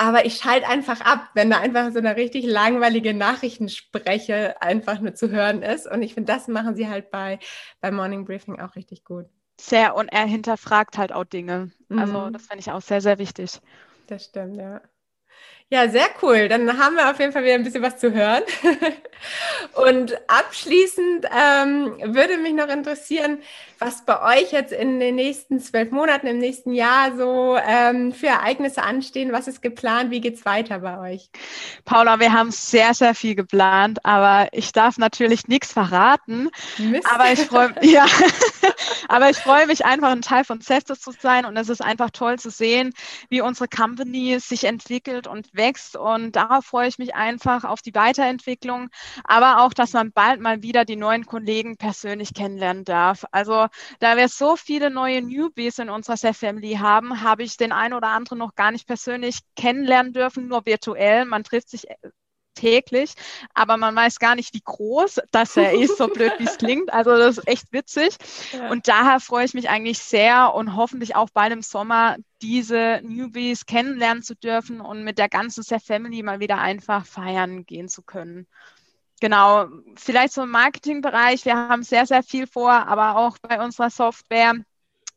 Aber 0.00 0.24
ich 0.24 0.38
schalte 0.38 0.66
einfach 0.66 1.02
ab, 1.02 1.28
wenn 1.34 1.50
da 1.50 1.58
einfach 1.60 1.92
so 1.92 1.98
eine 1.98 2.16
richtig 2.16 2.46
langweilige 2.46 3.12
Nachrichtenspreche 3.12 4.62
einfach 4.62 4.98
nur 4.98 5.14
zu 5.14 5.28
hören 5.28 5.60
ist. 5.60 5.86
Und 5.86 6.00
ich 6.00 6.14
finde, 6.14 6.32
das 6.32 6.48
machen 6.48 6.74
sie 6.74 6.88
halt 6.88 7.10
bei, 7.10 7.38
bei 7.82 7.90
Morning 7.90 8.24
Briefing 8.24 8.58
auch 8.58 8.76
richtig 8.76 9.04
gut. 9.04 9.26
Sehr, 9.60 9.94
und 9.94 10.08
er 10.08 10.24
hinterfragt 10.24 10.96
halt 10.96 11.12
auch 11.12 11.24
Dinge. 11.24 11.70
Also 11.90 12.18
mhm. 12.18 12.32
das 12.32 12.46
finde 12.46 12.60
ich 12.60 12.70
auch 12.70 12.80
sehr, 12.80 13.02
sehr 13.02 13.18
wichtig. 13.18 13.60
Das 14.06 14.24
stimmt, 14.24 14.56
ja. 14.56 14.80
Ja, 15.68 15.86
sehr 15.90 16.08
cool. 16.22 16.48
Dann 16.48 16.78
haben 16.78 16.96
wir 16.96 17.10
auf 17.10 17.20
jeden 17.20 17.32
Fall 17.32 17.44
wieder 17.44 17.54
ein 17.54 17.62
bisschen 17.62 17.82
was 17.82 17.98
zu 17.98 18.14
hören. 18.14 18.42
Und 19.74 20.18
abschließend 20.28 21.26
ähm, 21.26 22.14
würde 22.14 22.38
mich 22.38 22.54
noch 22.54 22.68
interessieren, 22.68 23.42
was 23.80 24.04
bei 24.04 24.38
euch 24.38 24.52
jetzt 24.52 24.72
in 24.72 25.00
den 25.00 25.14
nächsten 25.14 25.58
zwölf 25.58 25.90
Monaten, 25.90 26.26
im 26.26 26.36
nächsten 26.36 26.74
Jahr 26.74 27.16
so 27.16 27.56
ähm, 27.56 28.12
für 28.12 28.26
Ereignisse 28.26 28.82
anstehen. 28.82 29.32
Was 29.32 29.48
ist 29.48 29.62
geplant? 29.62 30.10
Wie 30.10 30.20
geht's 30.20 30.44
weiter 30.44 30.80
bei 30.80 30.98
euch? 30.98 31.30
Paula, 31.86 32.20
wir 32.20 32.30
haben 32.30 32.50
sehr, 32.50 32.92
sehr 32.92 33.14
viel 33.14 33.34
geplant, 33.34 34.04
aber 34.04 34.48
ich 34.52 34.72
darf 34.72 34.98
natürlich 34.98 35.48
nichts 35.48 35.72
verraten. 35.72 36.50
Mist. 36.76 37.10
Aber 37.10 37.32
ich 37.32 37.40
freue 37.40 37.72
ja, 37.80 38.04
aber 39.08 39.30
ich 39.30 39.38
freue 39.38 39.66
mich 39.66 39.86
einfach, 39.86 40.10
ein 40.10 40.20
Teil 40.20 40.44
von 40.44 40.60
Seftes 40.60 41.00
zu 41.00 41.12
sein 41.12 41.46
und 41.46 41.56
es 41.56 41.70
ist 41.70 41.80
einfach 41.80 42.10
toll 42.10 42.38
zu 42.38 42.50
sehen, 42.50 42.92
wie 43.30 43.40
unsere 43.40 43.66
Company 43.66 44.38
sich 44.40 44.64
entwickelt 44.64 45.26
und 45.26 45.48
wächst. 45.54 45.96
Und 45.96 46.36
darauf 46.36 46.66
freue 46.66 46.88
ich 46.88 46.98
mich 46.98 47.14
einfach 47.14 47.64
auf 47.64 47.80
die 47.80 47.94
Weiterentwicklung, 47.94 48.90
aber 49.24 49.62
auch, 49.62 49.72
dass 49.72 49.94
man 49.94 50.12
bald 50.12 50.40
mal 50.40 50.62
wieder 50.62 50.84
die 50.84 50.96
neuen 50.96 51.24
Kollegen 51.24 51.78
persönlich 51.78 52.34
kennenlernen 52.34 52.84
darf. 52.84 53.24
Also 53.32 53.69
da 53.98 54.16
wir 54.16 54.28
so 54.28 54.56
viele 54.56 54.90
neue 54.90 55.22
Newbies 55.22 55.78
in 55.78 55.90
unserer 55.90 56.16
Self 56.16 56.38
Family 56.38 56.74
haben, 56.74 57.22
habe 57.22 57.42
ich 57.42 57.56
den 57.56 57.72
einen 57.72 57.94
oder 57.94 58.08
anderen 58.08 58.38
noch 58.38 58.54
gar 58.54 58.70
nicht 58.70 58.86
persönlich 58.86 59.38
kennenlernen 59.56 60.12
dürfen, 60.12 60.48
nur 60.48 60.66
virtuell. 60.66 61.24
Man 61.24 61.44
trifft 61.44 61.70
sich 61.70 61.88
äh, 61.88 61.96
täglich, 62.54 63.14
aber 63.54 63.76
man 63.76 63.94
weiß 63.94 64.18
gar 64.18 64.34
nicht, 64.34 64.54
wie 64.54 64.62
groß 64.62 65.20
das 65.30 65.56
er 65.56 65.72
ist, 65.72 65.96
so 65.96 66.08
blöd 66.08 66.32
wie 66.38 66.44
es 66.44 66.58
klingt. 66.58 66.92
Also 66.92 67.16
das 67.16 67.38
ist 67.38 67.48
echt 67.48 67.72
witzig. 67.72 68.16
Ja. 68.52 68.70
Und 68.70 68.88
daher 68.88 69.20
freue 69.20 69.44
ich 69.44 69.54
mich 69.54 69.68
eigentlich 69.68 69.98
sehr 69.98 70.54
und 70.54 70.76
hoffentlich 70.76 71.16
auch 71.16 71.30
bald 71.30 71.52
im 71.52 71.62
Sommer 71.62 72.16
diese 72.42 73.00
Newbies 73.02 73.66
kennenlernen 73.66 74.22
zu 74.22 74.34
dürfen 74.34 74.80
und 74.80 75.04
mit 75.04 75.18
der 75.18 75.28
ganzen 75.28 75.62
Set 75.62 75.82
Family 75.82 76.22
mal 76.22 76.40
wieder 76.40 76.58
einfach 76.58 77.06
feiern 77.06 77.64
gehen 77.64 77.88
zu 77.88 78.02
können 78.02 78.46
genau, 79.20 79.66
vielleicht 79.96 80.32
so 80.32 80.42
im 80.42 80.50
Marketingbereich. 80.50 81.44
Wir 81.44 81.56
haben 81.56 81.82
sehr, 81.82 82.06
sehr 82.06 82.22
viel 82.22 82.46
vor, 82.46 82.72
aber 82.72 83.16
auch 83.16 83.38
bei 83.38 83.62
unserer 83.62 83.90
Software. 83.90 84.54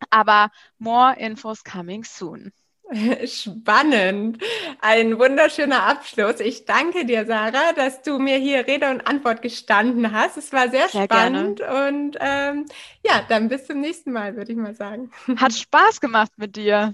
Aber 0.10 0.52
more 0.78 1.16
infos 1.18 1.64
coming 1.64 2.04
soon. 2.04 2.52
Spannend. 3.26 4.40
Ein 4.82 5.18
wunderschöner 5.18 5.84
Abschluss. 5.84 6.40
Ich 6.40 6.66
danke 6.66 7.06
dir, 7.06 7.26
Sarah, 7.26 7.74
dass 7.74 8.02
du 8.02 8.20
mir 8.20 8.38
hier 8.38 8.68
Rede 8.68 8.90
und 8.90 9.08
Antwort 9.08 9.42
gestanden 9.42 10.12
hast. 10.12 10.38
Es 10.38 10.52
war 10.52 10.70
sehr, 10.70 10.90
sehr 10.90 11.04
spannend 11.04 11.60
gerne. 11.60 11.88
und 11.88 12.18
ähm, 12.20 12.66
ja, 13.04 13.22
dann 13.28 13.48
bis 13.48 13.66
zum 13.66 13.80
nächsten 13.80 14.12
Mal, 14.12 14.36
würde 14.36 14.52
ich 14.52 14.58
mal 14.58 14.76
sagen. 14.76 15.12
Hat 15.38 15.54
Spaß 15.54 16.02
gemacht 16.02 16.32
mit 16.38 16.56
dir. 16.56 16.94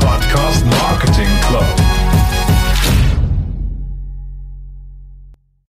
Podcast 0.00 0.66
Mark. 0.66 0.99
flow. 1.50 1.79